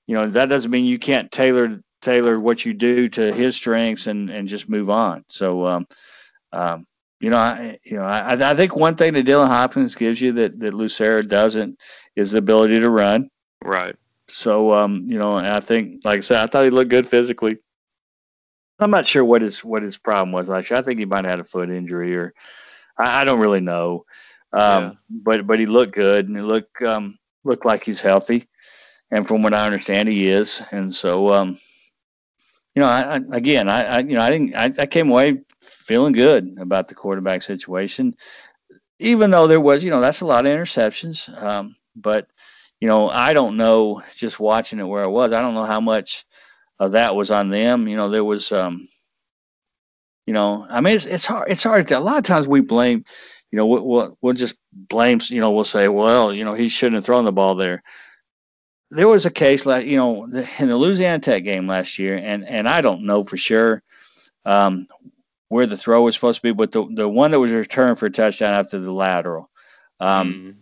You 0.06 0.14
know, 0.14 0.30
that 0.30 0.48
doesn't 0.48 0.70
mean 0.70 0.84
you 0.84 0.98
can't 0.98 1.30
tailor 1.30 1.80
tailor 2.00 2.38
what 2.38 2.64
you 2.64 2.74
do 2.74 3.08
to 3.10 3.32
his 3.32 3.56
strengths 3.56 4.06
and 4.06 4.30
and 4.30 4.48
just 4.48 4.68
move 4.68 4.90
on. 4.90 5.24
So, 5.28 5.66
um, 5.66 5.86
um, 6.52 6.86
you 7.20 7.30
know, 7.30 7.38
I, 7.38 7.78
you 7.84 7.96
know, 7.96 8.04
I, 8.04 8.50
I 8.50 8.54
think 8.54 8.76
one 8.76 8.96
thing 8.96 9.14
that 9.14 9.26
Dylan 9.26 9.48
Hopkins 9.48 9.94
gives 9.94 10.20
you 10.20 10.32
that 10.32 10.58
that 10.60 10.74
Lucero 10.74 11.22
doesn't 11.22 11.80
is 12.14 12.30
the 12.30 12.38
ability 12.38 12.80
to 12.80 12.90
run. 12.90 13.30
Right. 13.62 13.96
So, 14.28 14.72
um, 14.72 15.04
you 15.06 15.18
know, 15.18 15.36
I 15.36 15.60
think, 15.60 16.04
like 16.04 16.18
I 16.18 16.20
said, 16.20 16.38
I 16.38 16.46
thought 16.46 16.64
he 16.64 16.70
looked 16.70 16.90
good 16.90 17.06
physically. 17.06 17.58
I'm 18.78 18.90
not 18.90 19.06
sure 19.06 19.24
what 19.24 19.42
his 19.42 19.64
what 19.64 19.82
his 19.82 19.96
problem 19.96 20.32
was 20.32 20.48
last 20.48 20.70
year. 20.70 20.78
I 20.78 20.82
think 20.82 20.98
he 20.98 21.06
might 21.06 21.24
have 21.24 21.30
had 21.30 21.40
a 21.40 21.44
foot 21.44 21.70
injury, 21.70 22.16
or 22.16 22.34
I, 22.98 23.22
I 23.22 23.24
don't 23.24 23.40
really 23.40 23.60
know. 23.60 24.04
Um, 24.52 24.84
yeah. 24.84 24.92
But 25.10 25.46
but 25.46 25.60
he 25.60 25.66
looked 25.66 25.94
good, 25.94 26.28
and 26.28 26.36
he 26.36 26.42
looked 26.42 26.80
um, 26.82 27.18
looked 27.44 27.66
like 27.66 27.84
he's 27.84 28.00
healthy, 28.00 28.46
and 29.10 29.26
from 29.26 29.42
what 29.42 29.54
I 29.54 29.66
understand, 29.66 30.08
he 30.08 30.28
is. 30.28 30.62
And 30.70 30.94
so, 30.94 31.32
um, 31.32 31.58
you 32.74 32.80
know, 32.80 32.88
I, 32.88 33.16
I 33.16 33.20
again, 33.32 33.68
I, 33.68 33.84
I, 33.84 33.98
you 34.00 34.14
know, 34.14 34.22
I 34.22 34.30
didn't, 34.30 34.54
I, 34.54 34.72
I 34.82 34.86
came 34.86 35.10
away 35.10 35.42
feeling 35.60 36.12
good 36.12 36.58
about 36.60 36.88
the 36.88 36.94
quarterback 36.94 37.42
situation, 37.42 38.14
even 38.98 39.30
though 39.30 39.46
there 39.46 39.60
was, 39.60 39.82
you 39.84 39.90
know, 39.90 40.00
that's 40.00 40.20
a 40.20 40.26
lot 40.26 40.46
of 40.46 40.52
interceptions. 40.52 41.30
Um, 41.42 41.76
but 41.94 42.28
you 42.80 42.88
know, 42.88 43.08
I 43.08 43.32
don't 43.32 43.56
know 43.56 44.02
just 44.14 44.38
watching 44.38 44.78
it 44.78 44.84
where 44.84 45.02
I 45.02 45.08
was. 45.08 45.32
I 45.32 45.40
don't 45.40 45.54
know 45.54 45.64
how 45.64 45.80
much 45.80 46.26
of 46.78 46.92
that 46.92 47.16
was 47.16 47.30
on 47.30 47.50
them. 47.50 47.88
You 47.88 47.96
know, 47.96 48.10
there 48.10 48.24
was, 48.24 48.52
um, 48.52 48.86
you 50.26 50.34
know, 50.34 50.66
I 50.68 50.80
mean, 50.80 50.96
it's, 50.96 51.06
it's 51.06 51.24
hard. 51.24 51.50
It's 51.50 51.62
hard. 51.62 51.88
To, 51.88 51.98
a 51.98 52.00
lot 52.00 52.18
of 52.18 52.24
times 52.24 52.48
we 52.48 52.60
blame, 52.60 53.04
you 53.50 53.56
know, 53.56 53.66
we'll, 53.66 53.82
we'll, 53.82 54.18
we'll 54.20 54.34
just 54.34 54.56
blame, 54.72 55.20
you 55.28 55.40
know, 55.40 55.52
we'll 55.52 55.64
say, 55.64 55.88
well, 55.88 56.32
you 56.32 56.44
know, 56.44 56.54
he 56.54 56.68
shouldn't 56.68 56.96
have 56.96 57.04
thrown 57.04 57.24
the 57.24 57.32
ball 57.32 57.54
there 57.54 57.82
there 58.90 59.08
was 59.08 59.26
a 59.26 59.30
case 59.30 59.66
like 59.66 59.86
you 59.86 59.96
know 59.96 60.24
in 60.24 60.68
the 60.68 60.76
Louisiana 60.76 61.18
Tech 61.18 61.44
game 61.44 61.66
last 61.66 61.98
year, 61.98 62.16
and 62.16 62.46
and 62.46 62.68
I 62.68 62.80
don't 62.80 63.02
know 63.02 63.24
for 63.24 63.36
sure 63.36 63.82
um, 64.44 64.86
where 65.48 65.66
the 65.66 65.76
throw 65.76 66.02
was 66.02 66.14
supposed 66.14 66.38
to 66.38 66.42
be, 66.42 66.52
but 66.52 66.72
the 66.72 66.86
the 66.88 67.08
one 67.08 67.30
that 67.32 67.40
was 67.40 67.52
returned 67.52 67.98
for 67.98 68.06
a 68.06 68.10
touchdown 68.10 68.54
after 68.54 68.78
the 68.78 68.92
lateral, 68.92 69.50
um, 69.98 70.32
mm. 70.32 70.54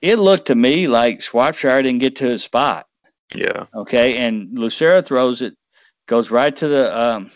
it 0.00 0.16
looked 0.16 0.46
to 0.46 0.54
me 0.54 0.86
like 0.86 1.22
Shropshire 1.22 1.82
didn't 1.82 2.00
get 2.00 2.16
to 2.16 2.26
his 2.26 2.44
spot. 2.44 2.86
Yeah. 3.34 3.66
Okay, 3.74 4.18
and 4.18 4.56
Lucero 4.56 5.02
throws 5.02 5.42
it, 5.42 5.56
goes 6.06 6.30
right 6.30 6.54
to 6.56 6.68
the 6.68 6.98
um, 6.98 7.30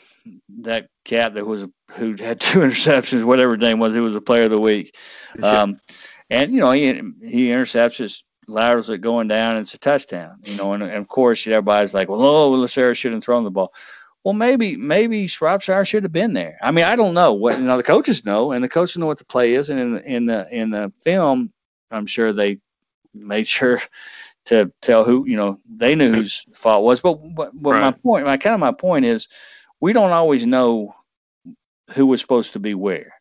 that 0.60 0.88
cat 1.04 1.34
that 1.34 1.46
was 1.46 1.66
who 1.92 2.14
had 2.14 2.40
two 2.40 2.58
interceptions, 2.60 3.24
whatever 3.24 3.52
his 3.52 3.60
name 3.60 3.78
was. 3.78 3.94
he 3.94 4.00
was 4.00 4.14
a 4.14 4.20
player 4.20 4.44
of 4.44 4.50
the 4.50 4.60
week. 4.60 4.96
Um, 5.42 5.80
and 6.28 6.52
you 6.52 6.60
know 6.60 6.70
he 6.70 7.00
he 7.22 7.50
intercepts 7.50 7.98
his 7.98 8.24
laterals 8.46 8.90
it 8.90 8.98
going 8.98 9.28
down, 9.28 9.56
and 9.56 9.62
it's 9.62 9.74
a 9.74 9.78
touchdown. 9.78 10.38
You 10.44 10.56
know, 10.56 10.72
and, 10.72 10.82
and 10.82 10.92
of 10.92 11.08
course 11.08 11.46
everybody's 11.46 11.94
like, 11.94 12.08
well, 12.08 12.20
oh, 12.22 12.66
shouldn't 12.66 13.14
have 13.14 13.24
thrown 13.24 13.44
the 13.44 13.50
ball. 13.50 13.72
Well, 14.24 14.34
maybe 14.34 14.76
maybe 14.76 15.26
Shropshire 15.26 15.84
should 15.84 16.02
have 16.02 16.12
been 16.12 16.34
there. 16.34 16.58
I 16.60 16.72
mean, 16.72 16.84
I 16.84 16.94
don't 16.94 17.14
know. 17.14 17.32
What 17.32 17.58
you 17.58 17.64
know, 17.64 17.78
the 17.78 17.82
coaches 17.82 18.24
know, 18.24 18.52
and 18.52 18.62
the 18.62 18.68
coaches 18.68 18.98
know 18.98 19.06
what 19.06 19.18
the 19.18 19.24
play 19.24 19.54
is, 19.54 19.70
and 19.70 19.80
in 19.80 19.92
the 19.94 20.04
in 20.04 20.26
the 20.26 20.48
in 20.50 20.70
the 20.70 20.92
film, 21.00 21.52
I'm 21.90 22.06
sure 22.06 22.32
they 22.32 22.58
made 23.14 23.48
sure 23.48 23.80
to 24.46 24.72
tell 24.82 25.04
who 25.04 25.26
you 25.26 25.36
know 25.36 25.58
they 25.68 25.94
knew 25.94 26.12
whose 26.12 26.46
fault 26.54 26.84
was. 26.84 27.00
But 27.00 27.18
but 27.34 27.54
right. 27.62 27.80
my 27.80 27.92
point, 27.92 28.26
my 28.26 28.36
kind 28.36 28.54
of 28.54 28.60
my 28.60 28.72
point 28.72 29.06
is, 29.06 29.28
we 29.80 29.92
don't 29.92 30.12
always 30.12 30.46
know 30.46 30.94
who 31.90 32.06
was 32.06 32.20
supposed 32.20 32.52
to 32.52 32.58
be 32.58 32.74
where, 32.74 33.14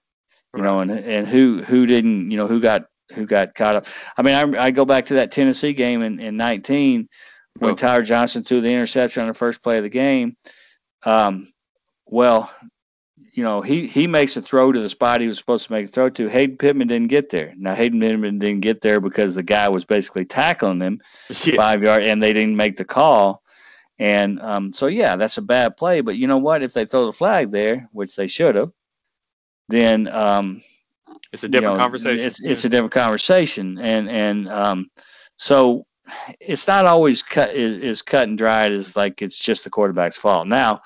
you 0.56 0.62
right. 0.62 0.64
know, 0.64 0.80
and 0.80 0.92
and 0.92 1.28
who 1.28 1.64
who 1.64 1.86
didn't, 1.86 2.32
you 2.32 2.38
know, 2.38 2.48
who 2.48 2.60
got 2.60 2.86
who 3.14 3.26
got 3.26 3.56
caught 3.56 3.76
up. 3.76 3.88
I 4.18 4.22
mean, 4.22 4.36
I, 4.36 4.66
I 4.66 4.72
go 4.72 4.86
back 4.86 5.08
to 5.08 5.16
that 5.16 5.32
Tennessee 5.32 5.74
game 5.74 6.02
in, 6.02 6.20
in 6.20 6.38
19 6.38 7.10
when 7.58 7.72
oh. 7.72 7.76
Tyler 7.76 8.04
Johnston 8.04 8.44
threw 8.44 8.62
the 8.62 8.72
interception 8.72 9.22
on 9.22 9.28
the 9.28 9.34
first 9.34 9.64
play 9.64 9.78
of 9.78 9.84
the 9.84 9.90
game. 9.90 10.36
Um, 11.06 11.52
well, 12.06 12.52
you 13.34 13.44
know, 13.44 13.62
he, 13.62 13.88
he 13.88 14.08
makes 14.08 14.38
a 14.38 14.42
throw 14.42 14.72
to 14.72 14.80
the 14.80 14.90
spot 14.90 15.22
he 15.22 15.28
was 15.28 15.38
supposed 15.38 15.66
to 15.66 15.72
make 15.72 15.86
a 15.86 15.90
throw 15.90 16.10
to. 16.10 16.28
Hayden 16.28 16.58
Pittman 16.58 16.88
didn't 16.88 17.10
get 17.10 17.30
there. 17.30 17.54
Now, 17.58 17.74
Hayden 17.74 18.00
Pittman 18.00 18.40
didn't 18.40 18.62
get 18.62 18.82
there 18.82 19.00
because 19.00 19.36
the 19.36 19.44
guy 19.44 19.70
was 19.70 19.86
basically 19.86 20.26
tackling 20.26 20.82
him 20.82 21.02
yeah. 21.44 21.56
five 21.56 21.84
yard, 21.84 22.04
and 22.04 22.22
they 22.22 22.34
didn't 22.34 22.58
make 22.58 22.78
the 22.78 22.86
call. 22.86 23.44
And 24.00 24.42
um, 24.42 24.74
so, 24.74 24.88
yeah, 24.88 25.18
that's 25.18 25.38
a 25.38 25.42
bad 25.42 25.76
play. 25.76 26.00
But 26.02 26.16
you 26.16 26.28
know 26.28 26.38
what? 26.38 26.64
If 26.64 26.74
they 26.74 26.86
throw 26.86 27.06
the 27.06 27.14
flag 27.14 27.52
there, 27.52 27.90
which 27.92 28.16
they 28.16 28.28
should 28.28 28.56
have, 28.56 28.72
then 29.68 30.08
um, 30.08 30.64
it's 31.32 31.44
a 31.44 31.50
different 31.50 31.74
you 31.74 31.78
know, 31.78 31.84
conversation. 31.84 32.26
It's, 32.26 32.42
it's 32.42 32.66
a 32.66 32.70
different 32.70 32.94
conversation, 32.94 33.78
and 33.78 34.10
and 34.10 34.48
um, 34.48 34.90
so 35.36 35.86
it's 36.40 36.68
not 36.68 36.86
always 36.86 37.22
cut 37.22 37.54
is, 37.54 38.02
cut 38.02 38.28
and 38.28 38.38
dried 38.38 38.72
as 38.72 38.96
like 38.96 39.22
it's 39.22 39.38
just 39.38 39.64
the 39.64 39.70
quarterback's 39.70 40.18
fault. 40.18 40.48
Now, 40.48 40.82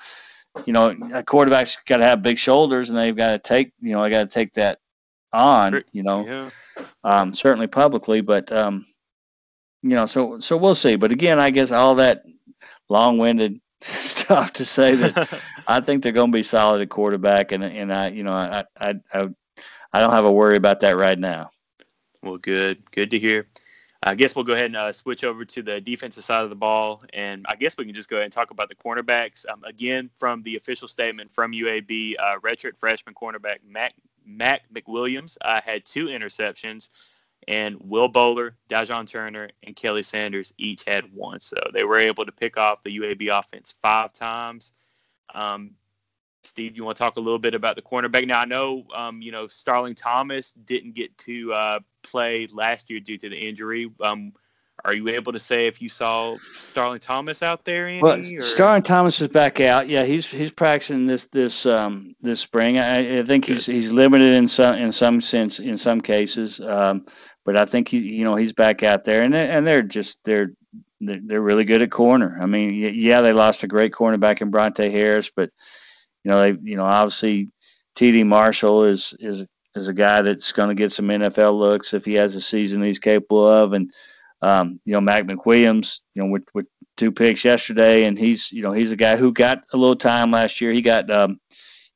you 0.66 0.72
know, 0.72 0.94
a 1.14 1.22
quarterback's 1.22 1.78
got 1.86 1.98
to 1.98 2.04
have 2.04 2.22
big 2.22 2.38
shoulders, 2.38 2.90
and 2.90 2.98
they've 2.98 3.16
got 3.16 3.30
to 3.30 3.38
take 3.38 3.72
you 3.80 3.92
know, 3.92 4.02
they 4.02 4.10
got 4.10 4.30
to 4.30 4.34
take 4.34 4.54
that 4.54 4.78
on. 5.32 5.84
You 5.92 6.02
know, 6.02 6.26
yeah. 6.26 6.50
um, 7.02 7.32
certainly 7.32 7.66
publicly, 7.66 8.20
but 8.20 8.52
um, 8.52 8.86
you 9.82 9.90
know, 9.90 10.06
so 10.06 10.40
so 10.40 10.56
we'll 10.56 10.74
see. 10.74 10.96
But 10.96 11.12
again, 11.12 11.38
I 11.38 11.50
guess 11.50 11.72
all 11.72 11.96
that 11.96 12.24
long-winded 12.88 13.60
stuff 13.80 14.54
to 14.54 14.64
say 14.64 14.94
that 14.94 15.40
I 15.66 15.80
think 15.80 16.02
they're 16.02 16.12
going 16.12 16.32
to 16.32 16.36
be 16.36 16.42
solid 16.42 16.82
at 16.82 16.88
quarterback, 16.88 17.52
and 17.52 17.64
and 17.64 17.92
I 17.92 18.08
you 18.08 18.22
know 18.22 18.32
I 18.32 18.64
I, 18.78 18.94
I 19.12 19.28
I 19.92 20.00
don't 20.00 20.12
have 20.12 20.24
a 20.24 20.32
worry 20.32 20.56
about 20.56 20.80
that 20.80 20.96
right 20.96 21.18
now. 21.18 21.50
Well, 22.22 22.38
good, 22.38 22.90
good 22.90 23.10
to 23.10 23.18
hear. 23.18 23.46
I 24.06 24.14
guess 24.14 24.36
we'll 24.36 24.44
go 24.44 24.52
ahead 24.52 24.66
and 24.66 24.76
uh, 24.76 24.92
switch 24.92 25.24
over 25.24 25.46
to 25.46 25.62
the 25.62 25.80
defensive 25.80 26.24
side 26.24 26.44
of 26.44 26.50
the 26.50 26.56
ball, 26.56 27.02
and 27.14 27.46
I 27.48 27.56
guess 27.56 27.76
we 27.78 27.86
can 27.86 27.94
just 27.94 28.10
go 28.10 28.16
ahead 28.16 28.24
and 28.24 28.32
talk 28.32 28.50
about 28.50 28.68
the 28.68 28.74
cornerbacks. 28.74 29.48
Um, 29.48 29.64
again, 29.64 30.10
from 30.18 30.42
the 30.42 30.56
official 30.56 30.88
statement 30.88 31.32
from 31.32 31.52
UAB, 31.52 32.16
uh, 32.18 32.38
redshirt 32.40 32.76
freshman 32.78 33.14
cornerback 33.14 33.58
Mac, 33.66 33.94
Mac 34.26 34.62
McWilliams 34.74 35.38
uh, 35.40 35.60
had 35.64 35.86
two 35.86 36.06
interceptions, 36.06 36.90
and 37.48 37.76
Will 37.80 38.08
Bowler, 38.08 38.56
Dajon 38.68 39.06
Turner, 39.06 39.50
and 39.62 39.76
Kelly 39.76 40.02
Sanders 40.02 40.52
each 40.58 40.84
had 40.84 41.12
one. 41.12 41.40
So 41.40 41.56
they 41.72 41.84
were 41.84 41.98
able 41.98 42.24
to 42.24 42.32
pick 42.32 42.56
off 42.56 42.82
the 42.82 42.98
UAB 42.98 43.38
offense 43.38 43.74
five 43.82 44.12
times. 44.12 44.72
Um, 45.34 45.72
Steve, 46.42 46.76
you 46.76 46.84
want 46.84 46.96
to 46.96 47.02
talk 47.02 47.16
a 47.16 47.20
little 47.20 47.38
bit 47.38 47.54
about 47.54 47.76
the 47.76 47.82
cornerback? 47.82 48.26
Now 48.26 48.40
I 48.40 48.44
know, 48.44 48.84
um, 48.94 49.22
you 49.22 49.32
know, 49.32 49.46
Starling 49.46 49.94
Thomas 49.94 50.52
didn't 50.52 50.94
get 50.94 51.16
to 51.18 51.52
uh, 51.52 51.78
play 52.02 52.46
last 52.52 52.90
year 52.90 53.00
due 53.00 53.18
to 53.18 53.28
the 53.28 53.36
injury. 53.36 53.90
Um, 54.02 54.32
are 54.84 54.92
you 54.92 55.08
able 55.08 55.32
to 55.32 55.38
say 55.38 55.66
if 55.66 55.80
you 55.80 55.88
saw 55.88 56.36
Starling 56.54 57.00
Thomas 57.00 57.42
out 57.42 57.64
there? 57.64 57.88
Any, 57.88 58.02
well, 58.02 58.18
or? 58.18 58.42
Starling 58.42 58.82
Thomas 58.82 59.20
is 59.20 59.28
back 59.28 59.60
out. 59.60 59.88
Yeah, 59.88 60.04
he's 60.04 60.26
he's 60.30 60.52
practicing 60.52 61.06
this 61.06 61.24
this 61.26 61.64
um, 61.64 62.14
this 62.20 62.40
spring. 62.40 62.78
I, 62.78 63.20
I 63.20 63.22
think 63.22 63.46
Good. 63.46 63.54
he's 63.54 63.66
he's 63.66 63.92
limited 63.92 64.34
in 64.34 64.46
some 64.46 64.76
in 64.76 64.92
some 64.92 65.20
sense 65.22 65.58
in 65.58 65.78
some 65.78 66.02
cases, 66.02 66.60
um, 66.60 67.06
but 67.44 67.56
I 67.56 67.64
think 67.64 67.88
he 67.88 67.98
you 67.98 68.24
know 68.24 68.36
he's 68.36 68.52
back 68.52 68.82
out 68.82 69.04
there, 69.04 69.22
and 69.22 69.34
and 69.34 69.66
they're 69.66 69.82
just 69.82 70.18
they're 70.24 70.52
they're 71.00 71.40
really 71.40 71.64
good 71.64 71.82
at 71.82 71.90
corner. 71.90 72.38
I 72.40 72.46
mean, 72.46 72.74
yeah, 72.74 73.22
they 73.22 73.32
lost 73.32 73.64
a 73.64 73.68
great 73.68 73.92
cornerback 73.92 74.42
in 74.42 74.50
Brontae 74.50 74.90
Harris, 74.90 75.30
but 75.34 75.50
you 76.24 76.30
know, 76.30 76.40
they, 76.40 76.58
you 76.62 76.76
know, 76.76 76.84
obviously 76.84 77.50
TD 77.96 78.26
Marshall 78.26 78.84
is 78.84 79.14
is 79.18 79.46
is 79.74 79.88
a 79.88 79.94
guy 79.94 80.22
that's 80.22 80.52
going 80.52 80.68
to 80.68 80.74
get 80.74 80.92
some 80.92 81.08
NFL 81.08 81.58
looks 81.58 81.94
if 81.94 82.04
he 82.04 82.14
has 82.14 82.36
a 82.36 82.40
season 82.40 82.82
he's 82.82 82.98
capable 82.98 83.48
of, 83.48 83.72
and 83.72 83.90
um, 84.44 84.78
you 84.84 84.92
know, 84.92 85.00
Mac 85.00 85.24
McWilliams, 85.24 86.00
you 86.14 86.22
know, 86.22 86.30
with 86.30 86.44
with 86.52 86.66
two 86.98 87.12
picks 87.12 87.44
yesterday, 87.44 88.04
and 88.04 88.18
he's 88.18 88.52
you 88.52 88.62
know 88.62 88.72
he's 88.72 88.92
a 88.92 88.96
guy 88.96 89.16
who 89.16 89.32
got 89.32 89.64
a 89.72 89.76
little 89.78 89.96
time 89.96 90.30
last 90.30 90.60
year. 90.60 90.70
He 90.70 90.82
got 90.82 91.10
um, 91.10 91.40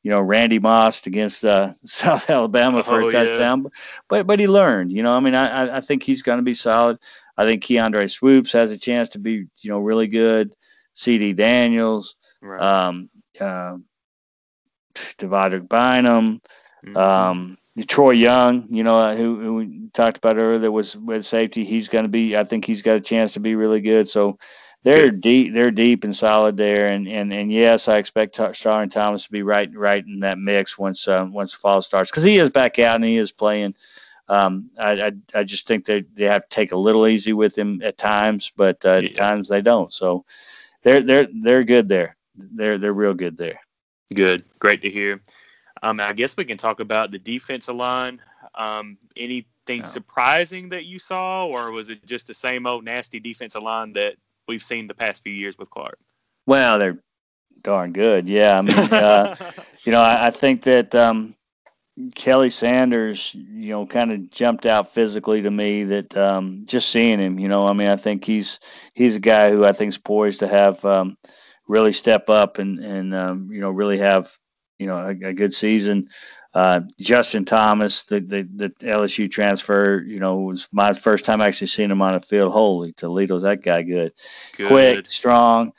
you 0.03 0.11
know 0.11 0.21
Randy 0.21 0.59
Moss 0.59 1.07
against 1.07 1.45
uh, 1.45 1.73
South 1.85 2.31
Alabama 2.31 2.83
for 2.83 3.03
oh, 3.03 3.09
a 3.09 3.13
touchdown, 3.13 3.65
yeah. 3.65 3.81
but 4.09 4.27
but 4.27 4.41
he 4.41 4.49
learned. 4.49 4.93
You 4.93 5.03
know, 5.03 5.13
I 5.15 5.21
mean, 5.21 5.35
I 5.35 5.77
I 5.77 5.81
think 5.83 6.03
he's 6.03 6.23
going 6.23 6.39
to 6.39 6.43
be 6.43 6.55
solid. 6.55 6.99
I 7.37 7.45
think 7.45 7.63
Keandre 7.63 8.11
Swoops 8.11 8.53
has 8.53 8.73
a 8.73 8.79
chance 8.79 9.11
to 9.11 9.19
be 9.19 9.47
you 9.61 9.71
know 9.71 9.79
really 9.79 10.09
good. 10.09 10.57
C.D. 10.95 11.35
Daniels, 11.35 12.17
right. 12.43 12.61
um, 12.61 13.09
uh, 13.41 13.77
Devontae 14.95 15.69
Bynum, 15.69 16.41
mm-hmm. 16.85 16.97
um, 16.97 17.59
Troy 17.87 18.11
Young, 18.11 18.67
you 18.71 18.83
know, 18.83 19.15
who, 19.15 19.41
who, 19.41 19.55
we 19.55 19.89
talked 19.91 20.19
about 20.19 20.37
earlier, 20.37 20.71
was 20.71 20.97
with 20.97 21.27
safety. 21.27 21.65
He's 21.65 21.89
going 21.89 22.05
to 22.05 22.09
be, 22.09 22.37
I 22.37 22.45
think 22.45 22.65
he's 22.65 22.83
got 22.83 22.97
a 22.97 23.01
chance 23.01 23.35
to 23.35 23.41
be 23.41 23.55
really 23.55 23.81
good. 23.81 24.09
So 24.09 24.39
they're 24.83 25.11
deep, 25.11 25.53
they're 25.53 25.71
deep 25.71 26.05
and 26.05 26.15
solid 26.15 26.57
there. 26.57 26.89
And 26.89 27.09
and 27.09 27.33
and 27.33 27.53
yes, 27.53 27.89
I 27.89 27.99
expect 27.99 28.41
Starling 28.55 28.91
Thomas 28.91 29.25
to 29.25 29.31
be 29.31 29.43
right 29.43 29.71
right 29.75 30.05
in 30.05 30.21
that 30.21 30.39
mix 30.39 30.79
once 30.79 31.09
uh, 31.09 31.27
once 31.29 31.53
fall 31.53 31.83
starts 31.83 32.11
because 32.11 32.23
he 32.23 32.39
is 32.39 32.51
back 32.51 32.79
out 32.79 32.97
and 32.97 33.05
he 33.05 33.17
is 33.17 33.33
playing. 33.33 33.75
Um, 34.29 34.71
I, 34.79 35.07
I, 35.07 35.13
I 35.35 35.45
just 35.45 35.67
think 35.67 35.87
they 35.87 36.03
they 36.15 36.25
have 36.25 36.49
to 36.49 36.55
take 36.55 36.73
a 36.73 36.77
little 36.77 37.07
easy 37.07 37.33
with 37.33 37.57
him 37.57 37.81
at 37.83 37.99
times, 37.99 38.53
but 38.55 38.85
uh, 38.85 39.01
yeah. 39.03 39.09
at 39.09 39.15
times 39.15 39.49
they 39.49 39.63
don't. 39.63 39.93
So 39.93 40.25
they're 40.83 41.03
they're 41.03 41.29
they're 41.33 41.65
good 41.65 41.89
there. 41.89 42.17
They're 42.37 42.79
they're 42.79 42.93
real 42.93 43.15
good 43.15 43.37
there. 43.37 43.61
Good. 44.15 44.45
Great 44.59 44.83
to 44.83 44.91
hear. 44.91 45.21
Um, 45.83 46.01
I 46.01 46.13
guess 46.13 46.37
we 46.37 46.45
can 46.45 46.59
talk 46.59 46.81
about 46.81 47.11
the 47.11 47.19
defensive 47.19 47.75
line. 47.75 48.21
Um, 48.55 48.99
anything 49.17 49.85
surprising 49.85 50.71
that 50.71 50.85
you 50.85 50.99
saw, 50.99 51.45
or 51.45 51.71
was 51.71 51.89
it 51.89 52.05
just 52.07 52.27
the 52.27 52.35
same 52.35 52.67
old 52.67 52.85
nasty 52.85 53.21
defensive 53.21 53.63
line 53.63 53.93
that 53.95 54.17
we've 54.47 54.63
seen 54.63 54.87
the 54.87 54.95
past 54.95 55.23
few 55.23 55.33
years 55.33 55.59
with 55.59 55.71
Clark? 55.71 55.99
Well, 56.47 56.79
they're 56.79 56.99
darn 57.63 57.93
good. 57.93 58.29
Yeah. 58.29 58.59
I 58.59 58.63
mean, 58.63 58.77
uh, 58.77 59.37
you 59.85 59.93
know, 59.93 60.01
I, 60.01 60.29
I, 60.29 60.31
think 60.31 60.63
that, 60.63 60.95
um, 60.95 61.35
Kelly 62.15 62.51
Sanders, 62.51 63.35
you 63.35 63.71
know, 63.71 63.87
kind 63.87 64.13
of 64.13 64.31
jumped 64.31 64.67
out 64.67 64.93
physically 64.93 65.43
to 65.43 65.51
me. 65.51 65.85
That 65.85 66.17
um, 66.17 66.63
just 66.65 66.91
seeing 66.91 67.19
him, 67.19 67.39
you 67.39 67.49
know, 67.49 67.67
I 67.67 67.73
mean, 67.73 67.89
I 67.89 67.97
think 67.97 68.25
he's 68.25 68.61
he's 68.95 69.17
a 69.17 69.21
guy 69.21 69.51
who 69.51 69.65
I 69.65 69.73
think 69.73 69.91
is 69.91 69.99
poised 69.99 70.41
to 70.41 70.49
have 70.49 70.85
um, 70.85 71.17
really 71.67 71.93
step 71.93 72.31
up 72.31 72.59
and 72.59 72.79
and 72.79 73.15
um, 73.15 73.51
you 73.51 73.61
know 73.61 73.71
really 73.71 73.99
have 73.99 74.33
you 74.79 74.87
know 74.87 74.97
a, 74.97 75.11
a 75.11 75.33
good 75.33 75.55
season. 75.55 76.09
Uh, 76.55 76.81
Justin 76.99 77.45
Thomas, 77.45 78.05
the, 78.05 78.21
the, 78.21 78.43
the 78.43 78.71
LSU 78.81 79.31
transfer, 79.31 80.03
you 80.05 80.19
know, 80.19 80.39
was 80.39 80.67
my 80.73 80.93
first 80.93 81.25
time 81.25 81.41
actually 81.41 81.67
seeing 81.67 81.91
him 81.91 82.03
on 82.03 82.15
the 82.15 82.21
field. 82.21 82.53
Holy 82.53 82.93
Toledo's 82.93 83.43
that 83.43 83.63
guy 83.63 83.83
good, 83.83 84.13
good. 84.57 84.67
quick, 84.67 85.11
strong. 85.11 85.73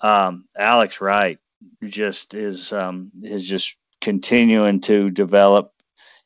Um, 0.00 0.46
Alex 0.56 1.00
Wright 1.00 1.38
just 1.82 2.34
is 2.34 2.72
um, 2.72 3.12
is 3.22 3.46
just 3.46 3.76
continuing 4.00 4.80
to 4.82 5.10
develop. 5.10 5.72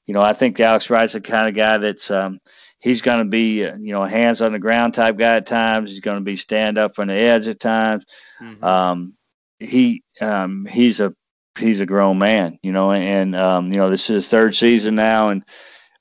You 0.07 0.14
know, 0.14 0.22
I 0.22 0.33
think 0.33 0.59
Alex 0.61 0.91
Wright's 0.91 1.12
the 1.12 1.20
kind 1.20 1.49
of 1.49 1.55
guy 1.55 1.79
that's 1.79 2.11
um, 2.11 2.41
he's 2.81 3.03
going 3.03 3.18
to 3.18 3.31
be 3.31 3.64
uh, 3.64 3.76
you 3.76 3.93
know 3.93 4.03
a 4.03 4.09
hands 4.09 4.41
on 4.43 4.53
the 4.53 4.59
ground 4.59 4.95
type 4.95 5.16
guy 5.16 5.37
at 5.37 5.47
times. 5.47 5.91
He's 5.91 6.01
going 6.01 6.18
to 6.18 6.24
be 6.24 6.37
stand 6.37 6.79
up 6.79 6.99
on 6.99 7.09
the 7.09 7.14
edge 7.14 7.49
at 7.49 7.61
times. 7.61 8.05
Mm-hmm. 8.41 8.64
Um, 8.64 9.14
he 9.59 10.03
um, 10.20 10.66
he's 10.66 11.01
a 11.01 11.14
he's 11.59 11.80
a 11.80 11.86
grown 11.86 12.18
man, 12.18 12.59
you 12.62 12.72
know, 12.72 12.92
and 12.92 13.34
um, 13.36 13.72
you 13.72 13.78
know 13.78 13.90
this 13.90 14.11
is 14.11 14.14
his 14.14 14.28
third 14.28 14.54
season 14.54 14.94
now, 14.94 15.30
and 15.30 15.44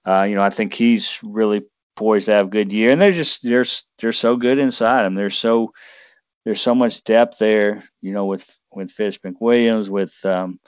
uh, 0.05 0.25
you 0.29 0.35
know 0.35 0.41
I 0.41 0.49
think 0.49 0.73
he's 0.73 1.19
really 1.23 1.63
poised 1.95 2.27
to 2.27 2.33
have 2.33 2.47
a 2.47 2.49
good 2.49 2.71
year. 2.71 2.91
And 2.91 3.01
they're 3.01 3.11
just 3.11 3.43
they're 3.43 3.65
they're 3.99 4.13
so 4.13 4.37
good 4.37 4.59
inside 4.59 5.03
them. 5.03 5.15
They're 5.15 5.29
so 5.29 5.73
there's 6.45 6.61
so 6.61 6.73
much 6.73 7.03
depth 7.03 7.39
there, 7.39 7.83
you 8.01 8.13
know, 8.13 8.25
with 8.25 8.47
with 8.71 8.91
Fish 8.91 9.19
McWilliams, 9.19 9.89
with 9.89 10.13
um, 10.23 10.59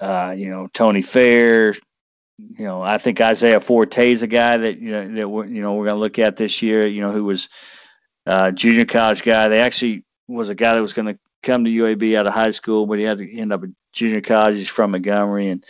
uh, 0.00 0.34
you 0.36 0.50
know 0.50 0.68
Tony 0.72 1.02
Fair. 1.02 1.74
You 2.38 2.64
know, 2.64 2.82
I 2.82 2.98
think 2.98 3.20
Isaiah 3.20 3.60
Forte 3.60 4.12
is 4.12 4.22
a 4.22 4.28
guy 4.28 4.56
that 4.56 4.78
you 4.78 4.90
know 4.92 5.08
that 5.08 5.28
we're, 5.28 5.46
you 5.46 5.62
know 5.62 5.74
we're 5.74 5.86
going 5.86 5.96
to 5.96 6.00
look 6.00 6.18
at 6.18 6.36
this 6.36 6.62
year. 6.62 6.86
You 6.86 7.00
know, 7.00 7.10
who 7.10 7.24
was 7.24 7.48
uh, 8.26 8.52
junior 8.52 8.84
college 8.84 9.22
guy. 9.22 9.48
They 9.48 9.60
actually 9.60 10.04
was 10.28 10.48
a 10.48 10.54
guy 10.54 10.74
that 10.74 10.80
was 10.80 10.92
going 10.92 11.14
to 11.14 11.18
come 11.42 11.64
to 11.64 11.70
UAB 11.70 12.16
out 12.16 12.26
of 12.26 12.32
high 12.32 12.50
school, 12.52 12.86
but 12.86 12.98
he 12.98 13.04
had 13.04 13.18
to 13.18 13.38
end 13.38 13.52
up 13.52 13.62
junior 13.94 14.20
college. 14.20 14.56
He's 14.56 14.68
from 14.68 14.90
Montgomery 14.90 15.48
and 15.48 15.64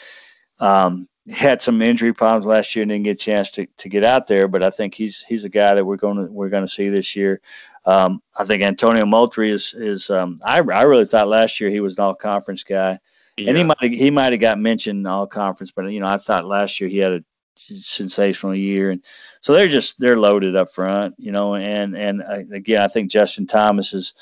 um, 0.58 1.06
had 1.30 1.62
some 1.62 1.80
injury 1.80 2.12
problems 2.12 2.46
last 2.46 2.74
year 2.74 2.82
and 2.82 2.90
didn't 2.90 3.04
get 3.04 3.12
a 3.12 3.24
chance 3.24 3.52
to, 3.52 3.66
to 3.78 3.88
get 3.88 4.04
out 4.04 4.26
there. 4.26 4.48
But 4.48 4.62
I 4.62 4.70
think 4.70 4.94
he's 4.94 5.22
he's 5.22 5.44
a 5.44 5.48
guy 5.48 5.74
that 5.74 5.84
we're 5.84 5.96
going 5.96 6.16
to 6.16 6.32
we're 6.32 6.50
going 6.50 6.64
to 6.64 6.70
see 6.70 6.88
this 6.88 7.16
year. 7.16 7.40
Um, 7.86 8.22
I 8.36 8.44
think 8.44 8.62
Antonio 8.62 9.06
Moultrie 9.06 9.50
is 9.50 9.74
is 9.74 10.10
um, 10.10 10.40
I 10.44 10.58
I 10.58 10.82
really 10.82 11.06
thought 11.06 11.28
last 11.28 11.60
year 11.60 11.70
he 11.70 11.80
was 11.80 11.98
an 11.98 12.04
all 12.04 12.14
conference 12.14 12.62
guy, 12.62 12.98
yeah. 13.36 13.48
and 13.48 13.56
he 13.56 13.64
might 13.64 13.94
he 13.94 14.10
might 14.10 14.32
have 14.32 14.40
got 14.40 14.58
mentioned 14.58 15.06
all 15.06 15.26
conference, 15.26 15.70
but 15.70 15.86
you 15.92 16.00
know 16.00 16.06
I 16.06 16.18
thought 16.18 16.46
last 16.46 16.80
year 16.80 16.88
he 16.88 16.98
had 16.98 17.12
a 17.12 17.24
sensational 17.56 18.54
year, 18.54 18.90
and 18.90 19.04
so 19.40 19.52
they're 19.52 19.68
just 19.68 19.98
they're 19.98 20.18
loaded 20.18 20.56
up 20.56 20.70
front, 20.70 21.14
you 21.18 21.32
know, 21.32 21.54
and 21.54 21.96
and 21.96 22.22
uh, 22.22 22.42
again 22.52 22.82
I 22.82 22.88
think 22.88 23.10
Justin 23.10 23.46
Thomas 23.46 23.92
is 23.94 24.14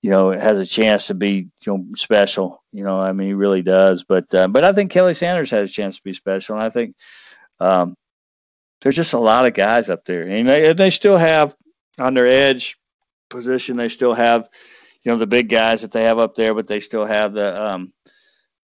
you 0.00 0.10
know, 0.10 0.30
it 0.30 0.40
has 0.40 0.58
a 0.58 0.66
chance 0.66 1.08
to 1.08 1.14
be, 1.14 1.48
you 1.60 1.72
know, 1.72 1.84
special. 1.96 2.62
You 2.72 2.84
know, 2.84 2.96
I 2.98 3.12
mean, 3.12 3.28
he 3.28 3.34
really 3.34 3.62
does. 3.62 4.04
But 4.04 4.32
uh, 4.34 4.48
but 4.48 4.64
I 4.64 4.72
think 4.72 4.90
Kelly 4.90 5.14
Sanders 5.14 5.50
has 5.50 5.70
a 5.70 5.72
chance 5.72 5.96
to 5.96 6.02
be 6.04 6.12
special, 6.12 6.56
and 6.56 6.64
I 6.64 6.70
think 6.70 6.96
um, 7.60 7.96
there's 8.80 8.96
just 8.96 9.14
a 9.14 9.18
lot 9.18 9.46
of 9.46 9.54
guys 9.54 9.90
up 9.90 10.04
there, 10.04 10.22
and 10.22 10.48
they, 10.48 10.70
and 10.70 10.78
they 10.78 10.90
still 10.90 11.16
have 11.16 11.56
on 11.98 12.14
their 12.14 12.26
edge 12.26 12.78
position. 13.28 13.76
They 13.76 13.88
still 13.88 14.14
have, 14.14 14.48
you 15.02 15.10
know, 15.10 15.18
the 15.18 15.26
big 15.26 15.48
guys 15.48 15.82
that 15.82 15.90
they 15.90 16.04
have 16.04 16.18
up 16.18 16.36
there, 16.36 16.54
but 16.54 16.68
they 16.68 16.80
still 16.80 17.04
have 17.04 17.32
the 17.32 17.70
um, 17.70 17.92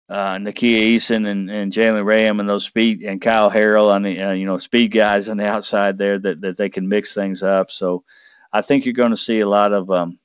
uh, 0.08 0.36
Nakia 0.36 0.96
Eason 0.96 1.26
and, 1.26 1.50
and 1.50 1.72
Jalen 1.72 2.04
Ram 2.04 2.38
and 2.38 2.48
those 2.48 2.64
speed 2.64 3.02
and 3.02 3.20
Kyle 3.20 3.50
Harrell 3.50 3.90
on 3.90 4.02
the 4.02 4.20
uh, 4.20 4.32
you 4.32 4.46
know 4.46 4.58
speed 4.58 4.92
guys 4.92 5.28
on 5.28 5.36
the 5.36 5.46
outside 5.46 5.98
there 5.98 6.18
that, 6.18 6.40
that 6.42 6.56
they 6.56 6.68
can 6.68 6.88
mix 6.88 7.14
things 7.14 7.42
up. 7.42 7.70
So 7.70 8.04
I 8.52 8.62
think 8.62 8.84
you're 8.84 8.94
going 8.94 9.10
to 9.10 9.16
see 9.16 9.40
a 9.40 9.48
lot 9.48 9.72
of 9.72 9.90
um, 9.90 10.18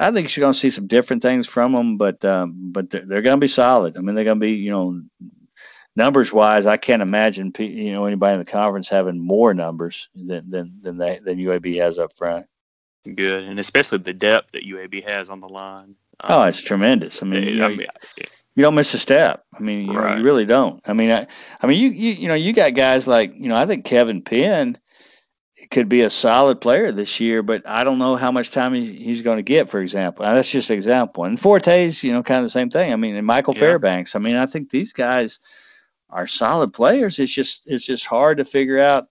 I 0.00 0.12
think 0.12 0.34
you're 0.34 0.42
going 0.42 0.54
to 0.54 0.58
see 0.58 0.70
some 0.70 0.86
different 0.86 1.20
things 1.20 1.46
from 1.46 1.72
them, 1.72 1.98
but 1.98 2.24
um, 2.24 2.72
but 2.72 2.88
they're, 2.88 3.04
they're 3.04 3.22
going 3.22 3.36
to 3.36 3.44
be 3.44 3.48
solid. 3.48 3.96
I 3.96 4.00
mean, 4.00 4.14
they're 4.14 4.24
going 4.24 4.40
to 4.40 4.46
be 4.46 4.52
you 4.52 4.70
know 4.70 5.02
numbers 5.94 6.32
wise. 6.32 6.64
I 6.64 6.78
can't 6.78 7.02
imagine 7.02 7.52
you 7.58 7.92
know 7.92 8.06
anybody 8.06 8.34
in 8.34 8.38
the 8.38 8.50
conference 8.50 8.88
having 8.88 9.18
more 9.18 9.52
numbers 9.52 10.08
than 10.14 10.50
than 10.50 10.78
than, 10.80 10.96
they, 10.96 11.18
than 11.18 11.38
UAB 11.38 11.76
has 11.80 11.98
up 11.98 12.16
front. 12.16 12.46
Good, 13.04 13.44
and 13.44 13.60
especially 13.60 13.98
the 13.98 14.14
depth 14.14 14.52
that 14.52 14.64
UAB 14.64 15.06
has 15.06 15.28
on 15.28 15.40
the 15.40 15.48
line. 15.48 15.96
Um, 16.20 16.30
oh, 16.30 16.42
it's 16.44 16.62
tremendous. 16.62 17.22
I 17.22 17.26
mean, 17.26 17.44
you, 17.44 17.56
know, 17.56 17.66
I 17.66 17.68
mean 17.68 17.86
you 18.54 18.62
don't 18.62 18.74
miss 18.74 18.94
a 18.94 18.98
step. 18.98 19.44
I 19.54 19.60
mean, 19.60 19.86
you, 19.86 19.92
right. 19.92 20.12
know, 20.12 20.16
you 20.18 20.24
really 20.24 20.44
don't. 20.44 20.80
I 20.88 20.92
mean, 20.92 21.10
I, 21.10 21.26
I 21.60 21.66
mean, 21.66 21.78
you, 21.78 21.90
you 21.90 22.12
you 22.12 22.28
know, 22.28 22.34
you 22.34 22.52
got 22.54 22.74
guys 22.74 23.06
like 23.06 23.34
you 23.36 23.48
know, 23.48 23.56
I 23.56 23.66
think 23.66 23.84
Kevin 23.84 24.22
Penn 24.22 24.78
could 25.70 25.88
be 25.88 26.00
a 26.00 26.10
solid 26.10 26.60
player 26.60 26.90
this 26.90 27.20
year, 27.20 27.42
but 27.42 27.66
I 27.66 27.84
don't 27.84 27.98
know 27.98 28.16
how 28.16 28.32
much 28.32 28.50
time 28.50 28.74
he's 28.74 29.22
going 29.22 29.36
to 29.36 29.42
get, 29.42 29.70
for 29.70 29.80
example. 29.80 30.24
And 30.24 30.36
that's 30.36 30.50
just 30.50 30.70
an 30.70 30.76
example. 30.76 31.24
And 31.24 31.38
Forte's, 31.38 32.02
you 32.02 32.12
know, 32.12 32.24
kind 32.24 32.38
of 32.38 32.44
the 32.44 32.50
same 32.50 32.70
thing. 32.70 32.92
I 32.92 32.96
mean, 32.96 33.14
and 33.14 33.26
Michael 33.26 33.54
yeah. 33.54 33.60
Fairbanks. 33.60 34.16
I 34.16 34.18
mean, 34.18 34.34
I 34.34 34.46
think 34.46 34.70
these 34.70 34.92
guys 34.92 35.38
are 36.08 36.26
solid 36.26 36.72
players. 36.72 37.18
It's 37.20 37.32
just 37.32 37.62
it's 37.66 37.86
just 37.86 38.04
hard 38.04 38.38
to 38.38 38.44
figure 38.44 38.80
out, 38.80 39.08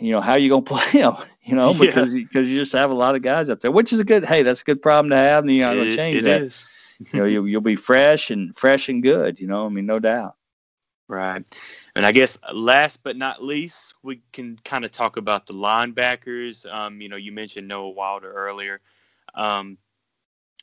you 0.00 0.12
know, 0.12 0.20
how 0.20 0.34
you 0.34 0.48
gonna 0.48 0.62
play 0.62 1.00
them. 1.00 1.14
You 1.42 1.54
know, 1.54 1.72
because 1.72 2.12
yeah. 2.12 2.24
because 2.24 2.50
you 2.50 2.58
just 2.58 2.72
have 2.72 2.90
a 2.90 2.94
lot 2.94 3.14
of 3.14 3.22
guys 3.22 3.48
up 3.48 3.60
there, 3.60 3.70
which 3.70 3.92
is 3.92 4.00
a 4.00 4.04
good. 4.04 4.24
Hey, 4.24 4.42
that's 4.42 4.62
a 4.62 4.64
good 4.64 4.82
problem 4.82 5.10
to 5.10 5.16
have. 5.16 5.44
And 5.44 5.54
you're 5.54 5.66
not 5.68 5.74
going 5.74 5.90
to 5.90 5.96
change 5.96 6.18
it 6.18 6.24
that. 6.24 6.42
Is. 6.42 6.66
you 6.98 7.20
know, 7.20 7.24
you'll, 7.24 7.46
you'll 7.46 7.60
be 7.60 7.76
fresh 7.76 8.32
and 8.32 8.56
fresh 8.56 8.88
and 8.88 9.00
good. 9.00 9.38
You 9.38 9.46
know, 9.46 9.64
I 9.64 9.68
mean, 9.68 9.86
no 9.86 10.00
doubt. 10.00 10.34
Right. 11.08 11.44
And 11.96 12.04
I 12.04 12.12
guess 12.12 12.36
last 12.52 13.02
but 13.02 13.16
not 13.16 13.42
least, 13.42 13.94
we 14.02 14.20
can 14.30 14.58
kind 14.64 14.84
of 14.84 14.90
talk 14.90 15.16
about 15.16 15.46
the 15.46 15.54
linebackers. 15.54 16.70
Um, 16.70 17.00
you 17.00 17.08
know, 17.08 17.16
you 17.16 17.32
mentioned 17.32 17.68
Noah 17.68 17.88
Wilder 17.88 18.30
earlier. 18.30 18.78
Um, 19.34 19.78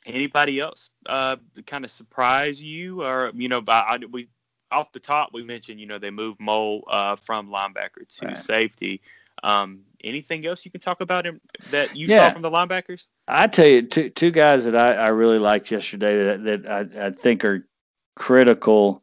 anybody 0.06 0.60
else 0.60 0.90
uh, 1.06 1.36
kind 1.66 1.84
of 1.84 1.90
surprise 1.90 2.62
you, 2.62 3.02
or 3.02 3.32
you 3.34 3.48
know, 3.48 3.64
I, 3.66 3.72
I, 3.72 3.98
we 4.08 4.28
off 4.70 4.92
the 4.92 5.00
top 5.00 5.30
we 5.32 5.42
mentioned 5.42 5.80
you 5.80 5.86
know 5.86 5.98
they 5.98 6.10
moved 6.10 6.38
Mo 6.38 6.80
uh, 6.82 7.16
from 7.16 7.48
linebacker 7.48 8.06
to 8.20 8.26
right. 8.26 8.38
safety. 8.38 9.00
Um, 9.42 9.80
anything 10.04 10.46
else 10.46 10.64
you 10.64 10.70
can 10.70 10.80
talk 10.80 11.00
about 11.00 11.26
him 11.26 11.40
that 11.70 11.96
you 11.96 12.06
yeah. 12.06 12.28
saw 12.28 12.32
from 12.32 12.42
the 12.42 12.50
linebackers? 12.50 13.08
I 13.26 13.48
tell 13.48 13.66
you, 13.66 13.82
two 13.82 14.08
two 14.08 14.30
guys 14.30 14.66
that 14.66 14.76
I, 14.76 14.94
I 14.94 15.08
really 15.08 15.40
liked 15.40 15.72
yesterday 15.72 16.36
that, 16.36 16.44
that 16.44 16.66
I, 16.96 17.06
I 17.06 17.10
think 17.10 17.44
are 17.44 17.66
critical 18.14 19.02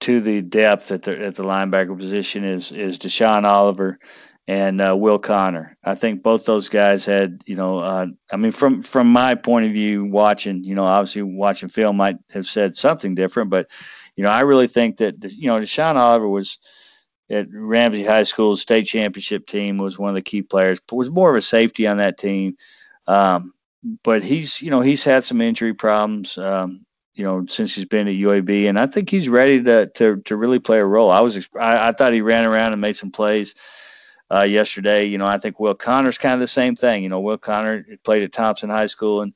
to 0.00 0.20
the 0.20 0.42
depth 0.42 0.90
at 0.92 1.02
the 1.02 1.18
at 1.18 1.34
the 1.34 1.44
linebacker 1.44 1.98
position 1.98 2.44
is 2.44 2.72
is 2.72 2.98
Deshaun 2.98 3.44
Oliver 3.44 3.98
and 4.48 4.80
uh, 4.80 4.96
Will 4.96 5.18
Connor. 5.18 5.76
I 5.84 5.94
think 5.94 6.22
both 6.22 6.44
those 6.44 6.68
guys 6.68 7.04
had, 7.04 7.42
you 7.46 7.54
know, 7.54 7.78
uh, 7.78 8.06
I 8.32 8.36
mean, 8.36 8.52
from 8.52 8.82
from 8.82 9.12
my 9.12 9.34
point 9.34 9.66
of 9.66 9.72
view, 9.72 10.04
watching, 10.04 10.64
you 10.64 10.74
know, 10.74 10.84
obviously 10.84 11.22
watching 11.22 11.68
film 11.68 11.96
might 11.96 12.16
have 12.32 12.46
said 12.46 12.76
something 12.76 13.14
different, 13.14 13.50
but 13.50 13.70
you 14.16 14.24
know, 14.24 14.30
I 14.30 14.40
really 14.40 14.66
think 14.66 14.98
that 14.98 15.22
you 15.32 15.48
know 15.48 15.60
Deshaun 15.60 15.96
Oliver 15.96 16.28
was 16.28 16.58
at 17.30 17.46
Ramsay 17.52 18.04
High 18.04 18.24
School 18.24 18.56
state 18.56 18.86
championship 18.86 19.46
team 19.46 19.78
was 19.78 19.98
one 19.98 20.08
of 20.08 20.14
the 20.16 20.22
key 20.22 20.42
players. 20.42 20.80
Was 20.90 21.10
more 21.10 21.30
of 21.30 21.36
a 21.36 21.40
safety 21.40 21.86
on 21.86 21.98
that 21.98 22.18
team. 22.18 22.56
Um, 23.06 23.52
but 24.02 24.22
he's, 24.22 24.60
you 24.60 24.70
know, 24.70 24.80
he's 24.80 25.04
had 25.04 25.24
some 25.24 25.40
injury 25.40 25.74
problems. 25.74 26.36
Um, 26.36 26.84
you 27.20 27.26
know, 27.26 27.44
since 27.46 27.74
he's 27.74 27.84
been 27.84 28.08
at 28.08 28.14
UAB, 28.14 28.66
and 28.66 28.78
I 28.78 28.86
think 28.86 29.10
he's 29.10 29.28
ready 29.28 29.62
to 29.62 29.86
to, 29.88 30.22
to 30.22 30.36
really 30.36 30.58
play 30.58 30.78
a 30.78 30.84
role. 30.84 31.10
I 31.10 31.20
was 31.20 31.36
I, 31.54 31.88
I 31.88 31.92
thought 31.92 32.14
he 32.14 32.22
ran 32.22 32.46
around 32.46 32.72
and 32.72 32.80
made 32.80 32.96
some 32.96 33.10
plays 33.10 33.54
uh, 34.32 34.44
yesterday. 34.44 35.04
You 35.04 35.18
know, 35.18 35.26
I 35.26 35.36
think 35.36 35.60
Will 35.60 35.74
Connor's 35.74 36.16
kind 36.16 36.32
of 36.32 36.40
the 36.40 36.48
same 36.48 36.76
thing. 36.76 37.02
You 37.02 37.10
know, 37.10 37.20
Will 37.20 37.36
Connor 37.36 37.84
played 38.04 38.22
at 38.22 38.32
Thompson 38.32 38.70
High 38.70 38.86
School 38.86 39.20
and 39.20 39.34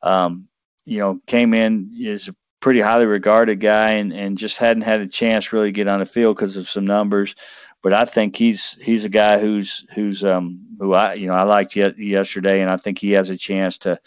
um, 0.00 0.48
you 0.86 0.98
know 0.98 1.20
came 1.26 1.52
in 1.52 1.90
is 2.00 2.28
a 2.28 2.36
pretty 2.60 2.80
highly 2.80 3.04
regarded 3.04 3.60
guy 3.60 3.90
and 3.90 4.14
and 4.14 4.38
just 4.38 4.56
hadn't 4.56 4.84
had 4.84 5.02
a 5.02 5.06
chance 5.06 5.52
really 5.52 5.68
to 5.68 5.72
get 5.72 5.88
on 5.88 6.00
the 6.00 6.06
field 6.06 6.36
because 6.36 6.56
of 6.56 6.70
some 6.70 6.86
numbers. 6.86 7.34
But 7.82 7.92
I 7.92 8.06
think 8.06 8.34
he's 8.34 8.82
he's 8.82 9.04
a 9.04 9.10
guy 9.10 9.38
who's 9.38 9.84
who's 9.94 10.24
um 10.24 10.68
who 10.78 10.94
I 10.94 11.14
you 11.14 11.26
know 11.26 11.34
I 11.34 11.42
liked 11.42 11.76
yesterday, 11.76 12.62
and 12.62 12.70
I 12.70 12.78
think 12.78 12.98
he 12.98 13.10
has 13.10 13.28
a 13.28 13.36
chance 13.36 13.76
to 13.78 14.00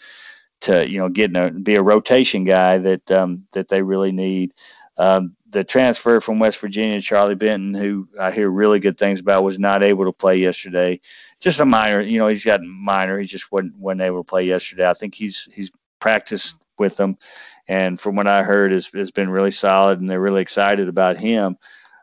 to 0.60 0.88
you 0.88 0.98
know 0.98 1.08
get 1.08 1.64
be 1.64 1.74
a 1.74 1.82
rotation 1.82 2.44
guy 2.44 2.78
that 2.78 3.10
um, 3.10 3.46
that 3.52 3.68
they 3.68 3.82
really 3.82 4.12
need. 4.12 4.54
Um, 4.96 5.36
the 5.50 5.64
transfer 5.64 6.20
from 6.20 6.38
West 6.38 6.60
Virginia, 6.60 7.00
Charlie 7.00 7.34
Benton, 7.34 7.74
who 7.74 8.08
I 8.20 8.30
hear 8.30 8.48
really 8.48 8.78
good 8.78 8.98
things 8.98 9.20
about, 9.20 9.42
was 9.42 9.58
not 9.58 9.82
able 9.82 10.04
to 10.04 10.12
play 10.12 10.36
yesterday. 10.36 11.00
Just 11.40 11.60
a 11.60 11.64
minor, 11.64 12.00
you 12.00 12.18
know, 12.18 12.28
he's 12.28 12.44
got 12.44 12.62
minor. 12.62 13.18
He 13.18 13.26
just 13.26 13.50
wasn't 13.50 13.76
wasn't 13.76 14.02
able 14.02 14.22
to 14.22 14.28
play 14.28 14.44
yesterday. 14.44 14.88
I 14.88 14.94
think 14.94 15.14
he's 15.14 15.48
he's 15.52 15.72
practiced 15.98 16.54
with 16.78 16.96
them, 16.96 17.18
and 17.66 17.98
from 17.98 18.16
what 18.16 18.26
I 18.26 18.42
heard, 18.42 18.72
has 18.72 18.86
has 18.88 19.10
been 19.10 19.30
really 19.30 19.50
solid, 19.50 20.00
and 20.00 20.08
they're 20.08 20.20
really 20.20 20.42
excited 20.42 20.88
about 20.88 21.16
him. 21.16 21.56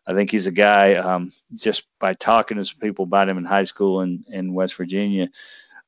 I 0.05 0.13
think 0.13 0.31
he's 0.31 0.47
a 0.47 0.51
guy. 0.51 0.95
Um, 0.95 1.31
just 1.53 1.85
by 1.99 2.13
talking 2.13 2.57
to 2.57 2.65
some 2.65 2.79
people 2.79 3.03
about 3.03 3.29
him 3.29 3.37
in 3.37 3.45
high 3.45 3.65
school 3.65 4.01
in 4.01 4.25
in 4.27 4.53
West 4.53 4.75
Virginia, 4.75 5.29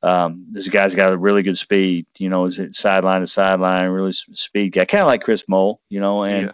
um, 0.02 0.48
this 0.52 0.70
guy's 0.70 0.96
got 0.96 1.14
a 1.14 1.18
really 1.18 1.44
good 1.44 1.58
speed, 1.58 2.06
you 2.18 2.30
know, 2.30 2.46
is 2.46 2.58
it 2.60 2.74
sideline 2.74 3.22
to 3.22 3.28
sideline, 3.28 3.90
really 3.90 4.14
speed 4.14 4.72
guy, 4.72 4.86
kind 4.86 5.02
of 5.02 5.08
like 5.08 5.24
Kris 5.24 5.48
Moll, 5.48 5.82
you 5.90 6.00
know, 6.00 6.24
and 6.24 6.48
yeah. 6.48 6.54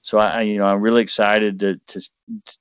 so 0.00 0.18
I, 0.18 0.42
you 0.42 0.58
know, 0.58 0.66
I'm 0.66 0.80
really 0.80 1.02
excited 1.02 1.60
to 1.60 1.80
to 1.88 2.00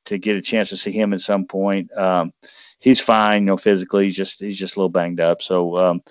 to 0.06 0.18
get 0.18 0.36
a 0.36 0.42
chance 0.42 0.70
to 0.70 0.78
see 0.78 0.92
him 0.92 1.14
at 1.14 1.22
some 1.22 1.46
point. 1.46 1.96
Um, 1.96 2.34
he's 2.80 3.00
fine, 3.00 3.44
you 3.44 3.48
know, 3.48 3.58
physically. 3.58 4.06
He's 4.06 4.18
just 4.18 4.42
he's 4.42 4.60
just 4.60 4.76
a 4.76 4.80
little 4.80 4.90
banged 4.90 5.22
up. 5.22 5.42
So 5.42 5.78
um, 5.78 6.04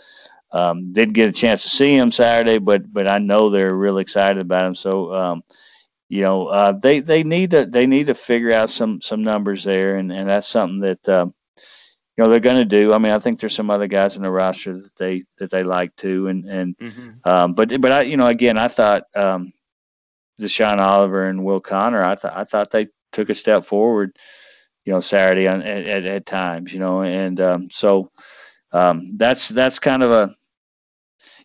um, 0.51 0.93
didn't 0.93 1.15
get 1.15 1.29
a 1.29 1.33
chance 1.33 1.65
to 1.65 1.69
see 1.69 1.95
him 1.95 2.11
Saturday, 2.11 2.59
but 2.59 2.91
but 2.91 3.07
I 3.07 3.19
know 3.19 3.51
they're 3.51 3.75
really 3.75 4.03
excited 4.03 4.41
about 4.41 4.67
him. 4.67 4.75
So 4.75 5.13
um, 5.13 5.45
you 6.09 6.23
know, 6.23 6.47
uh, 6.47 6.73
they 6.73 7.01
they 7.01 7.25
need 7.25 7.51
to 7.51 7.67
they 7.67 7.87
need 7.87 8.07
to 8.07 8.15
figure 8.15 8.53
out 8.53 8.71
some 8.71 9.03
some 9.03 9.23
numbers 9.23 9.65
there, 9.65 9.97
and 9.97 10.11
and 10.11 10.31
that's 10.31 10.47
something 10.47 10.81
that. 10.81 11.09
Um, 11.09 11.35
you 12.17 12.23
know 12.25 12.31
they're 12.31 12.41
going 12.41 12.57
to 12.57 12.65
do. 12.65 12.93
I 12.93 12.99
mean, 12.99 13.13
I 13.13 13.19
think 13.19 13.41
there's 13.41 13.55
some 13.55 13.71
other 13.71 13.89
guys 13.89 14.17
in 14.17 14.23
the 14.23 14.31
roster 14.31 14.73
that 14.75 14.97
they 14.97 15.25
that 15.39 15.51
they 15.51 15.63
like 15.63 15.97
too, 15.97 16.29
and 16.29 16.45
and 16.47 16.79
mm-hmm. 16.79 17.29
um, 17.29 17.55
but 17.55 17.81
but 17.81 17.93
I 17.93 18.03
you 18.03 18.17
know 18.17 18.27
again 18.27 18.57
I 18.57 18.69
thought 18.69 19.05
um, 19.17 19.53
Deshaun 20.41 20.79
Oliver 20.79 21.27
and 21.27 21.45
Will 21.45 21.61
Connor, 21.61 22.03
I 22.03 22.15
thought 22.15 22.37
I 22.37 22.45
thought 22.45 22.71
they 22.71 22.89
took 23.13 23.31
a 23.31 23.35
step 23.35 23.65
forward, 23.65 24.17
you 24.85 24.93
know, 24.93 25.01
Saturday 25.01 25.47
on, 25.47 25.63
at, 25.63 25.87
at, 25.87 26.05
at 26.05 26.27
times, 26.27 26.73
you 26.73 26.81
know, 26.81 27.03
and 27.03 27.41
um, 27.41 27.71
so 27.71 28.11
um, 28.73 29.17
that's 29.17 29.49
that's 29.49 29.79
kind 29.79 30.03
of 30.03 30.11
a, 30.11 30.35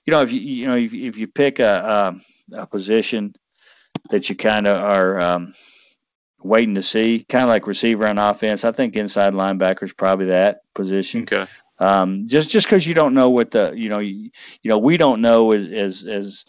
you 0.05 0.11
know, 0.11 0.22
if 0.22 0.32
you 0.32 0.39
you 0.39 0.67
know 0.67 0.76
if, 0.76 0.93
if 0.93 1.17
you 1.17 1.28
pick 1.28 1.59
a, 1.59 2.15
a, 2.51 2.61
a 2.61 2.67
position 2.67 3.34
that 4.09 4.30
you 4.30 4.36
kind 4.36 4.67
of 4.67 4.82
are 4.82 5.20
um, 5.20 5.53
waiting 6.42 6.76
to 6.76 6.84
see, 6.84 7.26
kind 7.28 7.44
of 7.44 7.50
like 7.50 7.68
receiver 7.68 8.08
on 8.08 8.18
offense, 8.18 8.64
I 8.64 8.72
think 8.72 8.96
inside 8.96 9.34
linebacker 9.34 9.84
is 9.84 9.94
probably 9.94 10.28
that 10.28 10.62
position. 10.74 11.24
Okay. 11.24 11.46
Um, 11.80 12.28
just 12.28 12.50
just 12.50 12.68
because 12.68 12.86
you 12.86 12.94
don't 12.94 13.14
know 13.14 13.30
what 13.30 13.52
the 13.52 13.74
you 13.76 13.90
know 13.90 14.00
you, 14.00 14.32
you 14.62 14.70
know 14.70 14.78
we 14.78 14.98
don't 14.98 15.22
know 15.22 15.52
as 15.54 15.72
as, 15.72 16.04
as 16.04 16.46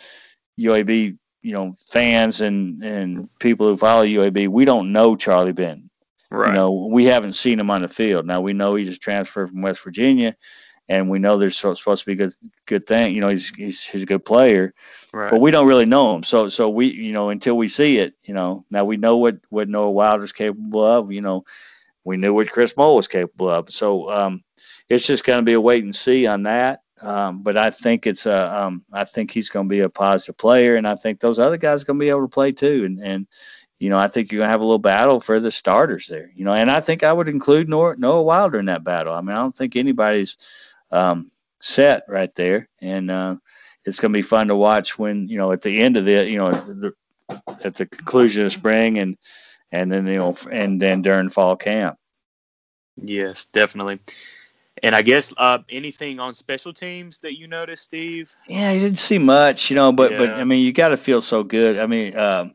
UAB 0.59 1.16
you 1.43 1.53
know 1.53 1.74
fans 1.86 2.41
and 2.41 2.82
and 2.82 3.28
people 3.38 3.68
who 3.68 3.76
follow 3.76 4.05
UAB, 4.05 4.49
we 4.49 4.64
don't 4.64 4.93
know 4.93 5.16
Charlie 5.16 5.53
Benton. 5.53 5.91
Right. 6.32 6.49
You 6.49 6.55
know, 6.55 6.88
we 6.93 7.07
haven't 7.07 7.32
seen 7.32 7.59
him 7.59 7.70
on 7.70 7.82
the 7.82 7.88
field. 7.88 8.24
Now 8.24 8.41
we 8.41 8.53
know 8.53 8.76
he 8.76 8.84
just 8.84 9.01
transferred 9.01 9.51
from 9.51 9.62
West 9.62 9.82
Virginia, 9.82 10.36
and 10.91 11.09
we 11.09 11.20
know 11.20 11.38
there's 11.38 11.57
supposed 11.57 12.03
to 12.03 12.05
be 12.05 12.12
a 12.14 12.16
good 12.16 12.34
good 12.66 12.86
thing. 12.86 13.14
You 13.14 13.20
know, 13.20 13.28
he's 13.28 13.55
he's 13.55 13.84
he's 13.84 14.03
a 14.03 14.07
good 14.07 14.24
player, 14.24 14.74
right. 15.12 15.30
but 15.30 15.41
we 15.41 15.53
don't 15.53 15.68
really 15.68 15.86
know 15.86 16.16
him. 16.16 16.24
So 16.24 16.49
so 16.49 16.68
we 16.68 16.86
you 16.86 17.12
know 17.12 17.30
until 17.30 17.57
we 17.57 17.68
see 17.68 17.99
it, 17.99 18.14
you 18.24 18.34
know. 18.34 18.64
Now 18.70 18.84
we 18.84 18.97
know 18.97 19.16
what 19.18 19.38
what 19.51 19.68
Noah 19.68 19.93
Wilder's 19.93 20.32
capable 20.32 20.84
of. 20.84 21.12
You 21.12 21.20
know, 21.20 21.45
we 22.05 22.16
knew 22.16 22.34
what 22.34 22.51
Kris 22.51 22.76
Moll 22.76 22.97
was 22.97 23.07
capable 23.07 23.49
of. 23.49 23.70
So 23.70 24.11
um, 24.11 24.43
it's 24.88 25.07
just 25.07 25.24
going 25.24 25.38
to 25.38 25.45
be 25.45 25.53
a 25.53 25.61
wait 25.61 25.84
and 25.84 25.95
see 25.95 26.26
on 26.26 26.43
that. 26.43 26.82
Um, 27.01 27.45
but 27.45 27.57
I 27.57 27.70
think 27.70 28.07
it's 28.09 28.26
a, 28.26 28.64
um, 28.64 28.84
I 28.93 29.05
think 29.05 29.30
he's 29.30 29.49
going 29.49 29.66
to 29.66 29.70
be 29.70 29.80
a 29.80 29.88
positive 29.88 30.36
player, 30.36 30.74
and 30.74 30.86
I 30.86 30.97
think 30.97 31.20
those 31.20 31.38
other 31.38 31.57
guys 31.57 31.82
are 31.82 31.86
going 31.86 31.99
to 32.01 32.05
be 32.05 32.11
able 32.11 32.22
to 32.22 32.28
play 32.28 32.51
too. 32.51 32.82
And 32.84 32.99
and 32.99 33.26
you 33.78 33.88
know, 33.88 33.97
I 33.97 34.09
think 34.09 34.30
you're 34.30 34.41
going 34.41 34.49
to 34.49 34.53
have 34.53 34.61
a 34.61 34.64
little 34.64 34.78
battle 34.78 35.20
for 35.20 35.38
the 35.38 35.53
starters 35.53 36.09
there. 36.09 36.30
You 36.34 36.45
know, 36.45 36.53
and 36.53 36.70
I 36.70 36.80
think 36.80 37.05
I 37.05 37.12
would 37.12 37.28
include 37.28 37.68
Noah, 37.68 37.97
Noah 37.97 38.22
Wilder 38.22 38.59
in 38.59 38.66
that 38.66 38.84
battle. 38.84 39.14
I 39.14 39.20
mean, 39.22 39.30
I 39.30 39.41
don't 39.41 39.57
think 39.57 39.76
anybody's 39.76 40.36
um, 40.91 41.30
set 41.61 42.05
right 42.09 42.34
there, 42.34 42.68
and 42.80 43.11
uh, 43.11 43.36
it's 43.84 44.01
going 44.01 44.12
to 44.12 44.18
be 44.18 44.22
fun 44.22 44.49
to 44.49 44.57
watch 44.57 44.99
when 44.99 45.28
you 45.28 45.38
know 45.38 45.53
at 45.53 45.62
the 45.62 45.80
end 45.80 45.97
of 45.97 46.05
the 46.05 46.28
you 46.28 46.38
know 46.38 46.51
the, 46.51 46.93
at 47.64 47.74
the 47.74 47.86
conclusion 47.86 48.45
of 48.45 48.53
spring 48.53 48.99
and 48.99 49.16
and 49.72 49.91
then 49.91 50.07
you 50.07 50.18
know 50.18 50.36
and 50.51 50.80
then 50.80 51.03
during 51.03 51.28
fall 51.28 51.57
camp. 51.57 51.99
Yes, 52.97 53.47
definitely. 53.47 54.01
And 54.82 54.95
I 54.95 55.03
guess 55.03 55.32
uh, 55.36 55.59
anything 55.68 56.20
on 56.20 56.32
special 56.32 56.72
teams 56.72 57.18
that 57.18 57.38
you 57.38 57.49
noticed, 57.49 57.82
Steve? 57.82 58.30
Yeah, 58.49 58.72
you 58.72 58.80
didn't 58.80 58.99
see 58.99 59.18
much, 59.18 59.68
you 59.68 59.76
know, 59.76 59.93
but 59.93 60.12
yeah. 60.12 60.18
but 60.18 60.30
I 60.36 60.45
mean, 60.45 60.64
you 60.64 60.72
got 60.72 60.88
to 60.88 60.97
feel 60.97 61.20
so 61.20 61.43
good. 61.43 61.78
I 61.78 61.86
mean, 61.86 62.16
um, 62.16 62.55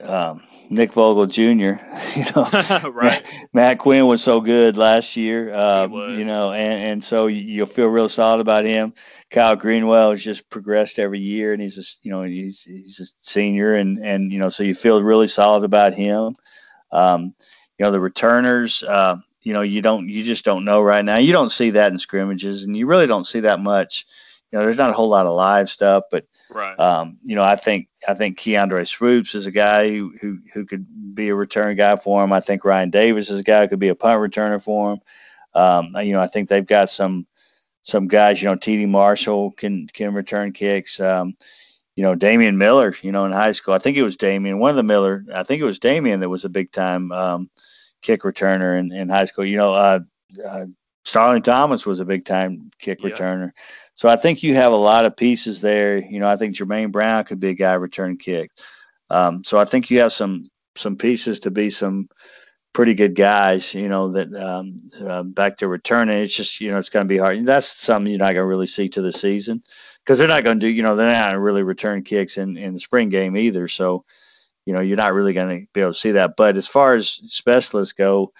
um, 0.00 0.42
Nick 0.70 0.92
Vogel 0.92 1.26
Jr. 1.26 1.42
You 2.16 2.24
know, 2.34 2.48
right? 2.52 2.92
Matt, 2.92 3.24
Matt, 3.52 3.78
Quinn 3.78 4.06
was 4.06 4.22
so 4.22 4.40
good 4.40 4.76
last 4.76 5.16
year. 5.16 5.52
Uh, 5.52 5.86
you 5.86 6.24
know, 6.24 6.52
and 6.52 6.82
and 6.82 7.04
so 7.04 7.26
you'll 7.26 7.66
feel 7.66 7.86
real 7.86 8.08
solid 8.08 8.40
about 8.40 8.64
him. 8.64 8.94
Kyle 9.30 9.54
Greenwell 9.54 10.10
has 10.10 10.24
just 10.24 10.50
progressed 10.50 10.98
every 10.98 11.20
year, 11.20 11.52
and 11.52 11.62
he's 11.62 11.78
a 11.78 11.82
you 12.02 12.10
know 12.10 12.22
he's 12.22 12.62
he's 12.62 12.98
a 13.00 13.06
senior, 13.26 13.74
and 13.74 13.98
and 13.98 14.32
you 14.32 14.40
know 14.40 14.48
so 14.48 14.64
you 14.64 14.74
feel 14.74 15.02
really 15.02 15.28
solid 15.28 15.64
about 15.64 15.94
him. 15.94 16.34
Um, 16.90 17.34
you 17.78 17.84
know 17.84 17.92
the 17.92 18.00
returners. 18.00 18.82
Uh, 18.82 19.18
you 19.42 19.52
know 19.52 19.62
you 19.62 19.80
don't 19.80 20.08
you 20.08 20.24
just 20.24 20.44
don't 20.44 20.64
know 20.64 20.82
right 20.82 21.04
now. 21.04 21.18
You 21.18 21.32
don't 21.32 21.50
see 21.50 21.70
that 21.70 21.92
in 21.92 21.98
scrimmages, 21.98 22.64
and 22.64 22.76
you 22.76 22.86
really 22.86 23.06
don't 23.06 23.26
see 23.26 23.40
that 23.40 23.60
much. 23.60 24.06
You 24.50 24.58
know, 24.58 24.64
there's 24.64 24.78
not 24.78 24.90
a 24.90 24.94
whole 24.94 25.08
lot 25.08 25.26
of 25.26 25.34
live 25.34 25.68
stuff, 25.68 26.04
but 26.10 26.24
right. 26.50 26.78
um, 26.78 27.18
you 27.22 27.34
know, 27.34 27.44
I 27.44 27.56
think 27.56 27.88
I 28.06 28.14
think 28.14 28.38
Keandre 28.38 28.86
Swoops 28.86 29.34
is 29.34 29.46
a 29.46 29.50
guy 29.50 29.90
who, 29.90 30.14
who 30.20 30.38
who 30.52 30.64
could 30.64 31.14
be 31.14 31.28
a 31.28 31.34
return 31.34 31.76
guy 31.76 31.96
for 31.96 32.22
him. 32.22 32.32
I 32.32 32.40
think 32.40 32.64
Ryan 32.64 32.90
Davis 32.90 33.30
is 33.30 33.40
a 33.40 33.44
guy 33.44 33.62
who 33.62 33.68
could 33.68 33.78
be 33.78 33.88
a 33.88 33.94
punt 33.94 34.20
returner 34.20 34.62
for 34.62 34.92
him. 34.92 35.00
Um, 35.54 35.96
you 36.02 36.12
know, 36.12 36.20
I 36.20 36.28
think 36.28 36.48
they've 36.48 36.66
got 36.66 36.88
some 36.90 37.26
some 37.82 38.08
guys. 38.08 38.40
You 38.40 38.48
know, 38.48 38.56
T.D. 38.56 38.86
Marshall 38.86 39.50
can 39.52 39.86
can 39.86 40.14
return 40.14 40.52
kicks. 40.52 40.98
Um, 41.00 41.36
you 41.94 42.04
know, 42.04 42.14
Damian 42.14 42.56
Miller. 42.56 42.94
You 43.02 43.12
know, 43.12 43.26
in 43.26 43.32
high 43.32 43.52
school, 43.52 43.74
I 43.74 43.78
think 43.78 43.96
it 43.96 44.02
was 44.02 44.16
Damian. 44.16 44.58
One 44.58 44.70
of 44.70 44.76
the 44.76 44.82
Miller. 44.82 45.24
I 45.34 45.42
think 45.42 45.60
it 45.60 45.66
was 45.66 45.78
Damian 45.78 46.20
that 46.20 46.28
was 46.28 46.44
a 46.44 46.50
big 46.50 46.72
time. 46.72 47.12
Um, 47.12 47.50
kick 48.02 48.22
returner 48.22 48.78
in, 48.78 48.92
in 48.92 49.08
high 49.08 49.24
school. 49.24 49.44
You 49.44 49.56
know, 49.56 49.74
uh, 49.74 50.00
uh, 50.46 50.66
Starling 51.04 51.42
Thomas 51.42 51.86
was 51.86 52.00
a 52.00 52.04
big 52.04 52.24
time 52.24 52.70
kick 52.78 53.02
yeah. 53.02 53.10
returner. 53.10 53.52
So 53.98 54.08
I 54.08 54.14
think 54.14 54.44
you 54.44 54.54
have 54.54 54.72
a 54.72 54.76
lot 54.76 55.06
of 55.06 55.16
pieces 55.16 55.60
there. 55.60 55.98
You 55.98 56.20
know, 56.20 56.28
I 56.28 56.36
think 56.36 56.54
Jermaine 56.54 56.92
Brown 56.92 57.24
could 57.24 57.40
be 57.40 57.48
a 57.48 57.54
guy 57.54 57.74
return 57.74 58.16
kick. 58.16 58.52
Um, 59.10 59.42
so 59.42 59.58
I 59.58 59.64
think 59.64 59.90
you 59.90 59.98
have 60.00 60.12
some 60.12 60.48
some 60.76 60.94
pieces 60.94 61.40
to 61.40 61.50
be 61.50 61.70
some 61.70 62.08
pretty 62.72 62.94
good 62.94 63.16
guys. 63.16 63.74
You 63.74 63.88
know 63.88 64.12
that 64.12 64.32
um, 64.32 64.76
uh, 65.04 65.24
back 65.24 65.56
to 65.56 65.66
returning. 65.66 66.22
It's 66.22 66.36
just 66.36 66.60
you 66.60 66.70
know 66.70 66.78
it's 66.78 66.90
going 66.90 67.06
to 67.06 67.12
be 67.12 67.18
hard. 67.18 67.44
That's 67.44 67.66
something 67.66 68.08
you're 68.08 68.20
not 68.20 68.34
going 68.34 68.44
to 68.44 68.46
really 68.46 68.68
see 68.68 68.88
to 68.90 69.02
the 69.02 69.12
season 69.12 69.64
because 70.04 70.20
they're 70.20 70.28
not 70.28 70.44
going 70.44 70.60
to 70.60 70.66
do. 70.66 70.72
You 70.72 70.84
know 70.84 70.94
they're 70.94 71.10
not 71.10 71.36
really 71.36 71.64
return 71.64 72.04
kicks 72.04 72.38
in 72.38 72.56
in 72.56 72.74
the 72.74 72.80
spring 72.80 73.08
game 73.08 73.36
either. 73.36 73.66
So 73.66 74.04
you 74.64 74.74
know, 74.74 74.80
you're 74.80 74.96
not 74.96 75.14
really 75.14 75.32
going 75.32 75.62
to 75.62 75.66
be 75.72 75.80
able 75.80 75.92
to 75.92 75.98
see 75.98 76.12
that. 76.12 76.36
But 76.36 76.56
as 76.56 76.68
far 76.68 76.94
as 76.94 77.08
specialists 77.08 77.94
go, 77.94 78.32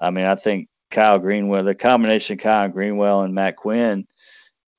I 0.00 0.10
mean, 0.10 0.26
I 0.26 0.36
think 0.36 0.68
Kyle 0.92 1.18
Greenwell, 1.18 1.64
the 1.64 1.74
combination 1.74 2.34
of 2.34 2.40
Kyle 2.40 2.68
Greenwell 2.68 3.22
and 3.22 3.34
Matt 3.34 3.56
Quinn 3.56 4.06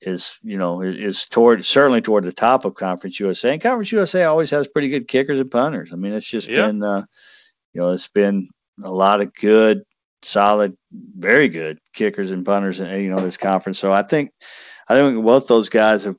is, 0.06 0.38
you 0.42 0.58
know, 0.58 0.82
is 0.82 1.26
toward 1.26 1.64
certainly 1.64 2.00
toward 2.00 2.24
the 2.24 2.32
top 2.32 2.64
of 2.64 2.74
Conference 2.74 3.18
USA. 3.20 3.52
And 3.52 3.62
Conference 3.62 3.92
USA 3.92 4.24
always 4.24 4.50
has 4.50 4.68
pretty 4.68 4.88
good 4.88 5.08
kickers 5.08 5.40
and 5.40 5.50
punters. 5.50 5.92
I 5.92 5.96
mean, 5.96 6.12
it's 6.12 6.28
just 6.28 6.48
yeah. 6.48 6.66
been, 6.66 6.82
uh, 6.82 7.04
you 7.72 7.80
know, 7.80 7.90
it's 7.90 8.08
been 8.08 8.48
a 8.82 8.92
lot 8.92 9.20
of 9.20 9.34
good, 9.34 9.82
solid, 10.22 10.76
very 10.92 11.48
good 11.48 11.78
kickers 11.94 12.30
and 12.30 12.44
punters, 12.46 12.80
in, 12.80 13.02
you 13.02 13.10
know, 13.10 13.20
this 13.20 13.36
conference. 13.36 13.78
So 13.78 13.92
I 13.92 14.02
think, 14.02 14.30
I 14.88 14.94
think 14.94 15.24
both 15.24 15.46
those 15.46 15.68
guys 15.68 16.04
have 16.04 16.16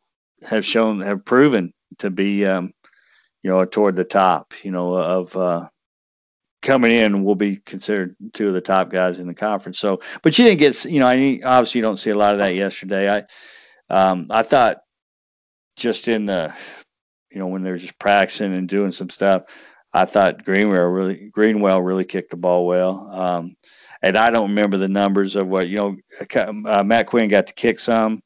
have 0.48 0.66
shown 0.66 1.02
have 1.02 1.26
proven 1.26 1.74
to 2.00 2.10
be 2.10 2.46
um, 2.46 2.72
you 3.46 3.52
know, 3.52 3.64
toward 3.64 3.96
the 3.96 4.04
top, 4.04 4.54
you 4.64 4.72
know, 4.72 4.96
of 4.96 5.36
uh, 5.36 5.70
coming 6.64 6.92
in 6.92 7.24
will 7.24 7.36
be 7.36 7.58
considered 7.58 8.16
two 8.34 8.48
of 8.48 8.56
the 8.56 8.60
top 8.60 8.90
guys 8.90 9.20
in 9.20 9.28
the 9.28 9.36
conference. 9.36 9.78
So, 9.78 10.02
but 10.24 10.36
you 10.36 10.46
didn't 10.46 10.58
get, 10.58 10.84
you 10.86 11.00
know, 11.00 11.06
I 11.06 11.40
obviously 11.46 11.78
you 11.78 11.84
don't 11.84 11.98
see 11.98 12.10
a 12.10 12.16
lot 12.16 12.34
of 12.34 12.40
that 12.40 12.56
yesterday. 12.56 13.08
I, 13.08 13.24
um, 13.90 14.28
I 14.30 14.44
thought 14.44 14.82
just 15.76 16.08
in 16.08 16.26
the, 16.26 16.54
you 17.32 17.40
know, 17.40 17.48
when 17.48 17.64
they 17.64 17.72
were 17.72 17.78
just 17.78 18.00
practicing 18.00 18.54
and 18.54 18.70
doing 18.70 18.92
some 18.92 19.10
stuff, 19.10 19.44
I 19.94 20.06
thought 20.06 20.44
Greenwell 20.44 20.84
really, 20.84 21.30
Greenwell 21.30 21.82
really 21.82 22.06
kicked 22.06 22.32
the 22.32 22.38
ball 22.38 22.66
well. 22.66 23.10
Um, 23.12 23.56
and 24.02 24.18
I 24.18 24.30
don't 24.30 24.50
remember 24.50 24.78
the 24.78 24.88
numbers 24.88 25.36
of 25.36 25.48
what, 25.48 25.68
you 25.68 25.78
know, 25.78 25.98
uh, 26.36 26.84
Matt 26.84 27.08
Quinn 27.08 27.30
got 27.30 27.48
to 27.48 27.54
kick 27.54 27.80
some. 27.80 28.22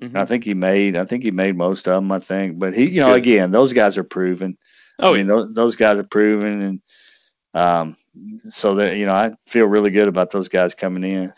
Mm-hmm. 0.00 0.16
I 0.16 0.24
think 0.26 0.44
he 0.44 0.54
made. 0.54 0.96
I 0.96 1.04
think 1.04 1.24
he 1.24 1.32
made 1.32 1.56
most 1.56 1.88
of 1.88 1.94
them. 1.94 2.12
I 2.12 2.20
think, 2.20 2.58
but 2.58 2.74
he, 2.74 2.88
you 2.88 3.00
know, 3.00 3.12
Good. 3.12 3.18
again, 3.18 3.50
those 3.50 3.72
guys 3.72 3.98
are 3.98 4.04
proven. 4.04 4.56
Oh, 5.00 5.12
I 5.12 5.16
mean, 5.18 5.26
those, 5.26 5.52
those 5.54 5.76
guys 5.76 5.98
are 5.98 6.04
proven, 6.04 6.62
and 6.62 6.82
um, 7.52 7.96
so 8.48 8.76
that 8.76 8.96
you 8.96 9.06
know, 9.06 9.12
I 9.12 9.34
feel 9.46 9.66
really 9.66 9.90
good 9.90 10.08
about 10.08 10.30
those 10.30 10.48
guys 10.48 10.74
coming 10.74 11.04
in. 11.04 11.32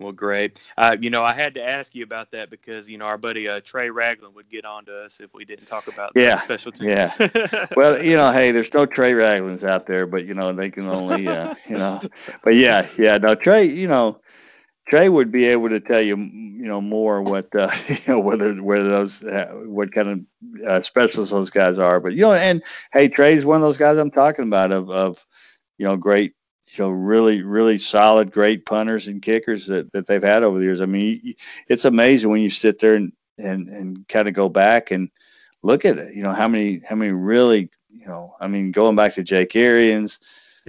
Well, 0.00 0.12
great. 0.12 0.62
Uh, 0.76 0.96
you 1.00 1.10
know, 1.10 1.24
I 1.24 1.32
had 1.32 1.54
to 1.54 1.62
ask 1.62 1.92
you 1.94 2.04
about 2.04 2.30
that 2.30 2.50
because 2.50 2.88
you 2.88 2.98
know 2.98 3.06
our 3.06 3.18
buddy 3.18 3.48
uh, 3.48 3.60
Trey 3.64 3.90
Ragland 3.90 4.36
would 4.36 4.48
get 4.48 4.64
on 4.64 4.84
to 4.84 4.96
us 5.04 5.18
if 5.18 5.34
we 5.34 5.44
didn't 5.44 5.66
talk 5.66 5.88
about 5.88 6.12
yeah, 6.14 6.36
special 6.36 6.70
teams. 6.70 7.12
Yeah. 7.18 7.66
well, 7.76 8.00
you 8.00 8.14
know, 8.14 8.30
hey, 8.30 8.52
there's 8.52 8.72
no 8.72 8.86
Trey 8.86 9.12
Raglands 9.12 9.64
out 9.64 9.86
there, 9.86 10.06
but 10.06 10.24
you 10.24 10.34
know 10.34 10.52
they 10.52 10.70
can 10.70 10.86
only, 10.88 11.26
uh, 11.26 11.54
you 11.66 11.76
know, 11.76 12.00
but 12.44 12.54
yeah, 12.54 12.86
yeah, 12.96 13.18
no 13.18 13.34
Trey, 13.34 13.64
you 13.64 13.88
know, 13.88 14.20
Trey 14.88 15.08
would 15.08 15.30
be 15.30 15.46
able 15.46 15.68
to 15.68 15.80
tell 15.80 16.00
you, 16.00 16.16
you 16.16 16.64
know, 16.64 16.80
more 16.80 17.20
what 17.22 17.54
uh, 17.54 17.70
you 17.88 17.96
know 18.06 18.20
whether 18.20 18.54
whether 18.54 18.88
those 18.88 19.22
uh, 19.22 19.52
what 19.64 19.92
kind 19.92 20.08
of 20.08 20.66
uh, 20.66 20.80
specialists 20.82 21.32
those 21.32 21.50
guys 21.50 21.78
are. 21.78 22.00
But 22.00 22.14
you 22.14 22.22
know, 22.22 22.32
and 22.32 22.62
hey, 22.92 23.08
Trey's 23.08 23.44
one 23.44 23.56
of 23.56 23.62
those 23.62 23.78
guys 23.78 23.98
I'm 23.98 24.10
talking 24.10 24.46
about 24.46 24.72
of 24.72 24.90
of 24.90 25.26
you 25.76 25.86
know 25.86 25.96
great, 25.96 26.34
you 26.72 26.84
know, 26.84 26.90
really 26.90 27.42
really 27.42 27.78
solid, 27.78 28.30
great 28.30 28.66
punters 28.66 29.08
and 29.08 29.22
kickers 29.22 29.66
that 29.66 29.92
that 29.92 30.06
they've 30.06 30.22
had 30.22 30.42
over 30.42 30.58
the 30.58 30.64
years. 30.64 30.80
I 30.80 30.86
mean, 30.86 31.34
it's 31.68 31.84
amazing 31.84 32.30
when 32.30 32.42
you 32.42 32.50
sit 32.50 32.78
there 32.78 32.94
and 32.94 33.12
and 33.38 33.68
and 33.68 34.08
kind 34.08 34.28
of 34.28 34.34
go 34.34 34.48
back 34.48 34.90
and 34.90 35.10
look 35.62 35.84
at 35.84 35.98
it. 35.98 36.14
You 36.14 36.22
know, 36.22 36.32
how 36.32 36.48
many 36.48 36.80
how 36.86 36.96
many 36.96 37.12
really 37.12 37.70
you 37.90 38.06
know, 38.06 38.34
I 38.40 38.48
mean, 38.48 38.72
going 38.72 38.96
back 38.96 39.14
to 39.14 39.22
Jake 39.22 39.54
Arians, 39.56 40.18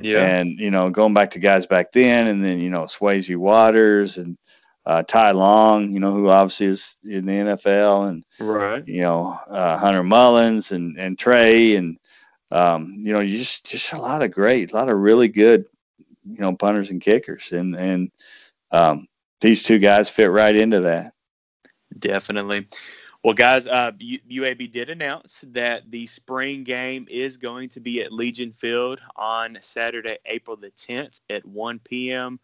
yeah, 0.01 0.25
and 0.25 0.59
you 0.59 0.71
know, 0.71 0.89
going 0.89 1.13
back 1.13 1.31
to 1.31 1.39
guys 1.39 1.65
back 1.67 1.91
then, 1.91 2.27
and 2.27 2.43
then 2.43 2.59
you 2.59 2.69
know, 2.69 2.83
Swayze 2.83 3.35
Waters 3.35 4.17
and 4.17 4.37
uh, 4.85 5.03
Ty 5.03 5.31
Long, 5.31 5.91
you 5.91 5.99
know, 5.99 6.11
who 6.11 6.29
obviously 6.29 6.67
is 6.67 6.97
in 7.03 7.25
the 7.25 7.33
NFL, 7.33 8.09
and 8.09 8.23
right, 8.39 8.87
you 8.87 9.01
know, 9.01 9.39
uh, 9.47 9.77
Hunter 9.77 10.03
Mullins 10.03 10.71
and 10.71 10.97
and 10.97 11.19
Trey, 11.19 11.75
and 11.75 11.97
um, 12.51 12.95
you 12.97 13.13
know, 13.13 13.19
you 13.19 13.37
just 13.37 13.65
just 13.65 13.93
a 13.93 14.01
lot 14.01 14.23
of 14.23 14.31
great, 14.31 14.71
a 14.71 14.75
lot 14.75 14.89
of 14.89 14.97
really 14.97 15.27
good, 15.27 15.67
you 16.29 16.39
know, 16.39 16.55
punters 16.55 16.91
and 16.91 17.01
kickers, 17.01 17.51
and 17.51 17.75
and 17.75 18.11
um, 18.71 19.07
these 19.41 19.63
two 19.63 19.79
guys 19.79 20.09
fit 20.09 20.31
right 20.31 20.55
into 20.55 20.81
that. 20.81 21.13
Definitely. 21.97 22.67
Well, 23.23 23.33
guys, 23.33 23.67
uh, 23.67 23.91
UAB 23.91 24.71
did 24.71 24.89
announce 24.89 25.43
that 25.47 25.91
the 25.91 26.07
spring 26.07 26.63
game 26.63 27.07
is 27.09 27.35
going 27.35 27.69
to 27.69 27.81
be 27.81 28.01
at 28.01 28.13
Legion 28.13 28.53
Field 28.53 29.01
on 29.13 29.57
Saturday, 29.59 30.19
April 30.25 30.55
the 30.55 30.71
10th 30.71 31.19
at 31.29 31.45
1 31.45 31.79
p.m. 31.79 32.39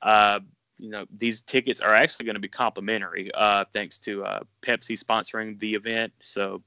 Uh, 0.00 0.38
you 0.78 0.90
know, 0.90 1.04
these 1.10 1.40
tickets 1.40 1.80
are 1.80 1.94
actually 1.94 2.26
going 2.26 2.34
to 2.36 2.40
be 2.40 2.48
complimentary, 2.48 3.32
uh, 3.34 3.64
thanks 3.72 3.98
to 4.00 4.24
uh, 4.24 4.40
Pepsi 4.62 5.02
sponsoring 5.02 5.58
the 5.58 5.74
event. 5.74 6.12
So 6.20 6.62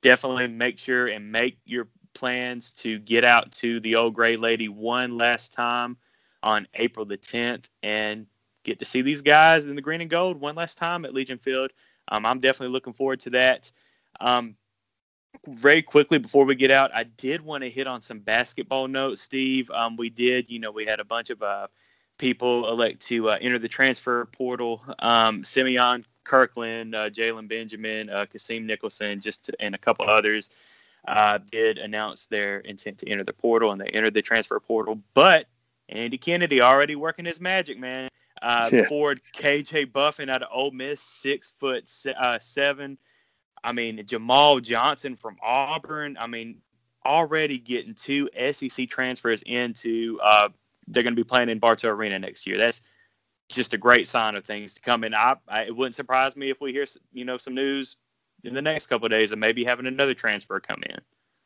definitely 0.00 0.46
make 0.46 0.78
sure 0.78 1.06
and 1.06 1.32
make 1.32 1.58
your 1.64 1.88
plans 2.14 2.72
to 2.72 3.00
get 3.00 3.24
out 3.24 3.50
to 3.52 3.80
the 3.80 3.96
old 3.96 4.14
gray 4.14 4.36
lady 4.36 4.68
one 4.68 5.18
last 5.18 5.52
time 5.52 5.96
on 6.42 6.66
April 6.74 7.06
the 7.06 7.18
10th 7.18 7.66
and 7.82 8.26
get 8.64 8.78
to 8.78 8.84
see 8.84 9.02
these 9.02 9.22
guys 9.22 9.64
in 9.64 9.76
the 9.76 9.82
green 9.82 10.00
and 10.00 10.10
gold 10.10 10.40
one 10.40 10.54
last 10.54 10.78
time 10.78 11.04
at 11.04 11.14
Legion 11.14 11.38
Field. 11.38 11.70
Um, 12.08 12.24
I'm 12.26 12.40
definitely 12.40 12.72
looking 12.72 12.92
forward 12.92 13.20
to 13.20 13.30
that. 13.30 13.70
Um, 14.20 14.56
very 15.46 15.82
quickly 15.82 16.18
before 16.18 16.44
we 16.44 16.54
get 16.54 16.70
out, 16.70 16.90
I 16.94 17.04
did 17.04 17.40
want 17.42 17.64
to 17.64 17.70
hit 17.70 17.86
on 17.86 18.02
some 18.02 18.20
basketball 18.20 18.88
notes, 18.88 19.20
Steve. 19.20 19.70
Um, 19.70 19.96
we 19.96 20.10
did, 20.10 20.50
you 20.50 20.58
know, 20.58 20.70
we 20.70 20.86
had 20.86 21.00
a 21.00 21.04
bunch 21.04 21.30
of 21.30 21.42
uh, 21.42 21.68
people 22.18 22.68
elect 22.68 23.00
to 23.06 23.30
uh, 23.30 23.38
enter 23.40 23.58
the 23.58 23.68
transfer 23.68 24.24
portal. 24.26 24.82
Um, 24.98 25.44
Simeon 25.44 26.04
Kirkland, 26.24 26.94
uh, 26.94 27.10
Jalen 27.10 27.48
Benjamin, 27.48 28.10
uh, 28.10 28.26
Kasim 28.30 28.66
Nicholson, 28.66 29.20
just 29.20 29.46
to, 29.46 29.56
and 29.60 29.74
a 29.74 29.78
couple 29.78 30.08
others 30.08 30.50
uh, 31.06 31.38
did 31.50 31.78
announce 31.78 32.26
their 32.26 32.58
intent 32.60 32.98
to 32.98 33.08
enter 33.08 33.24
the 33.24 33.32
portal, 33.32 33.72
and 33.72 33.80
they 33.80 33.86
entered 33.86 34.14
the 34.14 34.22
transfer 34.22 34.58
portal. 34.60 35.00
But 35.14 35.46
Andy 35.88 36.18
Kennedy 36.18 36.60
already 36.60 36.96
working 36.96 37.24
his 37.24 37.40
magic, 37.40 37.78
man. 37.78 38.08
Uh, 38.40 38.68
yeah. 38.72 38.84
Ford 38.88 39.20
KJ 39.34 39.92
Buffin 39.92 40.28
out 40.28 40.42
of 40.42 40.48
Ole 40.52 40.70
Miss, 40.70 41.00
six 41.00 41.52
foot 41.58 41.90
uh, 42.18 42.38
seven. 42.38 42.98
I 43.64 43.72
mean 43.72 44.04
Jamal 44.06 44.60
Johnson 44.60 45.16
from 45.16 45.36
Auburn. 45.42 46.16
I 46.18 46.26
mean 46.26 46.60
already 47.04 47.58
getting 47.58 47.94
two 47.94 48.28
SEC 48.52 48.88
transfers 48.88 49.42
into. 49.42 50.18
Uh, 50.22 50.50
they're 50.86 51.02
going 51.02 51.14
to 51.14 51.22
be 51.22 51.28
playing 51.28 51.48
in 51.48 51.58
Bartow 51.58 51.88
Arena 51.88 52.18
next 52.18 52.46
year. 52.46 52.58
That's 52.58 52.80
just 53.48 53.74
a 53.74 53.78
great 53.78 54.06
sign 54.06 54.36
of 54.36 54.44
things 54.44 54.74
to 54.74 54.80
come. 54.80 55.04
And 55.04 55.14
I, 55.14 55.36
I 55.48 55.62
it 55.62 55.76
wouldn't 55.76 55.94
surprise 55.94 56.36
me 56.36 56.50
if 56.50 56.60
we 56.60 56.72
hear 56.72 56.86
you 57.12 57.24
know 57.24 57.38
some 57.38 57.54
news 57.54 57.96
in 58.44 58.54
the 58.54 58.62
next 58.62 58.86
couple 58.86 59.06
of 59.06 59.10
days 59.10 59.32
of 59.32 59.38
maybe 59.38 59.64
having 59.64 59.86
another 59.86 60.14
transfer 60.14 60.60
come 60.60 60.82
in. 60.88 61.00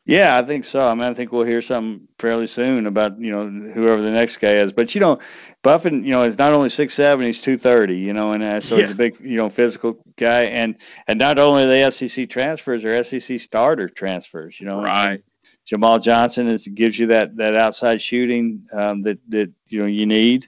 Yeah, 0.05 0.37
I 0.37 0.43
think 0.43 0.65
so. 0.65 0.85
I 0.85 0.93
mean, 0.95 1.05
I 1.05 1.13
think 1.13 1.31
we'll 1.31 1.45
hear 1.45 1.61
something 1.61 2.09
fairly 2.19 2.47
soon 2.47 2.87
about 2.87 3.19
you 3.19 3.31
know 3.31 3.71
whoever 3.71 4.01
the 4.01 4.11
next 4.11 4.37
guy 4.37 4.55
is. 4.55 4.73
But 4.73 4.93
you 4.95 5.01
know, 5.01 5.19
Buffin, 5.61 6.03
you 6.03 6.11
know, 6.11 6.23
is 6.23 6.37
not 6.37 6.51
only 6.51 6.69
six 6.69 6.93
seven, 6.93 7.25
he's 7.25 7.39
two 7.39 7.57
thirty. 7.57 7.99
You 7.99 8.11
know, 8.11 8.33
and 8.33 8.43
uh, 8.43 8.59
so 8.59 8.75
yeah. 8.75 8.81
he's 8.81 8.91
a 8.91 8.95
big 8.95 9.19
you 9.21 9.37
know 9.37 9.49
physical 9.49 10.03
guy. 10.17 10.43
And 10.43 10.75
and 11.07 11.19
not 11.19 11.39
only 11.39 11.65
the 11.65 11.89
SEC 11.89 12.29
transfers 12.29 12.83
or 12.83 13.01
SEC 13.03 13.39
starter 13.39 13.87
transfers. 13.87 14.59
You 14.59 14.65
know, 14.65 14.83
right. 14.83 15.23
Jamal 15.65 15.99
Johnson 15.99 16.47
is 16.47 16.67
gives 16.67 16.99
you 16.99 17.07
that 17.07 17.37
that 17.37 17.55
outside 17.55 18.01
shooting 18.01 18.65
um, 18.73 19.03
that 19.03 19.19
that 19.29 19.53
you 19.69 19.79
know 19.79 19.87
you 19.87 20.05
need. 20.05 20.47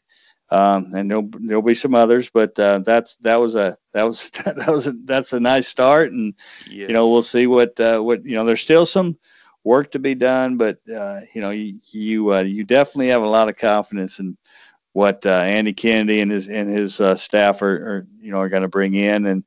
Um, 0.49 0.91
and 0.93 1.09
there'll 1.09 1.29
there'll 1.31 1.63
be 1.63 1.75
some 1.75 1.95
others, 1.95 2.29
but 2.29 2.59
uh, 2.59 2.79
that's 2.79 3.15
that 3.17 3.37
was 3.37 3.55
a 3.55 3.77
that 3.93 4.03
was 4.03 4.29
that 4.45 4.67
was 4.67 4.87
a, 4.87 4.91
that's 4.91 5.31
a 5.31 5.39
nice 5.39 5.67
start, 5.67 6.11
and 6.11 6.33
yes. 6.65 6.89
you 6.89 6.93
know 6.93 7.09
we'll 7.09 7.23
see 7.23 7.47
what 7.47 7.79
uh, 7.79 7.99
what 7.99 8.25
you 8.25 8.35
know. 8.35 8.43
There's 8.43 8.61
still 8.61 8.85
some 8.85 9.17
work 9.65 9.91
to 9.91 9.99
be 9.99 10.15
done, 10.15 10.55
but 10.57 10.77
uh, 10.89 11.21
you 11.33 11.41
know 11.41 11.49
you 11.49 11.79
you, 11.91 12.33
uh, 12.33 12.41
you 12.41 12.63
definitely 12.63 13.09
have 13.09 13.23
a 13.23 13.27
lot 13.27 13.49
of 13.49 13.57
confidence 13.57 14.19
in 14.19 14.37
what 14.93 15.25
uh, 15.25 15.31
Andy 15.31 15.73
Kennedy 15.73 16.21
and 16.21 16.31
his 16.31 16.47
and 16.47 16.69
his 16.69 17.01
uh, 17.01 17.15
staff 17.15 17.61
are, 17.61 17.67
are, 17.75 18.07
you 18.21 18.31
know 18.31 18.37
are 18.37 18.49
going 18.49 18.61
to 18.61 18.69
bring 18.69 18.93
in, 18.93 19.25
and 19.25 19.43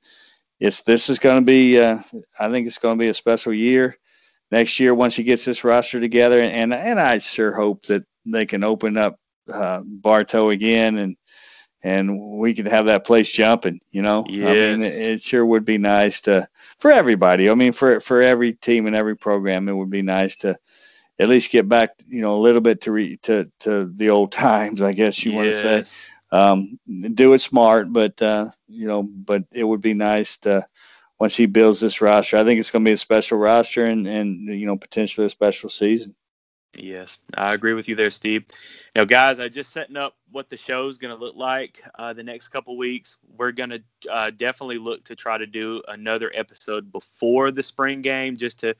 it's 0.60 0.82
this 0.82 1.08
is 1.08 1.20
going 1.20 1.40
to 1.40 1.46
be 1.46 1.78
uh, 1.78 2.00
I 2.38 2.50
think 2.50 2.66
it's 2.66 2.78
going 2.78 2.98
to 2.98 3.02
be 3.02 3.08
a 3.08 3.14
special 3.14 3.54
year. 3.54 3.96
Next 4.50 4.80
year 4.80 4.94
once 4.94 5.14
he 5.14 5.22
gets 5.22 5.44
this 5.44 5.64
roster 5.64 6.00
together, 6.00 6.40
and 6.40 6.74
and 6.74 7.00
I 7.00 7.18
sure 7.18 7.52
hope 7.52 7.84
that 7.86 8.04
they 8.26 8.44
can 8.44 8.64
open 8.64 8.96
up 8.96 9.18
uh, 9.50 9.82
Bartow 9.84 10.50
again 10.50 10.98
and 10.98 11.16
and 11.82 12.38
we 12.38 12.54
could 12.54 12.66
have 12.66 12.86
that 12.86 13.04
place 13.04 13.30
jumping. 13.30 13.80
You 13.90 14.02
know, 14.02 14.24
yes. 14.28 14.48
I 14.48 14.52
mean, 14.52 14.82
it, 14.82 14.92
it, 14.92 15.22
sure 15.22 15.44
would 15.44 15.64
be 15.64 15.78
nice 15.78 16.22
to 16.22 16.48
for 16.78 16.90
everybody. 16.90 17.50
I 17.50 17.54
mean, 17.54 17.72
for 17.72 18.00
for 18.00 18.22
every 18.22 18.52
team 18.52 18.86
and 18.86 18.96
every 18.96 19.16
program, 19.16 19.68
it 19.68 19.72
would 19.72 19.90
be 19.90 20.02
nice 20.02 20.36
to 20.36 20.58
at 21.18 21.28
least 21.28 21.50
get 21.50 21.68
back, 21.68 21.90
you 22.06 22.20
know, 22.20 22.36
a 22.36 22.40
little 22.40 22.60
bit 22.60 22.82
to 22.82 22.92
re, 22.92 23.16
to 23.18 23.50
to 23.60 23.86
the 23.86 24.10
old 24.10 24.32
times. 24.32 24.82
I 24.82 24.92
guess 24.92 25.24
you 25.24 25.32
yes. 25.32 25.36
want 25.36 25.48
to 25.50 25.86
say. 25.86 26.12
Um, 26.30 26.78
do 26.86 27.32
it 27.32 27.38
smart, 27.38 27.90
but 27.90 28.20
uh, 28.20 28.50
you 28.68 28.86
know, 28.86 29.02
but 29.02 29.44
it 29.52 29.64
would 29.64 29.80
be 29.80 29.94
nice 29.94 30.36
to 30.38 30.66
once 31.18 31.34
he 31.34 31.46
builds 31.46 31.80
this 31.80 32.00
roster. 32.00 32.36
I 32.36 32.44
think 32.44 32.60
it's 32.60 32.70
going 32.70 32.84
to 32.84 32.88
be 32.88 32.92
a 32.92 32.98
special 32.98 33.38
roster 33.38 33.86
and 33.86 34.06
and 34.06 34.46
you 34.46 34.66
know 34.66 34.76
potentially 34.76 35.26
a 35.26 35.30
special 35.30 35.70
season. 35.70 36.14
Yes, 36.74 37.18
I 37.34 37.54
agree 37.54 37.72
with 37.72 37.88
you 37.88 37.96
there, 37.96 38.10
Steve. 38.10 38.44
Now, 38.94 39.04
guys, 39.04 39.40
I 39.40 39.48
just 39.48 39.72
setting 39.72 39.96
up 39.96 40.14
what 40.30 40.48
the 40.50 40.56
show 40.56 40.86
is 40.86 40.98
going 40.98 41.16
to 41.16 41.20
look 41.22 41.34
like 41.34 41.82
uh, 41.98 42.12
the 42.12 42.22
next 42.22 42.48
couple 42.48 42.76
weeks. 42.76 43.16
We're 43.36 43.52
going 43.52 43.70
to 43.70 43.82
uh, 44.10 44.30
definitely 44.30 44.78
look 44.78 45.04
to 45.04 45.16
try 45.16 45.38
to 45.38 45.46
do 45.46 45.82
another 45.88 46.30
episode 46.32 46.92
before 46.92 47.50
the 47.50 47.62
spring 47.62 48.02
game, 48.02 48.36
just 48.36 48.60
to, 48.60 48.74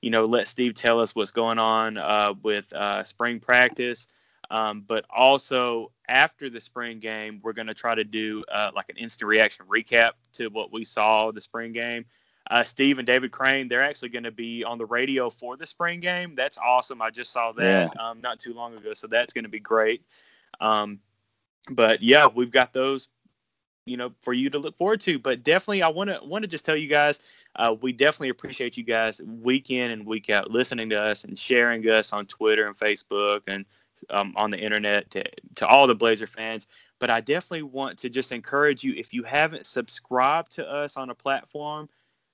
you 0.00 0.10
know, 0.10 0.24
let 0.24 0.48
Steve 0.48 0.74
tell 0.74 1.00
us 1.00 1.14
what's 1.14 1.32
going 1.32 1.58
on 1.58 1.98
uh, 1.98 2.34
with 2.42 2.72
uh, 2.72 3.04
spring 3.04 3.40
practice. 3.40 4.08
Um, 4.50 4.84
but 4.86 5.04
also 5.10 5.90
after 6.08 6.48
the 6.48 6.60
spring 6.60 7.00
game, 7.00 7.40
we're 7.42 7.54
going 7.54 7.68
to 7.68 7.74
try 7.74 7.94
to 7.94 8.04
do 8.04 8.44
uh, 8.52 8.70
like 8.74 8.88
an 8.88 8.96
instant 8.98 9.28
reaction 9.28 9.66
recap 9.66 10.12
to 10.34 10.48
what 10.48 10.72
we 10.72 10.84
saw 10.84 11.32
the 11.32 11.40
spring 11.40 11.72
game 11.72 12.04
uh, 12.52 12.62
Steve 12.62 12.98
and 12.98 13.06
David 13.06 13.32
Crane, 13.32 13.66
they're 13.66 13.82
actually 13.82 14.10
going 14.10 14.24
to 14.24 14.30
be 14.30 14.62
on 14.62 14.76
the 14.76 14.84
radio 14.84 15.30
for 15.30 15.56
the 15.56 15.64
spring 15.64 16.00
game. 16.00 16.34
That's 16.34 16.58
awesome. 16.58 17.00
I 17.00 17.08
just 17.08 17.32
saw 17.32 17.52
that 17.52 17.90
yeah. 17.96 18.10
um, 18.10 18.20
not 18.20 18.40
too 18.40 18.52
long 18.52 18.76
ago, 18.76 18.92
so 18.92 19.06
that's 19.06 19.32
going 19.32 19.44
to 19.44 19.50
be 19.50 19.58
great. 19.58 20.04
Um, 20.60 21.00
but 21.70 22.02
yeah, 22.02 22.26
we've 22.26 22.50
got 22.50 22.74
those, 22.74 23.08
you 23.86 23.96
know, 23.96 24.12
for 24.20 24.34
you 24.34 24.50
to 24.50 24.58
look 24.58 24.76
forward 24.76 25.00
to. 25.02 25.18
But 25.18 25.42
definitely, 25.42 25.82
I 25.82 25.88
want 25.88 26.10
to 26.10 26.20
want 26.22 26.42
to 26.42 26.46
just 26.46 26.66
tell 26.66 26.76
you 26.76 26.88
guys, 26.88 27.20
uh, 27.56 27.74
we 27.80 27.90
definitely 27.92 28.28
appreciate 28.28 28.76
you 28.76 28.84
guys 28.84 29.22
week 29.22 29.70
in 29.70 29.90
and 29.90 30.04
week 30.04 30.28
out 30.28 30.50
listening 30.50 30.90
to 30.90 31.00
us 31.00 31.24
and 31.24 31.38
sharing 31.38 31.88
us 31.88 32.12
on 32.12 32.26
Twitter 32.26 32.66
and 32.66 32.76
Facebook 32.76 33.44
and 33.46 33.64
um, 34.10 34.34
on 34.36 34.50
the 34.50 34.58
internet 34.58 35.10
to, 35.12 35.24
to 35.54 35.66
all 35.66 35.86
the 35.86 35.94
Blazer 35.94 36.26
fans. 36.26 36.66
But 36.98 37.08
I 37.08 37.22
definitely 37.22 37.62
want 37.62 38.00
to 38.00 38.10
just 38.10 38.30
encourage 38.30 38.84
you 38.84 38.92
if 38.92 39.14
you 39.14 39.22
haven't 39.22 39.64
subscribed 39.64 40.52
to 40.56 40.70
us 40.70 40.98
on 40.98 41.08
a 41.08 41.14
platform 41.14 41.88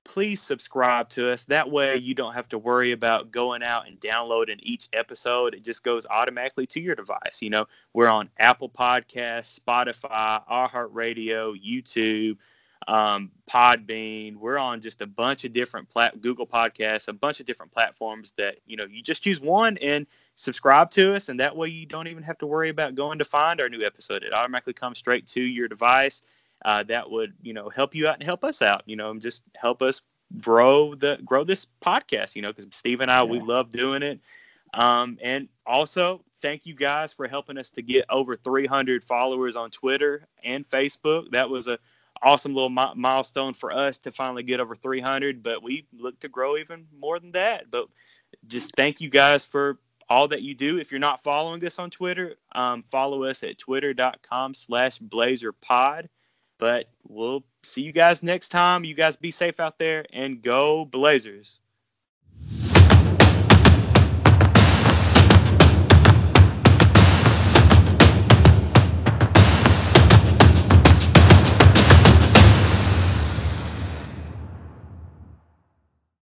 please 0.04 0.40
subscribe 0.40 1.08
to 1.10 1.30
us. 1.30 1.44
That 1.44 1.70
way, 1.70 1.96
you 1.96 2.14
don't 2.14 2.34
have 2.34 2.48
to 2.50 2.58
worry 2.58 2.92
about 2.92 3.30
going 3.30 3.62
out 3.62 3.86
and 3.86 4.00
downloading 4.00 4.58
each 4.62 4.88
episode. 4.92 5.54
It 5.54 5.62
just 5.62 5.84
goes 5.84 6.06
automatically 6.06 6.66
to 6.68 6.80
your 6.80 6.94
device. 6.94 7.40
You 7.42 7.50
know, 7.50 7.66
we're 7.92 8.08
on 8.08 8.30
Apple 8.38 8.70
Podcasts, 8.70 9.60
Spotify, 9.60 10.42
iHeartRadio, 10.50 11.54
YouTube, 11.62 12.38
um, 12.86 13.30
Podbean. 13.48 14.36
We're 14.36 14.58
on 14.58 14.80
just 14.80 15.02
a 15.02 15.06
bunch 15.06 15.44
of 15.44 15.52
different 15.52 15.88
plat- 15.90 16.20
Google 16.20 16.46
Podcasts, 16.46 17.08
a 17.08 17.12
bunch 17.12 17.40
of 17.40 17.46
different 17.46 17.72
platforms 17.72 18.32
that 18.38 18.56
you 18.66 18.76
know 18.76 18.86
you 18.86 19.02
just 19.02 19.22
choose 19.22 19.40
one 19.40 19.76
and 19.78 20.06
subscribe 20.34 20.90
to 20.92 21.14
us, 21.14 21.28
and 21.28 21.40
that 21.40 21.56
way 21.56 21.68
you 21.68 21.86
don't 21.86 22.08
even 22.08 22.22
have 22.22 22.38
to 22.38 22.46
worry 22.46 22.70
about 22.70 22.94
going 22.94 23.18
to 23.18 23.24
find 23.24 23.60
our 23.60 23.68
new 23.68 23.84
episode. 23.84 24.22
It 24.22 24.32
automatically 24.32 24.72
comes 24.72 24.98
straight 24.98 25.26
to 25.28 25.42
your 25.42 25.68
device 25.68 26.22
uh, 26.64 26.82
that 26.84 27.10
would 27.10 27.34
you 27.42 27.52
know 27.52 27.68
help 27.68 27.94
you 27.94 28.08
out 28.08 28.14
and 28.14 28.24
help 28.24 28.44
us 28.44 28.62
out. 28.62 28.82
You 28.86 28.96
know, 28.96 29.10
and 29.10 29.22
just 29.22 29.42
help 29.56 29.82
us 29.82 30.02
grow 30.40 30.94
the 30.94 31.18
grow 31.24 31.44
this 31.44 31.66
podcast. 31.84 32.36
You 32.36 32.42
know, 32.42 32.52
because 32.52 32.66
Steve 32.72 33.00
and 33.00 33.10
I 33.10 33.22
yeah. 33.22 33.30
we 33.30 33.40
love 33.40 33.70
doing 33.70 34.02
it. 34.02 34.20
Um, 34.74 35.18
and 35.22 35.48
also 35.66 36.22
thank 36.42 36.66
you 36.66 36.74
guys 36.74 37.12
for 37.12 37.26
helping 37.26 37.58
us 37.58 37.70
to 37.70 37.82
get 37.82 38.04
over 38.10 38.36
300 38.36 39.02
followers 39.02 39.56
on 39.56 39.70
Twitter 39.70 40.26
and 40.44 40.68
Facebook. 40.68 41.30
That 41.30 41.48
was 41.48 41.68
a 41.68 41.78
awesome 42.22 42.54
little 42.54 42.70
mi- 42.70 42.94
milestone 42.94 43.54
for 43.54 43.72
us 43.72 43.98
to 43.98 44.12
finally 44.12 44.42
get 44.42 44.60
over 44.60 44.74
300, 44.74 45.42
but 45.42 45.62
we 45.62 45.86
look 45.96 46.18
to 46.20 46.28
grow 46.28 46.56
even 46.56 46.86
more 46.98 47.18
than 47.18 47.32
that. 47.32 47.70
But 47.70 47.86
just 48.46 48.74
thank 48.76 49.00
you 49.00 49.08
guys 49.08 49.44
for 49.44 49.78
all 50.08 50.28
that 50.28 50.42
you 50.42 50.54
do. 50.54 50.78
If 50.78 50.90
you're 50.90 51.00
not 51.00 51.22
following 51.22 51.64
us 51.64 51.78
on 51.78 51.90
Twitter, 51.90 52.34
um, 52.52 52.82
follow 52.90 53.24
us 53.24 53.42
at 53.42 53.58
twitter.com 53.58 54.54
slash 54.54 54.98
blazerpod. 54.98 56.08
But 56.58 56.88
we'll 57.08 57.44
see 57.62 57.82
you 57.82 57.92
guys 57.92 58.22
next 58.22 58.48
time. 58.48 58.84
You 58.84 58.94
guys 58.94 59.16
be 59.16 59.30
safe 59.30 59.60
out 59.60 59.78
there 59.78 60.04
and 60.12 60.42
go 60.42 60.84
Blazers. 60.84 61.60